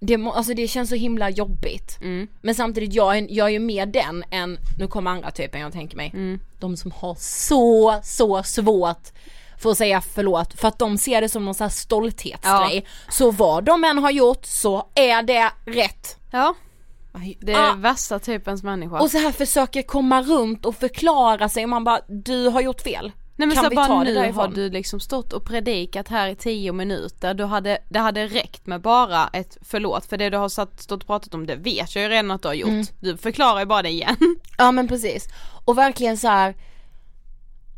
det, 0.00 0.16
må, 0.16 0.32
alltså 0.32 0.54
det 0.54 0.68
känns 0.68 0.88
så 0.88 0.94
himla 0.94 1.30
jobbigt. 1.30 1.98
Mm. 2.00 2.28
Men 2.40 2.54
samtidigt, 2.54 2.92
jag 2.94 3.18
är, 3.18 3.26
jag 3.30 3.46
är 3.46 3.50
ju 3.50 3.58
mer 3.58 3.86
den 3.86 4.24
än, 4.30 4.58
nu 4.78 4.86
kommer 4.86 5.10
andra 5.10 5.30
typen 5.30 5.60
jag 5.60 5.72
tänker 5.72 5.96
mig. 5.96 6.10
Mm. 6.14 6.40
De 6.58 6.76
som 6.76 6.90
har 6.90 7.14
så, 7.18 8.00
så 8.04 8.42
svårt 8.42 9.08
för 9.58 9.70
att 9.70 9.78
säga 9.78 10.00
förlåt 10.00 10.60
för 10.60 10.68
att 10.68 10.78
de 10.78 10.98
ser 10.98 11.20
det 11.20 11.28
som 11.28 11.44
någon 11.44 11.54
sån 11.54 11.64
här 11.64 11.70
stolthetsgrej. 11.70 12.86
Så 13.08 13.30
vad 13.30 13.64
de 13.64 13.84
än 13.84 13.98
har 13.98 14.10
gjort 14.10 14.44
så 14.46 14.88
är 14.94 15.22
det 15.22 15.50
rätt. 15.64 16.16
ja. 16.30 16.54
Det 17.40 17.52
är 17.52 17.70
Ah. 17.70 17.74
värsta 17.74 18.18
typens 18.18 18.62
människa. 18.62 19.00
Och 19.00 19.10
så 19.10 19.18
här 19.18 19.32
försöker 19.32 19.82
komma 19.82 20.22
runt 20.22 20.66
och 20.66 20.76
förklara 20.76 21.48
sig 21.48 21.62
och 21.62 21.68
man 21.68 21.84
bara, 21.84 22.00
du 22.08 22.48
har 22.48 22.60
gjort 22.60 22.80
fel. 22.80 23.12
Nej 23.38 23.48
men 23.48 23.54
kan 23.54 23.64
så 23.64 23.70
vi 23.70 23.76
bara 23.76 23.86
ta 23.86 23.98
det 23.98 24.04
nu 24.04 24.14
därifrån? 24.14 24.40
har 24.40 24.48
du 24.48 24.70
liksom 24.70 25.00
stått 25.00 25.32
och 25.32 25.44
predikat 25.44 26.08
här 26.08 26.28
i 26.28 26.34
tio 26.36 26.72
minuter, 26.72 27.34
du 27.34 27.44
hade, 27.44 27.78
det 27.88 27.98
hade 27.98 28.26
räckt 28.26 28.66
med 28.66 28.80
bara 28.80 29.28
ett 29.32 29.58
förlåt 29.62 30.06
för 30.06 30.16
det 30.16 30.30
du 30.30 30.36
har 30.36 30.48
satt, 30.48 30.80
stått 30.82 31.02
och 31.02 31.06
pratat 31.06 31.34
om 31.34 31.46
det 31.46 31.56
vet 31.56 31.94
jag 31.94 32.04
ju 32.04 32.10
redan 32.10 32.30
att 32.30 32.42
du 32.42 32.48
har 32.48 32.54
gjort. 32.54 32.68
Mm. 32.68 32.86
Du 33.00 33.16
förklarar 33.16 33.60
ju 33.60 33.66
bara 33.66 33.82
det 33.82 33.88
igen. 33.90 34.16
Ja 34.58 34.72
men 34.72 34.88
precis. 34.88 35.28
Och 35.64 35.78
verkligen 35.78 36.16
så 36.16 36.28
här. 36.28 36.54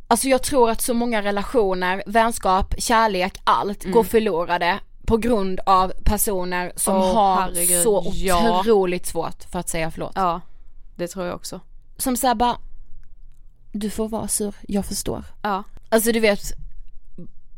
Alltså 0.08 0.28
jag 0.28 0.42
tror 0.42 0.70
att 0.70 0.82
så 0.82 0.94
många 0.94 1.22
relationer, 1.22 2.02
vänskap, 2.06 2.74
kärlek, 2.78 3.34
allt 3.44 3.84
går 3.84 4.04
förlorade 4.04 4.80
på 5.08 5.16
grund 5.16 5.60
av 5.66 5.92
personer 6.04 6.72
som 6.76 6.96
Åh, 6.96 7.14
har 7.14 7.40
herregud, 7.40 7.82
så 7.82 8.12
ja. 8.14 8.60
otroligt 8.60 9.06
svårt 9.06 9.44
för 9.52 9.58
att 9.58 9.68
säga 9.68 9.90
förlåt. 9.90 10.12
Ja, 10.14 10.40
det 10.96 11.08
tror 11.08 11.26
jag 11.26 11.34
också. 11.34 11.60
Som 11.96 12.16
såhär 12.16 12.34
bara, 12.34 12.56
du 13.72 13.90
får 13.90 14.08
vara 14.08 14.28
sur, 14.28 14.54
jag 14.68 14.86
förstår. 14.86 15.24
Ja. 15.42 15.62
Alltså 15.88 16.12
du 16.12 16.20
vet, 16.20 16.40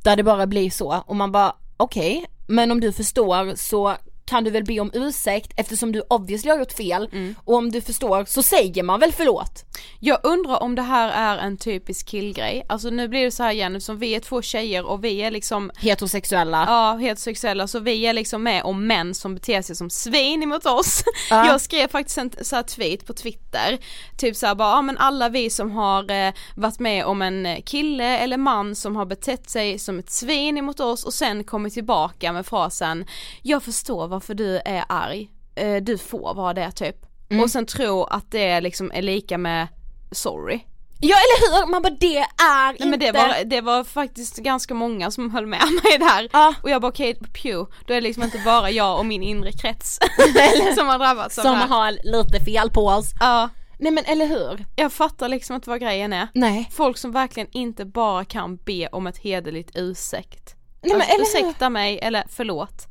där 0.03 0.17
det 0.17 0.23
bara 0.23 0.47
blir 0.47 0.71
så 0.71 1.03
och 1.07 1.17
man 1.17 1.33
bara 1.33 1.55
okej, 1.77 2.27
men 2.47 2.71
om 2.71 2.81
du 2.81 2.93
förstår 2.93 3.57
så 3.57 3.97
kan 4.25 4.45
du 4.45 4.51
väl 4.51 4.65
be 4.65 4.81
om 4.81 4.91
ursäkt 4.95 5.53
eftersom 5.57 5.93
du 5.93 6.01
obviously 6.09 6.51
har 6.51 6.59
gjort 6.59 6.73
fel 6.73 7.09
Mm. 7.13 7.35
och 7.45 7.55
om 7.55 7.71
du 7.71 7.81
förstår 7.81 8.25
så 8.25 8.43
säger 8.43 8.83
man 8.83 9.01
väl 9.01 9.13
förlåt? 9.13 9.65
Jag 9.99 10.19
undrar 10.23 10.63
om 10.63 10.75
det 10.75 10.83
här 10.83 11.09
är 11.09 11.39
en 11.39 11.57
typisk 11.57 12.07
killgrej, 12.07 12.67
alltså 12.69 12.91
nu 12.91 13.09
blir 13.09 13.25
det 13.25 13.31
så 13.31 13.43
här 13.43 13.53
igen 13.53 13.77
eftersom 13.77 13.99
vi 13.99 14.15
är 14.15 14.21
två 14.21 14.43
tjejer 14.43 14.87
och 14.87 15.05
vi 15.05 15.23
är 15.23 15.31
liksom 15.31 15.71
Heterosexuella. 15.77 16.65
Ja, 16.69 16.97
heterosexuella, 16.97 17.67
så 17.67 17.79
vi 17.79 18.07
är 18.07 18.13
liksom 18.13 18.43
med 18.43 18.63
om 18.65 18.87
män 18.87 19.15
som 19.15 19.35
beter 19.35 19.63
sig 19.63 19.77
som 19.77 19.91
svin 19.91 20.43
emot 20.43 20.67
oss. 20.67 21.05
Ja. 21.31 21.47
Jag 21.51 21.61
skrev 21.61 21.89
faktiskt 21.89 22.19
en 22.19 22.31
så 22.43 22.57
här 22.57 22.63
tweet 22.63 23.07
på 23.07 23.13
Twitter, 23.13 23.79
typ 24.17 24.37
såhär 24.37 24.55
bara, 24.55 24.71
ja 24.71 24.83
men 24.83 24.99
alla 24.99 25.29
vi 25.29 25.51
som 25.51 25.71
har 25.71 26.11
eh, 26.11 26.33
varit 26.55 26.79
med 26.79 27.05
om 27.05 27.23
en 27.23 27.47
eh, 27.47 27.63
kille 27.63 28.19
eller 28.19 28.37
man 28.37 28.75
som 28.75 28.97
har 28.97 29.07
betett 29.07 29.51
sig 29.51 29.79
som 29.79 29.99
ett 29.99 30.11
svin 30.11 30.59
emot 30.59 30.81
oss 30.81 31.05
och 31.05 31.15
sen 31.15 31.45
kommit 31.45 31.75
tillbaka 31.75 32.33
med 32.33 32.47
frasen, 32.47 33.05
jag 33.43 33.63
förstår 33.63 34.09
varför 34.09 34.35
du 34.35 34.57
är 34.57 34.85
arg, 34.89 35.31
eh, 35.55 35.77
du 35.77 35.99
får 35.99 36.35
vara 36.35 36.55
det 36.55 36.71
typ. 36.71 37.10
Mm. 37.31 37.43
Och 37.43 37.51
sen 37.51 37.67
tro 37.67 38.05
att 38.05 38.31
det 38.31 38.61
liksom 38.61 38.91
är 38.95 39.03
lika 39.03 39.39
med 39.39 39.69
sorry. 40.13 40.61
Ja 41.03 41.17
eller 41.17 41.61
hur? 41.61 41.71
Man 41.71 41.83
bara 41.83 41.97
det 42.01 42.19
är 42.19 42.67
Nej 42.67 42.73
inte... 42.73 42.87
men 42.89 42.99
det 42.99 43.13
var, 43.13 43.45
det 43.45 43.61
var 43.61 43.85
faktiskt 43.85 44.37
ganska 44.37 44.75
många 44.75 45.11
som 45.11 45.31
höll 45.31 45.47
med 45.47 45.61
mig 45.85 45.99
där. 45.99 46.29
Ja. 46.33 46.55
Och 46.63 46.71
jag 46.71 46.83
bara 46.83 46.89
okej, 46.89 47.15
pew, 47.15 47.73
då 47.87 47.95
är 47.95 47.95
det 47.95 48.01
liksom 48.01 48.23
inte 48.23 48.39
bara 48.45 48.71
jag 48.71 48.99
och 48.99 49.07
min 49.07 49.23
inre 49.23 49.53
krets 49.53 49.99
som 50.77 50.89
har 50.89 50.99
drabbats 50.99 51.39
av 51.39 51.43
som 51.43 51.55
här. 51.55 51.69
har 51.69 51.99
lite 52.05 52.45
fel 52.45 52.71
på 52.71 52.87
oss. 52.87 53.11
Ja, 53.21 53.49
Nej 53.79 53.93
men 53.93 54.05
eller 54.05 54.27
hur? 54.27 54.65
jag 54.77 54.93
fattar 54.93 55.29
liksom 55.29 55.55
inte 55.57 55.71
vad 55.71 55.81
grejen 55.81 56.13
är. 56.13 56.29
Nej. 56.35 56.71
Folk 56.73 56.99
som 56.99 57.13
verkligen 57.13 57.49
inte 57.53 57.85
bara 57.85 58.25
kan 58.25 58.57
be 58.57 58.87
om 58.87 59.07
ett 59.07 59.19
hederligt 59.19 59.71
ursäkt. 59.75 60.55
Nej, 60.83 60.93
men 60.93 61.01
alltså, 61.01 61.15
eller 61.15 61.23
ursäkta 61.49 61.71
mig 61.71 61.99
eller 62.03 62.25
förlåt. 62.29 62.87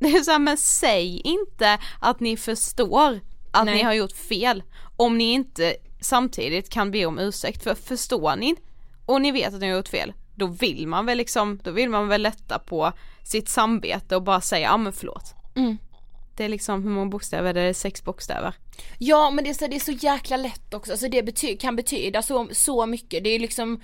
Ah. 0.00 0.04
Det 0.08 0.08
är 0.08 0.22
såhär, 0.22 0.38
men 0.38 0.56
säg 0.56 1.20
inte 1.24 1.78
att 2.00 2.20
ni 2.20 2.36
förstår 2.36 3.20
att 3.50 3.64
Nej. 3.66 3.74
ni 3.74 3.82
har 3.82 3.92
gjort 3.92 4.12
fel 4.12 4.62
om 4.96 5.18
ni 5.18 5.32
inte 5.32 5.76
samtidigt 6.00 6.70
kan 6.70 6.90
be 6.90 7.06
om 7.06 7.18
ursäkt 7.18 7.62
för 7.62 7.74
förstår 7.74 8.36
ni 8.36 8.56
och 9.06 9.22
ni 9.22 9.32
vet 9.32 9.54
att 9.54 9.60
ni 9.60 9.68
har 9.70 9.76
gjort 9.76 9.88
fel 9.88 10.12
då 10.34 10.46
vill 10.46 10.86
man 10.86 11.06
väl 11.06 11.18
liksom, 11.18 11.60
då 11.62 11.70
vill 11.70 11.90
man 11.90 12.08
väl 12.08 12.22
lätta 12.22 12.58
på 12.58 12.92
sitt 13.24 13.48
samvete 13.48 14.16
och 14.16 14.22
bara 14.22 14.40
säga 14.40 14.68
ja 14.68 14.76
men 14.76 14.92
förlåt. 14.92 15.34
Mm. 15.56 15.78
Det 16.36 16.44
är 16.44 16.48
liksom, 16.48 16.82
hur 16.82 16.90
många 16.90 17.06
bokstäver? 17.06 17.54
Det 17.54 17.60
är 17.60 17.72
sex 17.72 18.04
bokstäver. 18.04 18.54
Ja 18.98 19.30
men 19.30 19.44
det 19.44 19.50
är 19.50 19.54
så, 19.54 19.66
det 19.66 19.76
är 19.76 19.80
så 19.80 19.92
jäkla 19.92 20.36
lätt 20.36 20.74
också, 20.74 20.92
alltså 20.92 21.08
det 21.08 21.22
bety- 21.22 21.58
kan 21.58 21.76
betyda 21.76 22.22
så, 22.22 22.48
så 22.52 22.86
mycket. 22.86 23.24
Det 23.24 23.30
är 23.30 23.38
liksom 23.38 23.80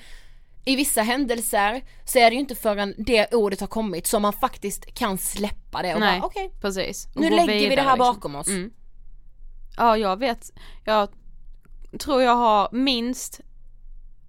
i 0.64 0.76
vissa 0.76 1.02
händelser 1.02 1.82
så 2.04 2.18
är 2.18 2.30
det 2.30 2.34
ju 2.34 2.40
inte 2.40 2.54
förrän 2.54 2.94
det 2.98 3.34
ordet 3.34 3.60
har 3.60 3.66
kommit 3.66 4.06
som 4.06 4.22
man 4.22 4.32
faktiskt 4.32 4.94
kan 4.94 5.18
släppa 5.18 5.82
det 5.82 5.94
och 5.94 6.00
Nej. 6.00 6.20
bara 6.20 6.26
okej, 6.26 6.50
Precis. 6.60 7.08
Och 7.14 7.20
nu 7.20 7.30
lägger 7.30 7.46
vi 7.46 7.52
det 7.52 7.68
vidare, 7.68 7.80
här 7.86 7.96
liksom. 7.96 8.14
bakom 8.14 8.34
oss. 8.34 8.48
Mm. 8.48 8.70
Ja 9.76 9.96
jag 9.96 10.18
vet, 10.18 10.50
jag 10.84 11.08
tror 11.98 12.22
jag 12.22 12.36
har 12.36 12.68
minst 12.72 13.40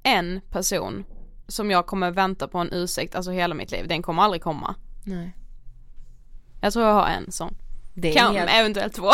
en 0.04 0.42
person 0.50 1.06
som 1.48 1.72
jag 1.72 1.86
kommer 1.86 2.12
vänta 2.12 2.48
på 2.48 2.58
en 2.58 2.74
ursäkt, 2.74 3.16
alltså 3.16 3.32
hela 3.32 3.56
mitt 3.56 3.72
liv, 3.72 3.88
den 3.88 4.02
kommer 4.02 4.24
aldrig 4.24 4.42
komma. 4.42 4.76
Nej. 5.04 5.36
Jag 6.62 6.74
tror 6.74 6.86
jag 6.86 6.94
har 6.94 7.08
en 7.08 7.32
sån. 7.32 7.56
Det 7.94 8.10
är 8.10 8.14
Kan, 8.14 8.36
helt, 8.36 8.52
eventuellt 8.54 8.94
två. 8.94 9.10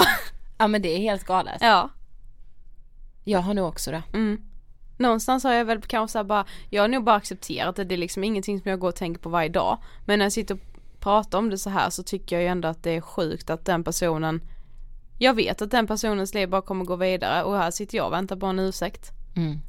ja 0.58 0.68
men 0.68 0.82
det 0.82 0.90
är 0.96 1.00
helt 1.00 1.24
galet. 1.24 1.58
ja. 1.62 1.90
Jag 3.24 3.40
har 3.40 3.54
nog 3.54 3.68
också 3.68 3.92
det. 3.92 4.04
Mm. 4.14 4.42
Någonstans 5.00 5.44
har 5.44 5.54
jag 5.54 5.66
väl 5.66 5.82
kanske 5.82 6.12
såhär 6.12 6.24
bara, 6.24 6.46
jag 6.70 6.84
har 6.84 6.88
nog 6.88 7.04
bara 7.04 7.16
accepterat 7.16 7.76
det, 7.76 7.84
det 7.84 7.96
är 7.96 7.98
liksom 7.98 8.24
ingenting 8.24 8.60
som 8.62 8.70
jag 8.70 8.80
går 8.80 8.88
och 8.88 8.96
tänker 8.96 9.22
på 9.22 9.30
varje 9.30 9.50
dag. 9.50 9.78
Men 10.06 10.20
när 10.20 10.26
jag 10.26 10.34
sitter 10.34 10.56
och 10.56 10.62
pratar 11.00 11.38
om 11.38 11.50
det 11.50 11.58
så 11.58 11.70
här 11.70 11.90
så 11.90 12.04
tycker 12.04 12.36
jag 12.36 12.44
ju 12.44 12.50
ändå 12.50 12.68
att 12.68 12.84
det 12.84 12.92
är 12.92 13.02
sjukt 13.02 13.50
att 13.50 13.66
den 13.66 13.84
personen 13.84 14.42
jag 15.18 15.34
vet 15.34 15.62
att 15.62 15.72
den 15.72 15.88
personens 15.88 16.34
liv 16.34 16.50
bara 16.50 16.62
kommer 16.62 16.86
gå 16.86 16.96
vidare 16.96 17.44
och 17.44 17.58
här 17.58 17.72
sitter 17.72 17.98
jag 17.98 18.08
och 18.08 18.14
väntar 18.14 18.36
på 18.36 18.46
en 18.46 18.60
ursäkt. 18.60 19.12
Mm. 19.36 19.60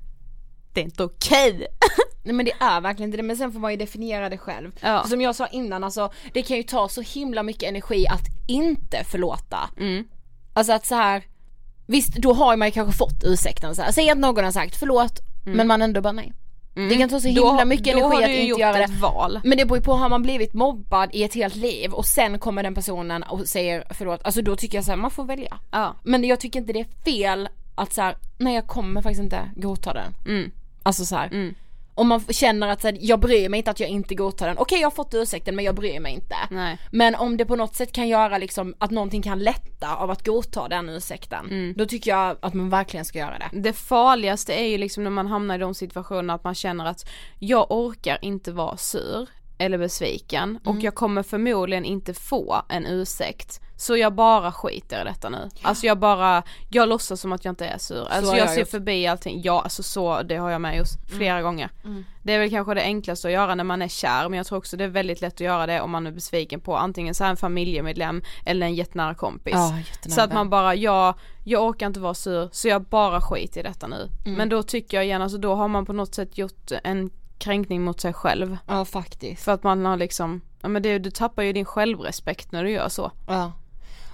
Det 0.73 0.81
är 0.81 0.85
inte 0.85 1.05
okej! 1.05 1.67
Nej 2.23 2.35
men 2.35 2.47
det 2.47 2.53
är 2.61 2.81
verkligen 2.81 3.09
inte 3.09 3.17
det, 3.17 3.23
men 3.23 3.37
sen 3.37 3.53
får 3.53 3.61
man 3.61 3.71
ju 3.71 3.77
definiera 3.77 4.29
det 4.29 4.39
själv. 4.39 4.73
Ja. 4.81 5.05
Som 5.05 5.21
jag 5.21 5.37
sa 5.37 5.47
innan, 5.47 5.85
alltså 5.85 6.13
det 6.33 6.43
kan 6.43 6.57
ju 6.57 6.63
ta 6.63 6.89
så 6.89 7.01
himla 7.01 7.43
mycket 7.43 7.69
energi 7.69 8.07
att 8.07 8.27
inte 8.49 9.05
förlåta. 9.05 9.71
Mm. 9.77 10.05
Alltså 10.53 10.73
att 10.73 10.87
så 10.87 10.95
här. 10.95 11.23
Visst 11.91 12.15
då 12.17 12.33
har 12.33 12.57
man 12.57 12.69
ju 12.69 12.73
kanske 12.73 12.99
fått 12.99 13.25
ursäkten 13.25 13.75
så 13.77 13.83
här. 13.83 13.93
säg 13.93 14.11
att 14.11 14.19
någon 14.19 14.45
har 14.45 14.53
sagt 14.53 14.77
förlåt 14.77 15.21
men 15.45 15.67
man 15.67 15.83
ändå 15.83 16.01
bara 16.01 16.13
nej. 16.13 16.33
Det 16.75 16.97
kan 16.97 17.09
ta 17.09 17.21
så 17.21 17.29
himla 17.29 17.43
Mm. 17.43 17.57
Då- 17.59 17.65
mycket 17.65 17.87
energi 17.97 18.25
att 18.25 18.31
inte 18.31 18.61
göra 18.61 18.73
det. 18.77 18.83
ett 18.85 19.01
val. 19.01 19.41
Men 19.45 19.59
det 19.59 19.65
beror 19.65 19.79
ju 19.79 19.85
på, 19.85 19.93
har 19.93 20.09
man 20.09 20.23
blivit 20.23 20.55
mobbad 20.55 21.09
i 21.13 21.23
ett 21.25 21.35
helt 21.35 21.57
liv 21.57 21.93
och 21.93 22.07
sen 22.07 22.39
kommer 22.39 22.63
den 22.63 22.75
personen 22.75 23.23
och 23.23 23.47
säger 23.49 23.85
förlåt, 23.91 24.21
alltså 24.25 24.43
då 24.43 24.57
tycker 24.57 24.79
jag 24.79 24.85
så 24.85 24.91
här, 24.91 24.97
man 24.97 25.11
får 25.11 25.25
välja. 25.25 25.59
Ja. 25.71 25.95
Men 26.03 26.25
jag 26.25 26.41
tycker 26.41 26.61
inte 26.61 26.73
det 26.73 26.81
är 26.81 26.87
fel 27.05 27.49
att 27.75 27.93
så 27.93 28.03
här, 28.03 28.17
nej 28.39 28.55
jag 28.55 28.67
kommer 28.67 29.03
faktiskt 29.03 29.23
inte 29.23 29.51
godta 29.57 29.93
den. 29.93 30.15
Mm. 30.27 30.51
Alltså 30.83 31.05
så 31.05 31.17
här. 31.17 31.27
Mm. 31.27 31.55
Om 32.01 32.09
man 32.09 32.21
känner 32.29 32.69
att 32.69 32.81
så 32.81 32.89
här, 32.89 32.97
jag 33.01 33.21
bryr 33.21 33.49
mig 33.49 33.59
inte 33.59 33.71
att 33.71 33.81
jag 33.81 33.89
inte 33.89 34.15
godtar 34.15 34.47
den, 34.49 34.59
okej 34.59 34.81
jag 34.81 34.87
har 34.87 34.91
fått 34.97 35.15
ursäkten 35.15 35.57
men 35.57 35.65
jag 35.65 35.75
bryr 35.75 36.01
mig 36.01 36.13
inte. 36.13 36.37
Nej. 36.51 36.79
Men 36.91 37.15
om 37.15 37.37
det 37.37 37.45
på 37.47 37.57
något 37.57 37.75
sätt 37.77 37.93
kan 37.93 38.09
göra 38.09 38.39
liksom 38.39 38.75
att 38.79 38.91
någonting 38.91 39.23
kan 39.23 39.39
lätta 39.39 39.97
av 39.97 40.11
att 40.11 40.27
godta 40.27 40.69
den 40.69 40.89
ursäkten, 40.89 41.47
Mm. 41.51 41.75
då 41.77 41.87
tycker 41.87 42.11
jag 42.11 42.37
att 42.43 42.55
man 42.55 42.71
verkligen 42.71 43.05
ska 43.05 43.19
göra 43.19 43.39
det. 43.39 43.61
Det 43.61 43.73
farligaste 43.73 44.55
är 44.55 44.65
ju 44.67 44.79
liksom 44.79 45.05
när 45.05 45.11
man 45.11 45.27
hamnar 45.27 45.55
i 45.55 45.59
de 45.59 45.75
situationerna 45.75 46.35
att 46.35 46.45
man 46.45 46.55
känner 46.55 46.85
att 46.85 47.09
jag 47.39 47.67
orkar 47.71 48.19
inte 48.23 48.53
vara 48.53 48.77
sur 48.77 49.29
eller 49.59 49.79
besviken 49.79 50.59
och 50.65 50.77
jag 50.81 50.95
kommer 50.95 51.23
förmodligen 51.23 51.85
inte 51.85 52.15
få 52.15 52.63
en 52.69 52.87
ursäkt. 52.87 53.61
Så 53.81 53.97
jag 53.97 54.13
bara 54.13 54.53
skiter 54.53 55.01
i 55.01 55.05
detta 55.05 55.29
nu. 55.29 55.49
Alltså 55.63 55.87
jag 55.87 55.99
bara, 55.99 56.43
jag 56.69 56.89
låtsas 56.89 57.21
som 57.21 57.33
att 57.33 57.45
jag 57.45 57.53
inte 57.53 57.67
är 57.67 57.79
sur. 57.79 58.09
Alltså 58.11 58.37
jag, 58.37 58.43
jag 58.43 58.51
ser 58.51 58.61
gjort. 58.61 58.69
förbi 58.69 59.07
allting. 59.07 59.41
Ja 59.45 59.61
alltså 59.63 59.83
så, 59.83 60.23
det 60.23 60.37
har 60.37 60.51
jag 60.51 60.61
med 60.61 60.77
just 60.77 61.11
flera 61.11 61.43
gånger. 61.43 61.71
Det 62.23 62.33
är 62.33 62.39
väl 62.39 62.51
kanske 62.51 62.75
det 62.75 62.83
enklaste 62.83 63.29
att 63.29 63.35
göra 63.35 63.55
när 63.55 63.65
man 63.65 63.83
är 63.83 63.89
kär 63.89 64.29
men 64.29 64.37
jag 64.37 64.47
tror 64.47 64.59
också 64.59 64.77
det 64.77 64.85
är 64.85 64.89
väldigt 64.89 65.21
lätt 65.21 65.35
att 65.35 65.41
göra 65.41 65.67
det 65.67 65.81
om 65.81 65.91
man 65.91 66.07
är 66.07 66.11
besviken 66.11 66.61
på 66.61 66.77
antingen 66.77 67.15
så 67.15 67.25
en 67.25 67.37
familjemedlem 67.37 68.23
eller 68.45 68.67
en 68.67 68.75
jättenära 68.75 69.15
kompis. 69.15 69.55
Ja, 69.55 69.79
jättenära 69.79 70.15
så 70.15 70.21
att 70.21 70.33
man 70.33 70.51
bara, 70.51 70.75
ja, 70.75 71.15
jag 71.45 71.65
orkar 71.65 71.87
inte 71.87 72.01
vara 72.01 72.15
sur 72.15 72.49
så 72.53 72.69
jag 72.69 72.83
bara 72.83 73.21
skiter 73.21 73.61
i 73.61 73.63
detta 73.63 73.87
nu. 73.87 74.09
Men 74.25 74.49
då 74.49 74.63
tycker 74.63 74.97
jag 74.97 75.05
igen, 75.05 75.23
alltså 75.23 75.39
då 75.39 75.55
har 75.55 75.69
man 75.69 75.87
på 75.87 75.93
något 75.93 76.15
sätt 76.15 76.39
gjort 76.39 76.73
en 76.85 77.11
kränkning 77.39 77.83
mot 77.83 78.01
sig 78.01 78.13
själv. 78.13 78.57
Ja 78.67 78.85
faktiskt. 78.85 79.45
För 79.45 79.53
att 79.53 79.63
man 79.63 79.85
har 79.85 79.97
liksom, 79.97 80.41
ja 80.61 80.69
men 80.69 80.83
det, 80.83 80.99
du 80.99 81.11
tappar 81.11 81.43
ju 81.43 81.53
din 81.53 81.65
självrespekt 81.65 82.53
när 82.53 82.65
du 82.65 82.71
gör 82.71 82.89
så. 82.89 83.13
Ja. 83.27 83.53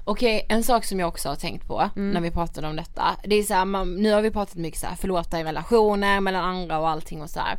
Okej, 0.08 0.46
en 0.48 0.62
sak 0.64 0.84
som 0.84 1.00
jag 1.00 1.08
också 1.08 1.28
har 1.28 1.36
tänkt 1.36 1.66
på 1.66 1.90
när 2.12 2.20
vi 2.20 2.30
pratade 2.30 2.68
om 2.68 2.76
detta. 2.76 3.16
Det 3.24 3.36
är 3.36 3.42
så 3.42 3.54
här, 3.54 3.64
man, 3.64 3.94
nu 3.94 4.12
har 4.12 4.22
vi 4.22 4.30
pratat 4.30 4.54
mycket 4.56 4.80
så 4.80 4.86
här, 4.86 4.96
förlåta 4.96 5.40
i 5.40 5.44
relationer 5.44 6.20
mellan 6.20 6.44
andra 6.44 6.78
och 6.78 6.88
allting 6.88 7.22
och 7.22 7.30
så 7.30 7.40
här. 7.40 7.56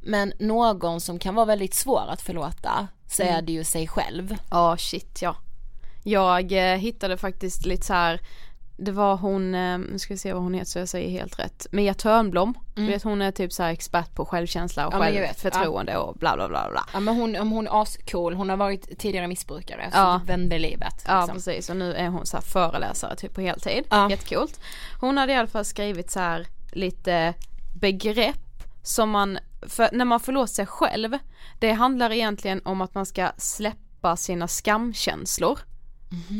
Men 0.00 0.32
någon 0.38 1.00
som 1.00 1.18
kan 1.18 1.34
vara 1.34 1.46
väldigt 1.46 1.74
svår 1.74 2.04
att 2.08 2.22
förlåta 2.22 2.88
så 3.06 3.22
är 3.22 3.42
det 3.42 3.52
ju 3.52 3.64
sig 3.64 3.88
själv. 3.88 4.36
Ja 4.50 4.76
shit 4.76 5.22
ja. 5.22 5.36
Jag 6.02 6.52
eh, 6.52 6.78
hittade 6.78 7.16
faktiskt 7.16 7.66
lite 7.66 7.86
så 7.86 7.92
här. 7.92 8.20
Det 8.78 8.92
var 8.92 9.16
hon, 9.16 9.54
eh, 9.54 9.78
nu 9.78 9.98
ska 9.98 10.14
vi 10.14 10.18
se 10.18 10.32
vad 10.32 10.42
hon 10.42 10.54
heter 10.54 10.70
så 10.70 10.78
jag 10.78 10.88
säger 10.88 11.10
helt 11.10 11.38
rätt. 11.38 11.66
Mia 11.72 11.94
Törnblom, 11.94 12.54
du 12.74 12.86
vet 12.86 13.02
hon 13.02 13.22
är 13.22 13.30
typ 13.30 13.52
så 13.52 13.62
här 13.62 13.70
expert 13.72 14.14
på 14.14 14.24
självkänsla 14.26 14.86
och 14.86 14.94
Ja, 14.94 14.98
självförtroende 14.98 15.96
och 15.96 16.14
bla 16.14 16.36
bla 16.36 16.48
bla 16.48 16.68
bla. 16.70 16.84
Ja 16.92 17.00
men 17.00 17.16
hon, 17.16 17.34
hon 17.36 17.66
är 17.66 17.82
ascool, 17.82 18.34
hon 18.34 18.48
har 18.50 18.56
varit 18.56 18.98
tidigare 18.98 19.28
missbrukare 19.28 19.88
så 19.92 19.98
Ja. 19.98 20.18
typ 20.20 20.28
vände 20.30 20.58
livet. 20.58 21.04
Ja 21.06 21.18
Liksom. 21.20 21.34
precis 21.34 21.70
och 21.70 21.76
nu 21.76 21.94
är 21.94 22.08
hon 22.08 22.26
så 22.26 22.40
föreläsare 22.40 23.16
typ 23.16 23.34
på 23.34 23.40
heltid. 23.40 23.84
Ja. 23.90 24.10
Jättekult. 24.10 24.60
Hon 25.00 25.18
hade 25.18 25.32
i 25.32 25.36
alla 25.36 25.48
fall 25.48 25.64
skrivit 25.64 26.10
så 26.10 26.20
här 26.20 26.46
lite 26.72 27.34
begrepp 27.80 28.62
som 28.82 29.10
man, 29.10 29.38
för 29.62 29.88
när 29.92 30.04
man 30.04 30.20
förlåter 30.20 30.52
sig 30.54 30.66
själv, 30.66 31.18
det 31.58 31.72
handlar 31.72 32.12
egentligen 32.12 32.60
om 32.64 32.80
att 32.80 32.94
man 32.94 33.06
ska 33.06 33.28
släppa 33.36 34.16
sina 34.16 34.48
skamkänslor. 34.48 35.58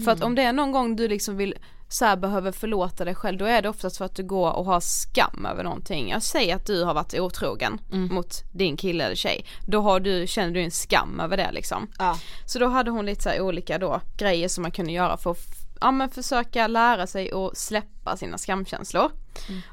För 0.05 0.12
att 0.12 0.22
om 0.22 0.34
det 0.34 0.43
är 0.43 0.53
någon 0.53 0.72
gång 0.72 0.97
du 0.97 1.09
liksom 1.09 1.37
vill 1.37 1.55
så 1.89 2.05
här 2.05 2.16
behöver 2.16 2.53
förlåta 2.53 3.05
dig 3.05 3.14
själv 3.14 3.39
då 3.39 3.45
är 3.45 3.62
det 3.62 3.68
oftast 3.68 3.97
för 3.97 4.05
att 4.05 4.14
du 4.14 4.22
går 4.22 4.53
och 4.53 4.64
har 4.64 4.80
skam 4.80 5.47
över 5.47 5.64
någonting. 5.64 6.09
Jag 6.11 6.22
säger 6.22 6.57
att 6.57 6.66
du 6.66 6.84
har 6.84 6.95
varit 6.95 7.14
otrogen 7.14 7.80
mot 8.11 8.45
din 8.53 8.76
kille 8.76 9.05
eller 9.05 9.14
tjej. 9.14 9.47
Då 9.66 9.80
har 9.80 10.01
du, 10.01 10.26
känner 10.26 10.55
du 10.55 10.62
en 10.62 10.70
skam 10.70 11.20
över 11.20 11.37
det 11.37 11.53
liksom. 11.53 11.89
Ja. 11.99 12.18
Så 12.47 12.59
då 12.59 12.66
hade 12.66 12.91
hon 12.91 13.07
lite 13.07 13.22
så 13.22 13.43
olika 13.43 13.78
då 13.78 14.01
grejer 14.16 14.49
som 14.49 14.62
man 14.62 14.70
kunde 14.70 14.93
göra 14.93 15.16
för 15.16 15.30
att 15.30 15.39
ja, 15.80 15.91
men 15.91 16.11
försöka 16.11 16.66
lära 16.66 17.07
sig 17.07 17.32
att 17.32 17.57
släppa 17.57 18.16
sina 18.16 18.39
skamkänslor. 18.39 19.11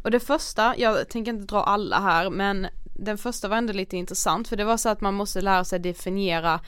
Och 0.01 0.11
det 0.11 0.19
första, 0.19 0.77
jag 0.77 1.09
tänker 1.09 1.31
inte 1.31 1.45
dra 1.45 1.63
alla 1.63 1.99
här 1.99 2.29
men 2.29 2.67
den 2.95 3.17
första 3.17 3.47
var 3.47 3.57
ändå 3.57 3.73
lite 3.73 3.97
intressant 3.97 4.47
för 4.47 4.55
det 4.55 4.63
var 4.63 4.77
så 4.77 4.89
att 4.89 5.01
man 5.01 5.13
måste 5.13 5.41
lära 5.41 5.63
sig 5.63 5.79
definiera 5.79 6.59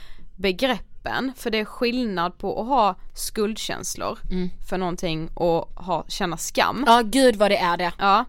begreppen 1.05 1.33
för 1.35 1.49
det 1.49 1.59
är 1.59 1.65
skillnad 1.65 2.37
på 2.37 2.61
att 2.61 2.67
ha 2.67 2.95
skuldkänslor 3.13 4.19
för 4.69 4.77
någonting 4.77 5.29
och 5.33 5.83
ha, 5.83 6.05
känna 6.07 6.37
skam. 6.37 6.83
Ja 6.87 7.01
gud 7.05 7.35
vad 7.35 7.51
det 7.51 7.57
är 7.57 7.77
det. 7.77 7.93
Ja. 7.97 8.25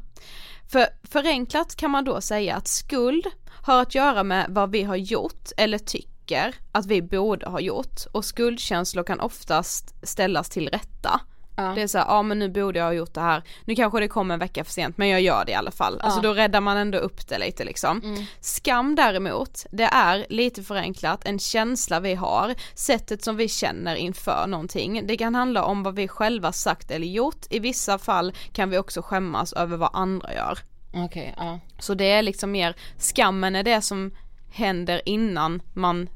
För 0.69 0.87
förenklat 1.03 1.77
kan 1.77 1.91
man 1.91 2.05
då 2.05 2.21
säga 2.21 2.57
att 2.57 2.69
skuld 2.69 3.27
har 3.49 3.83
att 3.83 3.95
göra 3.95 4.25
med 4.25 4.47
vad 4.49 4.71
vi 4.71 4.83
har 4.83 4.97
gjort 4.97 5.51
eller 5.57 5.79
tycker 5.79 6.55
att 6.73 6.87
vi 6.87 7.03
borde 7.03 7.47
ha 7.47 7.61
gjort 7.61 8.07
och 8.13 8.25
skuldkänslor 8.25 9.05
kan 9.05 9.21
oftast 9.21 9.95
ställas 10.03 10.49
till 10.49 10.69
rätta. 10.69 11.21
Ja. 11.57 11.63
Det 11.63 11.83
är 11.83 11.87
så 11.87 11.99
här, 11.99 12.07
ja 12.09 12.23
men 12.23 12.39
nu 12.39 12.49
borde 12.49 12.79
jag 12.79 12.87
ha 12.87 12.93
gjort 12.93 13.15
det 13.15 13.21
här, 13.21 13.43
nu 13.65 13.75
kanske 13.75 14.01
det 14.01 14.09
kommer 14.09 14.35
en 14.35 14.41
vecka 14.41 14.65
för 14.65 14.73
sent 14.73 14.99
men 14.99 15.09
jag 15.09 15.21
gör 15.21 15.45
det 15.45 15.53
i 15.53 15.55
alla 15.55 15.71
fall. 15.71 16.01
Alltså 16.01 16.21
då 16.21 16.33
räddar 16.35 16.61
man 16.61 16.77
ändå 16.77 16.99
upp 16.99 17.29
det 17.29 17.39
lite 17.39 17.65
liksom. 17.65 18.27
Skam 18.41 18.95
däremot, 18.95 19.67
det 19.71 19.85
är 19.85 20.27
lite 20.29 20.63
förenklat 20.63 21.25
en 21.25 21.39
känsla 21.39 22.01
vi 22.01 22.15
har, 22.15 22.55
sättet 22.75 23.25
som 23.25 23.37
vi 23.37 23.49
känner 23.49 23.97
inför 23.97 24.47
någonting. 24.47 25.07
Det 25.07 25.17
kan 25.17 25.35
handla 25.35 25.65
om 25.65 25.83
vad 25.83 25.95
vi 25.95 26.09
själva 26.09 26.53
sagt 26.53 26.91
eller 26.91 27.07
gjort, 27.07 27.47
i 27.51 27.59
vissa 27.59 27.99
fall 27.99 28.33
kan 28.53 28.71
vi 28.71 28.79
också 28.79 29.03
skämmas 29.03 29.53
över 29.53 29.77
vad 29.77 29.91
andra 29.93 30.35
gör. 30.35 30.59
Okej, 30.95 31.35
ja. 31.37 31.61
Så 31.79 31.95
det 31.95 32.11
är 32.11 32.23
liksom 32.23 32.51
mer, 32.51 32.77
skammen 32.99 33.57
är 33.57 33.63
det 33.63 33.83
som 33.83 34.11
händer 34.51 35.03
innan 35.05 35.63
man 35.75 36.09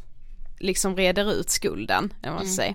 liksom 0.58 0.96
reder 0.96 1.32
ut 1.32 1.50
skulden, 1.50 2.12
eller 2.22 2.32
vad 2.32 2.42
man 2.42 2.52
ska 2.52 2.62
säga. 2.62 2.74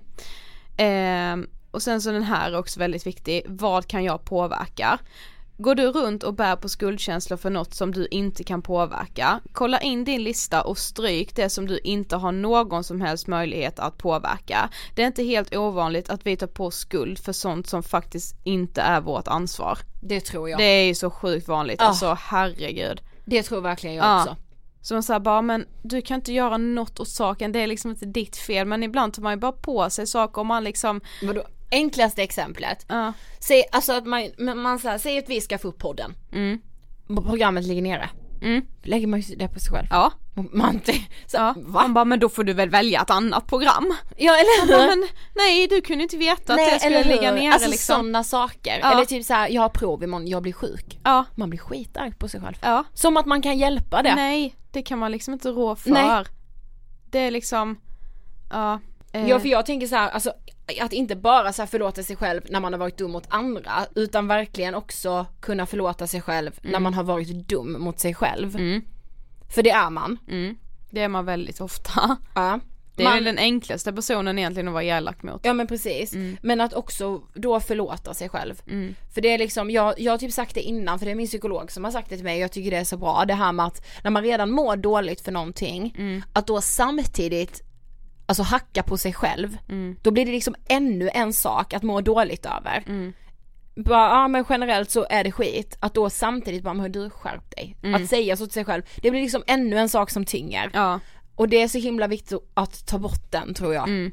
Ehm, 0.78 1.47
och 1.76 1.82
sen 1.82 2.02
så 2.02 2.12
den 2.12 2.24
här 2.24 2.52
är 2.52 2.58
också 2.58 2.80
väldigt 2.80 3.08
viktig, 3.08 3.42
vad 3.48 3.88
kan 3.88 4.04
jag 4.04 4.26
påverka? 4.26 5.00
Går 5.58 5.76
du 5.76 5.88
runt 5.92 6.24
och 6.24 6.34
bär 6.34 6.56
på 6.56 6.70
skuldkänslor 6.70 7.38
för 7.38 7.50
något 7.50 7.74
som 7.74 7.92
du 7.92 8.08
inte 8.12 8.44
kan 8.44 8.62
påverka, 8.62 9.40
kolla 9.54 9.80
in 9.82 10.04
din 10.04 10.24
lista 10.24 10.62
och 10.62 10.78
stryk 10.78 11.36
det 11.36 11.50
som 11.50 11.68
du 11.68 11.80
inte 11.84 12.16
har 12.16 12.32
någon 12.32 12.84
som 12.84 13.02
helst 13.02 13.28
möjlighet 13.28 13.80
att 13.80 13.98
påverka. 13.98 14.70
Det 14.96 15.02
är 15.04 15.08
inte 15.08 15.24
helt 15.24 15.56
ovanligt 15.56 16.10
att 16.10 16.26
vi 16.26 16.38
tar 16.38 16.48
på 16.48 16.72
skuld 16.72 17.20
för 17.20 17.34
sånt 17.34 17.68
som 17.68 17.84
faktiskt 17.84 18.36
inte 18.44 18.82
är 18.82 19.02
vårt 19.02 19.28
ansvar. 19.28 19.78
Det 20.02 20.20
tror 20.22 20.50
jag. 20.50 20.60
Det 20.60 20.64
Det, 20.64 20.70
är 20.70 20.86
ju 20.86 20.96
så 20.96 21.10
sjukt 21.10 21.48
vanligt, 21.48 21.82
Ah. 21.82 21.86
alltså 21.86 22.18
herregud. 22.20 23.02
tror 23.48 23.62
verkligen 23.62 23.96
jag 23.96 24.06
Ja. 24.06 24.22
också. 24.22 24.36
Så 24.82 24.94
man 24.94 25.04
säger 25.04 25.20
bara 25.20 25.42
men 25.42 25.66
du 25.84 26.02
kan 26.02 26.16
inte 26.16 26.34
göra 26.34 26.58
något 26.58 27.00
åt 27.00 27.08
saken, 27.08 27.52
det 27.52 27.60
är 27.60 27.68
liksom 27.68 27.92
inte 27.92 28.06
ditt 28.06 28.38
fel 28.38 28.68
men 28.68 28.84
ibland 28.84 29.14
tar 29.14 29.22
man 29.24 29.34
ju 29.34 29.38
bara 29.40 29.52
på 29.52 29.90
sig 29.90 30.08
saker 30.08 30.40
och 30.40 30.46
man 30.46 30.64
liksom, 30.64 31.02
Vadå? 31.24 31.42
Enklaste 31.72 32.24
exemplet. 32.24 32.86
ja, 32.88 33.13
Säg, 33.39 33.63
alltså 33.72 33.93
att 33.93 34.05
man, 34.05 34.32
man, 34.38 34.80
så 34.80 34.89
här, 34.89 34.97
säg 34.97 35.18
att 35.20 35.30
vi 35.30 35.41
ska 35.41 35.57
få 35.57 35.68
upp 35.68 35.78
podden. 35.80 36.13
mm, 36.32 36.59
Programmet 37.26 37.63
ligger 37.66 37.82
nere. 37.82 38.09
mm, 38.41 38.66
Lägger 38.84 39.07
man 39.07 39.20
ju 39.20 39.36
det 39.36 39.47
på 39.47 39.59
sig 39.59 39.72
själv. 39.72 39.88
ja, 39.89 40.11
Man 40.51 40.82
så, 40.86 41.38
ja. 41.38 41.53
va? 41.57 41.82
Man 41.82 41.93
bara 41.93 42.05
men 42.05 42.20
då 42.20 42.30
får 42.30 42.43
du 42.43 42.53
väl 42.53 42.70
välja 42.70 43.01
ett 43.01 43.09
annat 43.09 43.47
program. 43.47 43.93
Ja 44.18 44.34
eller 44.34 44.68
hur? 44.82 44.88
men 44.88 45.07
nej 45.36 45.68
du 45.68 45.82
kunde 45.82 46.03
inte 46.03 46.18
veta 46.18 46.53
att 46.53 46.57
Nej 46.57 46.74
det 46.74 46.80
skulle 46.80 46.99
eller 46.99 47.09
ligga 47.16 47.32
nere 47.32 47.53
Alltså 47.53 47.70
liksom. 47.70 47.95
sådana 47.95 48.24
saker. 48.24 48.80
Ja. 48.82 48.91
Eller 48.91 49.05
typ 49.05 49.26
så 49.26 49.34
här, 49.34 49.49
jag 49.49 49.61
har 49.61 49.70
prov 49.70 50.03
imorgon, 50.03 50.28
jag 50.28 50.41
blir 50.43 50.53
sjuk. 50.53 50.99
Ja, 51.03 51.26
Man 51.36 51.49
blir 51.49 51.59
skitarg 51.59 52.11
på 52.13 52.28
sig 52.28 52.41
själv. 52.41 52.55
ja, 52.61 52.84
Som 52.93 53.18
att 53.18 53.26
man 53.26 53.41
kan 53.41 53.57
hjälpa 53.57 54.01
det. 54.03 54.16
nej 54.16 54.55
det 54.72 54.82
kan 54.82 54.99
man 54.99 55.11
liksom 55.11 55.34
inte 55.34 55.49
rå 55.49 55.76
för. 55.76 55.89
Nej. 55.89 56.26
Det 57.11 57.20
är 57.20 57.32
liksom, 57.32 57.80
ja. 58.51 58.80
eh, 59.13 59.30
Ja 59.30 59.39
för 59.39 59.47
jag 59.47 59.66
tänker 59.66 59.88
så 59.88 59.95
här, 59.95 60.09
alltså 60.09 60.34
att 60.82 60.93
inte 60.93 61.16
bara 61.16 61.53
så 61.53 61.66
förlåta 61.66 62.03
sig 62.03 62.16
själv 62.16 62.41
när 62.49 62.59
man 62.59 62.74
har 62.74 62.80
varit 62.80 62.97
dum 62.97 63.11
mot 63.11 63.26
andra 63.30 63.72
utan 63.95 64.28
verkligen 64.28 64.76
också 64.76 65.26
kunna 65.39 65.66
förlåta 65.66 66.07
sig 66.07 66.22
själv 66.22 66.59
när 66.61 66.80
man 66.80 66.93
har 66.93 67.03
varit 67.03 67.49
dum 67.49 67.76
mot 67.80 67.99
sig 67.99 68.13
själv. 68.13 68.55
Mm, 68.55 68.82
För 69.49 69.63
det 69.63 69.70
är 69.72 69.89
man. 69.89 70.18
mm, 70.28 70.55
det 70.89 71.01
är 71.01 71.07
man 71.07 71.26
väldigt 71.26 71.61
ofta. 71.61 72.18
Ja. 72.36 72.59
Det 72.97 73.03
är 73.03 73.09
man, 73.09 73.24
den 73.24 73.38
enklaste 73.38 73.93
personen 73.93 74.39
egentligen 74.39 74.68
att 74.68 74.74
vara 74.74 74.84
elak 74.84 75.24
mot. 75.24 75.41
Ja 75.45 75.53
men 75.53 75.68
precis. 75.68 76.13
Mm. 76.13 76.38
Men 76.41 76.61
att 76.61 76.74
också 76.74 77.22
då 77.34 77.59
förlåta 77.59 78.13
sig 78.13 78.30
själv. 78.30 78.61
Mm. 78.68 78.95
För 79.13 79.22
det 79.22 79.34
är 79.34 79.38
liksom, 79.38 79.72
jag, 79.72 79.99
jag 79.99 80.13
har 80.13 80.18
typ 80.18 80.32
sagt 80.34 80.55
det 80.55 80.61
innan 80.61 80.99
för 80.99 81.05
det 81.05 81.11
är 81.11 81.16
min 81.16 81.28
psykolog 81.28 81.72
som 81.72 81.84
har 81.84 81.91
sagt 81.91 82.09
det 82.09 82.16
till 82.16 82.24
mig 82.26 82.39
jag 82.39 82.51
tycker 82.51 82.72
det 82.72 82.78
är 82.78 82.84
så 82.84 82.97
bra 82.97 83.26
det 83.28 83.34
här 83.34 83.51
med 83.51 83.66
att 83.66 83.86
när 84.03 84.11
man 84.11 84.24
redan 84.24 84.51
mår 84.51 84.76
dåligt 84.76 85.22
för 85.22 85.32
någonting 85.32 85.95
Mm. 85.97 86.24
att 86.34 86.47
då 86.47 86.61
samtidigt 86.61 87.61
alltså 88.26 88.44
hacka 88.44 88.84
på 88.84 88.98
sig 88.98 89.14
själv 89.14 89.58
Mm. 89.70 89.96
då 90.02 90.12
blir 90.12 90.26
det 90.26 90.32
liksom 90.32 90.56
ännu 90.70 91.10
en 91.14 91.34
sak 91.34 91.74
att 91.74 91.84
må 91.84 92.02
dåligt 92.02 92.46
över. 92.46 92.84
Mm. 92.88 93.14
Bara, 93.76 94.10
ja 94.10 94.28
men 94.28 94.46
generellt 94.50 94.90
så 94.90 95.06
är 95.10 95.24
det 95.24 95.32
skit, 95.32 95.78
att 95.80 95.94
då 95.94 96.10
samtidigt 96.10 96.64
bara, 96.64 96.74
men 96.74 96.92
du 96.92 97.10
skärp 97.10 97.56
dig. 97.56 97.76
Att 97.96 98.10
säga 98.10 98.38
så 98.38 98.46
till 98.46 98.54
sig 98.54 98.66
själv, 98.66 98.84
det 99.02 99.12
blir 99.12 99.22
liksom 99.22 99.44
ännu 99.48 99.78
en 99.78 99.90
sak 99.90 100.10
som 100.10 100.26
tynger. 100.26 100.62
Mm. 100.64 100.72
Ja. 100.74 101.00
Och 101.36 101.50
det 101.50 101.62
är 101.62 101.68
så 101.68 101.78
himla 101.78 102.08
viktigt 102.08 102.40
att 102.54 102.88
ta 102.88 102.98
bort 102.98 103.32
den 103.32 103.54
tror 103.54 103.74
jag. 103.74 103.88
Mm. 103.88 104.12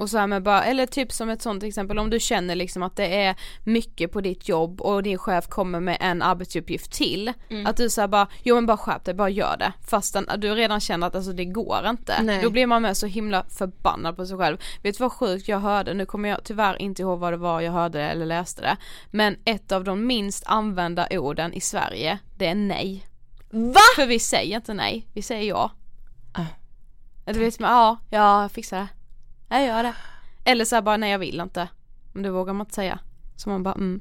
Och 0.00 0.10
så 0.10 0.18
här 0.18 0.26
med 0.26 0.42
bara, 0.42 0.64
eller 0.64 0.86
typ 0.86 1.12
som 1.12 1.28
ett 1.28 1.42
sånt 1.42 1.62
exempel 1.62 1.98
om 1.98 2.10
du 2.10 2.20
känner 2.20 2.54
liksom 2.54 2.82
att 2.82 2.96
det 2.96 3.22
är 3.22 3.36
mycket 3.64 4.12
på 4.12 4.20
ditt 4.20 4.48
jobb 4.48 4.80
och 4.80 5.02
din 5.02 5.18
chef 5.18 5.48
kommer 5.48 5.80
med 5.80 5.96
en 6.00 6.22
arbetsuppgift 6.22 6.92
till. 6.92 7.32
Mm. 7.50 7.66
Att 7.66 7.76
du 7.76 7.90
säger 7.90 8.08
bara, 8.08 8.28
jo 8.42 8.54
men 8.54 8.66
bara 8.66 8.76
skärp 8.76 9.04
dig, 9.04 9.14
bara 9.14 9.28
gör 9.28 9.56
det. 9.56 9.72
Fastän 9.86 10.26
du 10.38 10.54
redan 10.54 10.80
känner 10.80 11.06
att 11.06 11.14
alltså 11.14 11.32
det 11.32 11.44
går 11.44 11.86
inte. 11.88 12.22
Nej. 12.22 12.42
Då 12.42 12.50
blir 12.50 12.66
man 12.66 12.82
med 12.82 12.96
så 12.96 13.06
himla 13.06 13.44
förbannad 13.58 14.16
på 14.16 14.26
sig 14.26 14.38
själv. 14.38 14.58
Vet 14.82 14.98
du 14.98 15.04
vad 15.04 15.12
sjukt 15.12 15.48
jag 15.48 15.60
hörde, 15.60 15.94
nu 15.94 16.06
kommer 16.06 16.28
jag 16.28 16.44
tyvärr 16.44 16.82
inte 16.82 17.02
ihåg 17.02 17.18
vad 17.18 17.32
det 17.32 17.36
var 17.36 17.60
jag 17.60 17.72
hörde 17.72 18.02
eller 18.02 18.26
läste 18.26 18.62
det. 18.62 18.76
Men 19.10 19.36
ett 19.44 19.72
av 19.72 19.84
de 19.84 20.06
minst 20.06 20.42
använda 20.46 21.08
orden 21.10 21.52
i 21.52 21.60
Sverige, 21.60 22.18
det 22.36 22.46
är 22.46 22.54
nej. 22.54 23.06
Va? 23.50 23.80
För 23.96 24.06
vi 24.06 24.18
säger 24.18 24.56
inte 24.56 24.74
nej, 24.74 25.06
vi 25.14 25.22
säger 25.22 25.48
ja. 25.48 25.70
Ah. 26.32 26.44
Du 27.24 27.38
vet 27.38 27.60
men 27.60 27.70
ja, 27.70 27.98
ja 28.10 28.42
jag 28.42 28.52
fixar 28.52 28.78
det. 28.78 28.88
Jag 29.50 29.66
gör 29.66 29.82
det. 29.82 29.94
Eller 30.44 30.64
så 30.64 30.74
här 30.74 30.82
bara 30.82 30.96
nej 30.96 31.10
jag 31.10 31.18
vill 31.18 31.40
inte. 31.40 31.68
Men 32.12 32.22
det 32.22 32.30
vågar 32.30 32.52
man 32.52 32.66
inte 32.66 32.74
säga. 32.74 32.98
Så 33.36 33.48
man 33.48 33.62
bara 33.62 33.74
mm. 33.74 34.00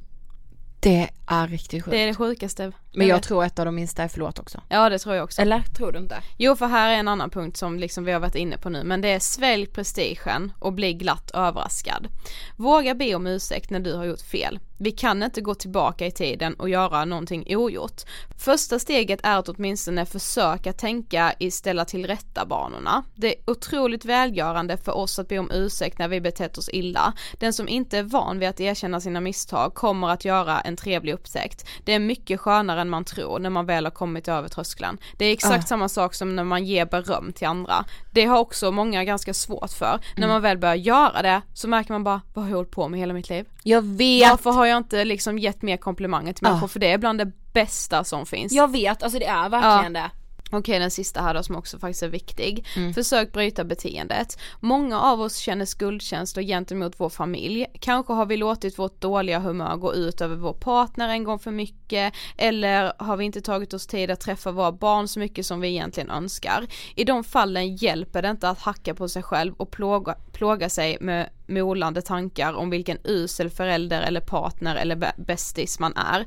Det 0.80 1.10
är 1.28 1.47
riktigt 1.47 1.84
sjukt. 1.84 1.91
Det 1.91 1.97
är 1.97 2.08
det 2.08 2.16
sjukaste. 2.16 2.72
Men 2.93 3.07
jag 3.07 3.15
vet. 3.15 3.23
tror 3.23 3.43
ett 3.43 3.59
av 3.59 3.65
de 3.65 3.75
minsta 3.75 4.03
är 4.03 4.07
förlåt 4.07 4.39
också. 4.39 4.61
Ja 4.69 4.89
det 4.89 4.99
tror 4.99 5.15
jag 5.15 5.23
också. 5.23 5.41
Eller 5.41 5.61
tror 5.61 5.91
du 5.91 5.99
inte? 5.99 6.21
Jo 6.37 6.55
för 6.55 6.67
här 6.67 6.89
är 6.89 6.95
en 6.95 7.07
annan 7.07 7.29
punkt 7.29 7.57
som 7.57 7.79
liksom 7.79 8.03
vi 8.03 8.11
har 8.11 8.19
varit 8.19 8.35
inne 8.35 8.57
på 8.57 8.69
nu 8.69 8.83
men 8.83 9.01
det 9.01 9.07
är 9.07 9.19
svälj 9.19 9.65
prestigen 9.65 10.51
och 10.59 10.73
bli 10.73 10.93
glatt 10.93 11.31
överraskad. 11.33 12.07
Våga 12.55 12.95
be 12.95 13.15
om 13.15 13.27
ursäkt 13.27 13.69
när 13.69 13.79
du 13.79 13.93
har 13.93 14.05
gjort 14.05 14.21
fel. 14.21 14.59
Vi 14.81 14.91
kan 14.91 15.23
inte 15.23 15.41
gå 15.41 15.55
tillbaka 15.55 16.05
i 16.05 16.11
tiden 16.11 16.53
och 16.53 16.69
göra 16.69 17.05
någonting 17.05 17.55
ogjort. 17.57 18.01
Första 18.37 18.79
steget 18.79 19.19
är 19.23 19.37
att 19.37 19.49
åtminstone 19.49 20.05
försöka 20.05 20.73
tänka 20.73 21.33
i 21.39 21.51
ställa 21.51 21.85
till 21.85 22.07
rätta 22.07 22.45
banorna. 22.45 23.03
Det 23.15 23.27
är 23.27 23.51
otroligt 23.51 24.05
välgörande 24.05 24.77
för 24.77 24.91
oss 24.91 25.19
att 25.19 25.27
be 25.27 25.39
om 25.39 25.51
ursäkt 25.51 25.99
när 25.99 26.07
vi 26.07 26.21
betett 26.21 26.57
oss 26.57 26.69
illa. 26.69 27.13
Den 27.39 27.53
som 27.53 27.67
inte 27.67 27.97
är 27.97 28.03
van 28.03 28.39
vid 28.39 28.49
att 28.49 28.59
erkänna 28.59 29.01
sina 29.01 29.21
misstag 29.21 29.73
kommer 29.73 30.09
att 30.09 30.25
göra 30.25 30.61
en 30.61 30.75
trevlig 30.75 31.13
upptäckt. 31.13 31.65
Det 31.85 31.93
är 31.93 31.99
mycket 31.99 32.39
skönare 32.39 32.78
än 32.80 32.89
man 32.89 33.03
tror 33.05 33.39
när 33.39 33.49
man 33.49 33.65
väl 33.65 33.86
har 33.86 33.91
kommit 33.91 34.27
över 34.27 34.47
tröskeln. 34.49 34.97
Det 35.17 35.25
är 35.25 35.34
exakt 35.34 35.63
Ah. 35.63 35.67
samma 35.67 35.89
sak 35.89 36.13
som 36.13 36.36
när 36.36 36.43
man 36.43 36.65
ger 36.65 36.86
beröm 36.86 37.34
till 37.34 37.47
andra. 37.47 37.86
Det 38.11 38.25
har 38.25 38.39
också 38.39 38.71
många 38.71 39.03
ganska 39.03 39.34
svårt 39.34 39.71
för. 39.71 39.99
När 40.17 40.27
man 40.27 40.41
väl 40.41 40.57
börjar 40.57 40.75
göra 40.75 41.21
det 41.21 41.41
så 41.53 41.67
märker 41.67 41.91
man 41.93 42.03
bara, 42.03 42.21
vad 42.34 42.45
har 42.45 42.49
jag 42.49 42.55
hållit 42.57 42.71
på 42.71 42.88
med 42.88 42.99
hela 42.99 43.13
mitt 43.13 43.30
liv? 43.30 43.45
Jag 43.63 43.82
vet! 43.82 44.30
Varför 44.30 44.51
har 44.51 44.65
jag 44.65 44.77
inte 44.77 45.05
liksom 45.05 45.39
gett 45.39 45.61
mer 45.61 45.77
komplimanger 45.77 46.34
till 46.34 46.43
människor? 46.47 46.65
Ah. 46.65 46.69
För 46.69 46.80
det 46.80 46.91
är 46.91 46.97
bland 46.97 47.19
det 47.19 47.32
bästa 47.53 48.03
som 48.03 48.25
finns. 48.25 48.53
Jag 48.53 48.71
vet, 48.71 49.03
alltså 49.03 49.19
det 49.19 49.25
är 49.25 49.49
verkligen 49.49 49.93
det. 49.93 50.11
Okej 50.52 50.80
den 50.80 50.91
sista 50.91 51.22
här 51.22 51.34
då 51.34 51.43
som 51.43 51.56
också 51.56 51.80
faktiskt 51.80 52.04
är 52.04 52.08
viktig. 52.08 52.66
Mm. 52.76 52.93
Försök 52.93 53.32
bryta 53.32 53.64
beteendet. 53.64 54.39
Många 54.60 55.02
av 55.02 55.22
oss 55.22 55.38
känner 55.38 55.66
skuldkänslor 55.66 56.43
gentemot 56.43 57.00
vår 57.00 57.10
familj. 57.10 57.66
Kanske 57.80 58.14
har 58.14 58.26
vi 58.26 58.38
låtit 58.38 58.80
vårt 58.80 59.02
dåliga 59.02 59.39
humör 59.39 59.76
gå 59.76 59.93
ut 59.93 60.22
över 60.22 60.36
vår 60.36 60.54
partner 60.54 61.10
en 61.10 61.24
gång 61.24 61.39
för 61.39 61.52
mycket. 61.52 62.14
Eller 62.38 62.93
har 62.97 63.18
vi 63.18 63.26
inte 63.26 63.41
tagit 63.41 63.74
oss 63.74 63.88
tid 63.88 64.12
att 64.12 64.20
träffa 64.20 64.52
våra 64.52 64.72
barn 64.72 65.08
så 65.08 65.20
mycket 65.20 65.45
som 65.45 65.62
vi 65.62 65.68
egentligen 65.68 66.10
önskar. 66.10 66.68
I 66.95 67.04
de 67.04 67.24
fallen 67.24 67.76
hjälper 67.76 68.22
det 68.22 68.30
inte 68.30 68.50
att 68.50 68.60
hacka 68.60 68.95
på 68.95 69.10
sig 69.10 69.24
själv 69.24 69.54
och 69.58 69.72
plåga, 69.72 70.16
plåga 70.39 70.69
sig 70.69 70.97
med 70.99 71.29
molande 71.47 72.01
tankar 72.01 72.53
om 72.53 72.69
vilken 72.69 72.97
usel 73.03 73.49
förälder 73.49 74.01
eller 74.01 74.21
partner 74.21 74.75
eller 74.75 75.13
bästis 75.17 75.79
man 75.79 75.93
är. 75.95 76.25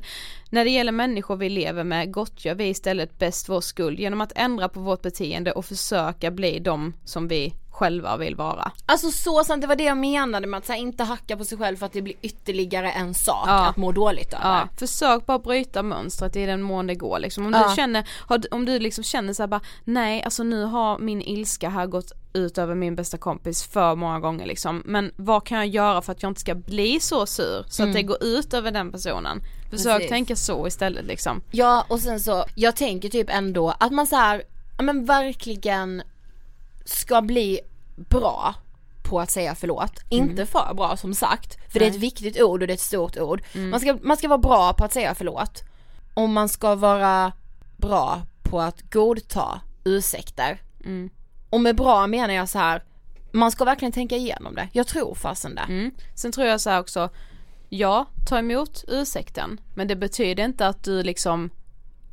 När 0.49 0.65
det 0.65 0.71
gäller 0.71 0.91
människor 0.91 1.35
vi 1.35 1.49
lever 1.49 1.83
med 1.83 2.13
gottgör 2.13 2.55
vi 2.55 2.67
istället 2.67 3.19
bäst 3.19 3.49
vår 3.49 3.61
skuld 3.61 3.99
genom 3.99 4.21
att 4.21 4.31
ändra 4.35 4.69
på 4.69 4.79
vårt 4.79 5.01
beteende 5.01 5.51
och 5.51 5.65
försöka 5.65 6.31
bli 6.31 6.59
de 6.59 6.93
som 7.05 7.27
vi 7.27 7.53
själva 7.73 8.17
vill 8.17 8.35
vara. 8.35 8.71
Alltså 8.85 9.11
så 9.11 9.43
sant, 9.43 9.61
det 9.61 9.67
var 9.67 9.75
det 9.75 9.83
jag 9.83 9.97
menade 9.97 10.47
med 10.47 10.57
att 10.57 10.67
här, 10.67 10.75
inte 10.75 11.03
hacka 11.03 11.37
på 11.37 11.45
sig 11.45 11.57
själv 11.57 11.77
för 11.77 11.85
att 11.85 11.93
det 11.93 12.01
blir 12.01 12.15
ytterligare 12.21 12.91
en 12.91 13.13
sak 13.13 13.43
Ja. 13.47 13.65
att 13.65 13.77
må 13.77 13.91
dåligt 13.91 14.33
över. 14.33 14.45
Ja, 14.49 14.67
försök 14.77 15.25
bara 15.25 15.39
bryta 15.39 15.83
mönstret 15.83 16.35
i 16.35 16.45
den 16.45 16.61
mån 16.61 16.87
det 16.87 16.95
går 16.95 17.19
liksom. 17.19 17.45
Om 17.45 17.53
Ja. 17.53 17.69
du 17.69 17.75
känner, 17.75 18.07
har 18.27 18.37
du- 18.37 18.47
om 18.51 18.65
du 18.65 18.79
liksom 18.79 19.03
känner 19.03 19.33
såhär 19.33 19.47
bara, 19.47 19.61
nej 19.83 20.23
alltså 20.23 20.43
nu 20.43 20.63
har 20.63 20.99
min 20.99 21.21
ilska 21.21 21.69
här 21.69 21.85
gått 21.87 22.11
ut 22.33 22.57
över 22.57 22.75
min 22.75 22.95
bästa 22.95 23.17
kompis 23.17 23.63
för 23.63 23.95
många 23.95 24.19
gånger 24.19 24.45
liksom. 24.45 24.81
Men 24.85 25.11
vad 25.15 25.45
kan 25.45 25.57
jag 25.57 25.67
göra 25.67 26.01
för 26.01 26.11
att 26.11 26.23
jag 26.23 26.29
inte 26.29 26.41
ska 26.41 26.55
bli 26.55 26.99
så 26.99 27.25
sur 27.25 27.65
så 27.69 27.83
att 27.83 27.93
det 27.93 28.03
går 28.03 28.23
ut 28.23 28.53
över 28.53 28.71
den 28.71 28.91
personen. 28.91 29.41
Försök 29.71 29.85
Mm. 29.85 29.97
Precis. 29.97 30.09
tänka 30.09 30.35
så 30.35 30.67
istället 30.67 31.05
liksom. 31.05 31.41
Ja 31.51 31.85
och 31.87 31.99
sen 31.99 32.19
så, 32.19 32.45
jag 32.55 32.75
tänker 32.75 33.09
typ 33.09 33.29
ändå 33.29 33.73
att 33.79 33.91
man 33.91 34.07
så 34.07 34.15
här, 34.15 34.43
ja 34.77 34.83
men 34.83 35.05
verkligen 35.05 36.03
ska 36.85 37.21
bli 37.21 37.59
bra 37.95 38.55
på 39.03 39.19
att 39.19 39.31
säga 39.31 39.55
förlåt. 39.55 39.99
Inte 40.09 40.45
för 40.45 40.73
bra 40.73 40.97
som 40.97 41.13
sagt, 41.13 41.71
för 41.71 41.79
det 41.79 41.85
är 41.85 41.89
ett 41.89 41.95
viktigt 41.95 42.41
ord 42.41 42.61
och 42.61 42.67
det 42.67 42.73
är 42.73 42.75
ett 42.75 42.81
stort 42.81 43.17
ord. 43.17 43.43
Man, 43.53 43.79
ska, 43.79 43.97
man 44.01 44.17
ska 44.17 44.27
vara 44.27 44.37
bra 44.37 44.73
på 44.73 44.85
att 44.85 44.93
säga 44.93 45.15
förlåt. 45.15 45.63
Och 46.13 46.29
man 46.29 46.49
ska 46.49 46.75
vara 46.75 47.31
bra 47.77 48.21
på 48.43 48.61
att 48.61 48.81
godta 48.91 49.61
ursäkter. 49.83 50.61
Och 51.49 51.61
med 51.61 51.75
bra 51.75 52.07
menar 52.07 52.33
jag 52.33 52.49
så 52.49 52.59
här, 52.59 52.83
man 53.31 53.51
ska 53.51 53.65
verkligen 53.65 53.91
tänka 53.91 54.15
igenom 54.15 54.55
det. 54.55 54.69
Jag 54.71 54.87
tror 54.87 55.15
fasen 55.15 55.55
det. 55.55 55.61
Mm. 55.61 55.91
Sen 56.15 56.31
tror 56.31 56.47
jag 56.47 56.61
så 56.61 56.69
här 56.69 56.79
också, 56.79 57.09
ja, 57.69 58.05
ta 58.29 58.39
emot 58.39 58.83
ursäkten, 58.87 59.61
men 59.75 59.87
det 59.87 59.95
betyder 59.95 60.43
inte 60.43 60.67
att 60.67 60.83
du 60.83 61.03
liksom 61.03 61.49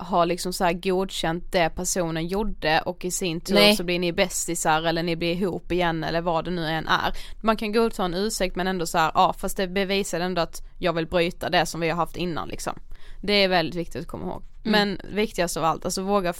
har 0.00 0.26
liksom 0.26 0.52
så 0.52 0.64
här 0.64 0.72
godkänt 0.72 1.52
det 1.52 1.70
personen 1.70 2.26
gjorde 2.28 2.80
och 2.80 3.04
i 3.04 3.10
sin 3.10 3.40
tur 3.40 3.54
Nej. 3.54 3.76
så 3.76 3.84
blir 3.84 3.98
ni 3.98 4.12
bästisar 4.12 4.82
eller 4.82 5.02
ni 5.02 5.16
blir 5.16 5.32
ihop 5.32 5.72
igen 5.72 6.04
eller 6.04 6.20
vad 6.20 6.44
det 6.44 6.50
nu 6.50 6.66
än 6.66 6.88
är. 6.88 7.12
Man 7.40 7.56
kan 7.56 7.72
godta 7.72 8.04
en 8.04 8.14
ursäkt 8.14 8.56
men 8.56 8.66
ändå 8.66 8.86
så 8.86 8.98
här, 8.98 9.12
ja 9.14 9.32
fast 9.38 9.56
det 9.56 9.68
bevisar 9.68 10.20
ändå 10.20 10.42
att 10.42 10.62
jag 10.78 10.92
vill 10.92 11.06
bryta 11.06 11.50
det 11.50 11.66
som 11.66 11.80
vi 11.80 11.88
har 11.88 11.96
haft 11.96 12.16
innan 12.16 12.48
liksom. 12.48 12.78
Det 13.22 13.32
är 13.32 13.48
väldigt 13.48 13.74
viktigt 13.74 14.02
att 14.02 14.08
komma 14.08 14.24
ihåg. 14.24 14.42
Men 14.62 15.00
viktigast 15.12 15.56
av 15.56 15.64
allt, 15.64 15.84
alltså 15.84 16.02
våga 16.02 16.34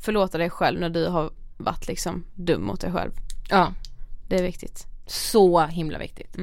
förlåta 0.00 0.38
dig 0.38 0.50
själv 0.50 0.80
när 0.80 0.88
du 0.90 1.06
har 1.06 1.30
varit 1.56 1.88
liksom 1.88 2.24
dum 2.34 2.62
mot 2.62 2.80
dig 2.80 2.92
själv. 2.92 3.12
Ja, 3.50 3.72
Det 4.28 4.38
är 4.38 4.42
viktigt. 4.42 4.86
så 5.06 5.60
himla 5.66 5.98
viktigt. 5.98 6.36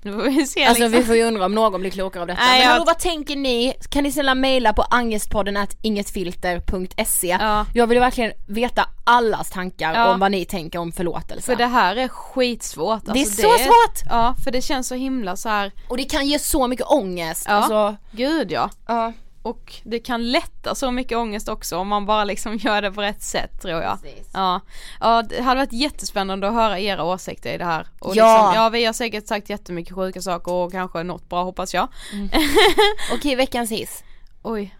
Nu 0.04 0.12
får 0.12 0.22
vi 0.22 0.46
se 0.46 0.64
Alltså 0.64 0.82
liksom. 0.82 1.00
vi 1.00 1.06
får 1.06 1.16
ju 1.16 1.22
undra 1.22 1.44
om 1.44 1.54
någon 1.54 1.80
blir 1.80 1.90
klokare 1.90 2.20
av 2.20 2.26
detta. 2.26 2.40
Nej, 2.42 2.50
Men 2.52 2.60
jag- 2.60 2.68
hallå, 2.72 2.84
vad 2.86 2.98
tänker 2.98 3.36
ni? 3.36 3.74
Kan 3.90 4.04
ni 4.04 4.12
snälla 4.12 4.34
mejla 4.34 4.72
på 4.72 4.82
angestpodden 4.82 5.56
at 5.56 5.76
ingetfilter.se 5.82 7.38
Ja. 7.40 7.66
Jag 7.74 7.86
vill 7.86 7.98
verkligen 8.00 8.32
veta 8.46 8.86
allas 9.04 9.50
tankar 9.50 9.94
Ja. 9.94 10.12
om 10.14 10.20
vad 10.20 10.30
ni 10.30 10.44
tänker 10.44 10.78
om 10.78 10.92
förlåtelse. 10.92 11.42
För 11.46 11.56
det 11.56 11.66
här 11.66 11.96
är 11.96 12.08
skitsvårt. 12.08 13.04
Det 13.04 13.10
är 13.10 13.24
Alltså, 13.24 13.42
så 13.42 13.48
svårt! 13.58 14.00
Ja, 14.10 14.34
för 14.44 14.50
det 14.50 14.60
känns 14.62 14.88
så 14.88 14.94
himla 14.94 15.36
så 15.36 15.48
här. 15.48 15.72
Och 15.88 15.96
det 15.96 16.04
kan 16.04 16.26
ge 16.26 16.38
så 16.38 16.66
mycket 16.66 16.86
ångest. 16.86 17.44
Ja. 17.48 17.54
Alltså, 17.54 17.96
gud 18.12 18.52
ja. 18.52 18.70
ja. 18.88 19.12
Och 19.42 19.74
det 19.84 19.98
kan 19.98 20.30
lätta 20.30 20.74
så 20.74 20.90
mycket 20.90 21.18
ångest 21.18 21.48
också 21.48 21.76
om 21.76 21.88
man 21.88 22.06
bara 22.06 22.24
liksom 22.24 22.56
gör 22.62 22.82
det 22.82 22.92
på 22.92 23.02
rätt 23.02 23.22
sätt 23.22 23.62
tror 23.62 23.82
jag. 23.82 24.02
Precis. 24.02 24.28
Ja. 24.32 24.60
ja, 25.00 25.22
det 25.22 25.42
hade 25.42 25.60
varit 25.60 25.72
jättespännande 25.72 26.48
att 26.48 26.54
höra 26.54 26.78
era 26.78 27.04
åsikter 27.04 27.52
i 27.54 27.58
det 27.58 27.64
här. 27.64 27.86
Och 28.00 28.16
Ja. 28.16 28.34
liksom, 28.42 28.54
ja 28.62 28.68
vi 28.68 28.84
har 28.84 28.92
säkert 28.92 29.26
sagt 29.26 29.50
jättemycket 29.50 29.94
sjuka 29.94 30.22
saker 30.22 30.52
och 30.52 30.72
kanske 30.72 31.02
något 31.02 31.28
bra 31.28 31.42
hoppas 31.44 31.74
jag. 31.74 31.88
Okej, 33.14 33.36
veckans 33.36 33.70
hiss. 33.70 34.04
Oj. 34.42 34.76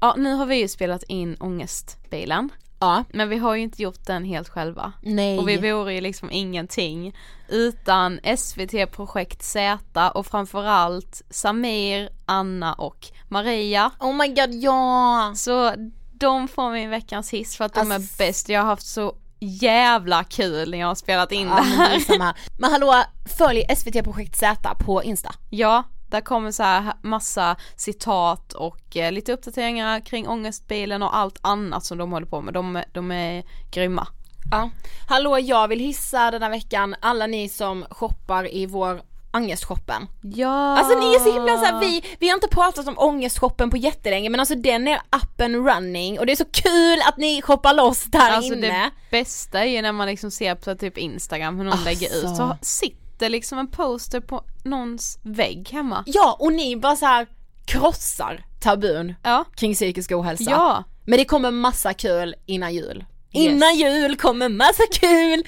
Ja, 0.00 0.14
nu 0.18 0.32
har 0.34 0.46
vi 0.46 0.56
ju 0.56 0.68
spelat 0.68 1.02
in 1.02 1.36
ångestbilen. 1.40 2.50
Ja. 2.84 3.04
Men 3.12 3.28
vi 3.28 3.36
har 3.38 3.54
ju 3.54 3.62
inte 3.62 3.82
gjort 3.82 4.06
den 4.06 4.24
helt 4.24 4.48
själva. 4.48 4.92
Nej. 5.02 5.38
Och 5.38 5.48
vi 5.48 5.56
vore 5.72 5.94
ju 5.94 6.00
liksom 6.00 6.30
ingenting 6.30 7.16
utan 7.48 8.20
SVT 8.36 8.90
Projekt 8.92 9.42
Z 9.42 10.10
och 10.14 10.26
framförallt 10.26 11.22
Samir, 11.30 12.08
Anna 12.26 12.72
och 12.72 13.06
Maria. 13.28 13.90
Oh 14.00 14.14
my 14.14 14.28
god, 14.28 14.54
ja! 14.54 15.32
Så 15.36 15.74
de 16.12 16.48
får 16.48 16.70
min 16.70 16.90
veckans 16.90 17.30
hiss 17.30 17.56
för 17.56 17.64
att 17.64 17.74
de 17.74 17.92
Alltså- 17.92 18.22
är 18.22 18.26
bäst. 18.26 18.48
Jag 18.48 18.60
har 18.60 18.66
haft 18.66 18.86
så 18.86 19.14
jävla 19.40 20.24
kul 20.24 20.70
när 20.70 20.78
jag 20.78 20.86
har 20.86 20.94
spelat 20.94 21.32
in 21.32 21.48
Ja, 21.48 21.54
det 21.54 21.60
men, 21.62 21.70
här. 21.78 21.98
samma. 21.98 22.34
men 22.58 22.70
hallå, 22.72 22.94
följ 23.38 23.64
SVT 23.76 24.02
Projekt 24.04 24.36
Z 24.36 24.74
på 24.74 25.02
Insta. 25.02 25.34
Ja, 25.50 25.82
där 26.14 26.20
kommer 26.20 26.52
så 26.52 26.62
här 26.62 26.92
massa 27.02 27.56
citat 27.76 28.52
och 28.52 28.96
eh, 28.96 29.12
lite 29.12 29.32
uppdateringar 29.32 30.00
kring 30.00 30.28
ångestbilen 30.28 31.02
och 31.02 31.16
allt 31.16 31.38
annat 31.42 31.84
som 31.84 31.98
de 31.98 32.12
håller 32.12 32.26
på 32.26 32.40
med. 32.40 32.54
De, 32.54 32.82
de 32.92 33.10
är 33.12 33.44
grymma. 33.70 34.06
Ja. 34.50 34.70
Hallå, 35.08 35.38
jag 35.38 35.68
vill 35.68 35.78
hissa 35.80 36.30
den 36.30 36.42
här 36.42 36.50
veckan 36.50 36.94
alla 37.00 37.26
ni 37.26 37.48
som 37.48 37.84
shoppar 37.90 38.54
i 38.54 38.66
vår 38.66 39.02
Ångestshoppen. 39.32 40.06
Ja! 40.22 40.78
Alltså 40.78 40.98
ni 40.98 41.14
är 41.14 41.18
så 41.18 41.32
himla 41.32 41.58
såhär, 41.58 41.80
vi, 41.80 42.04
vi 42.20 42.28
har 42.28 42.34
inte 42.34 42.48
pratat 42.48 42.88
om 42.88 42.94
ångestshoppen 42.98 43.70
på 43.70 43.76
jättelänge 43.76 44.30
men 44.30 44.40
alltså 44.40 44.54
den 44.54 44.88
är 44.88 44.96
up 44.96 45.40
and 45.40 45.54
running 45.66 46.18
och 46.18 46.26
det 46.26 46.32
är 46.32 46.36
så 46.36 46.44
kul 46.52 46.98
att 47.08 47.16
ni 47.16 47.42
shoppar 47.42 47.74
loss 47.74 48.04
där 48.04 48.30
Alltså 48.30 48.54
inne. 48.54 48.68
det 48.68 48.90
bästa 49.10 49.60
är 49.60 49.64
ju 49.64 49.82
när 49.82 49.92
man 49.92 50.06
liksom 50.06 50.30
ser 50.30 50.54
på 50.54 50.74
typ 50.74 50.98
Instagram 50.98 51.56
hur 51.56 51.64
någon 51.64 51.72
Alltså. 51.72 51.84
lägger 51.88 52.16
ut 52.16 52.36
så 52.36 52.56
sitter 52.62 53.03
liksom 53.20 53.58
en 53.58 53.70
poster 53.70 54.20
på 54.20 54.44
någons 54.64 55.18
vägg 55.22 55.68
hemma. 55.72 56.02
Ja 56.06 56.36
och 56.40 56.52
ni 56.52 56.76
bara 56.76 56.96
så 56.96 57.06
här 57.06 57.26
krossar 57.66 58.44
tabun 58.60 59.14
Ja. 59.22 59.44
kring 59.56 59.74
psykisk 59.74 60.12
ohälsa. 60.12 60.50
Ja. 60.50 60.84
Men 61.04 61.18
det 61.18 61.24
kommer 61.24 61.50
massa 61.50 61.94
kul 61.94 62.34
innan 62.46 62.74
jul. 62.74 63.04
Innan 63.36 63.74
jul 63.76 64.16
kommer 64.16 64.48
massa 64.48 64.82
kul 64.92 65.44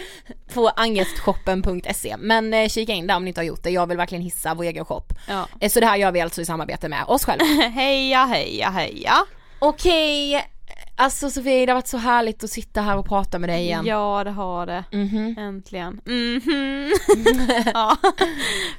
på 0.54 0.68
angestshoppen.se 0.68 2.16
Men 2.18 2.54
eh, 2.54 2.68
kika 2.68 2.92
in 2.92 3.06
där 3.06 3.16
om 3.16 3.24
ni 3.24 3.28
inte 3.28 3.40
har 3.40 3.44
gjort 3.46 3.62
det, 3.62 3.70
jag 3.70 3.86
vill 3.86 3.96
verkligen 3.96 4.22
hissa 4.24 4.54
vår 4.54 4.64
egen 4.64 4.84
shop. 4.84 5.02
Ja. 5.28 5.48
Eh, 5.60 5.70
Så 5.70 5.80
det 5.80 5.86
här 5.86 5.96
gör 5.96 6.12
vi 6.12 6.20
alltså 6.20 6.40
i 6.40 6.44
samarbete 6.44 6.88
med 6.88 7.04
oss 7.08 7.24
själva. 7.24 7.44
heja 7.74 8.24
heja 8.24 8.70
heja! 8.70 9.14
Okej, 9.58 10.44
alltså 10.97 11.30
Sofie 11.30 11.66
det 11.66 11.72
har 11.72 11.76
varit 11.76 11.86
så 11.88 11.97
härligt 11.99 12.44
att 12.44 12.51
sitta 12.51 12.80
här 12.80 12.97
och 12.97 13.07
prata 13.07 13.38
med 13.38 13.49
dig 13.49 13.62
igen. 13.62 13.86
Ja 13.86 14.24
det 14.24 14.30
har 14.30 14.66
det. 14.66 14.84
Mhm. 14.92 15.34
Äntligen. 15.38 16.01
Mhm. 16.05 16.92
ja. 17.74 17.97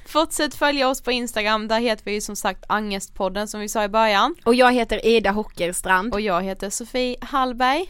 Fortsätt 0.05 0.55
följa 0.55 0.89
oss 0.89 1.01
på 1.01 1.11
Instagram, 1.11 1.67
där 1.67 1.79
heter 1.79 2.05
vi 2.05 2.13
ju 2.13 2.21
som 2.21 2.35
sagt 2.35 2.63
Angestpodden 2.69 3.47
som 3.47 3.59
vi 3.59 3.69
sa 3.69 3.83
i 3.83 3.89
början. 3.89 4.35
Och 4.45 4.55
jag 4.55 4.73
heter 4.73 5.05
Ida 5.05 5.31
Hockerstrand. 5.31 6.13
Och 6.13 6.21
jag 6.21 6.41
heter 6.43 6.69
Sofie 6.69 7.15
Hallberg. 7.21 7.85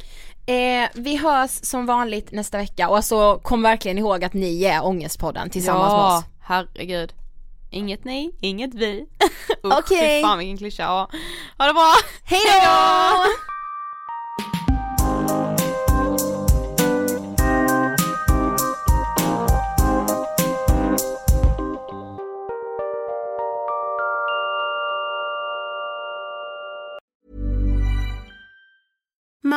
Eh, 0.45 0.89
vi 0.93 1.17
hörs 1.17 1.51
som 1.51 1.86
vanligt 1.86 2.32
nästa 2.32 2.57
vecka 2.57 2.89
och 2.89 2.95
alltså 2.95 3.39
kom 3.43 3.61
verkligen 3.61 3.97
ihåg 3.97 4.23
att 4.23 4.34
ni 4.34 4.63
är 4.63 4.86
Ångestpodden 4.86 5.49
tillsammans 5.49 5.91
med 5.91 5.99
ja, 5.99 6.17
oss. 6.17 6.23
herregud. 6.41 7.13
Inget 7.71 8.03
ni, 8.05 8.32
inget 8.41 8.73
vi. 8.73 9.05
Okej. 9.63 10.19
fy 10.21 10.28
fan 10.28 10.38
vilken 10.39 10.57
klyscha. 10.57 10.84
Ja. 10.84 11.09
Ha 11.57 11.65
det 11.67 11.73
bra! 11.73 11.93
Hej 12.23 12.41
då! 12.63 13.57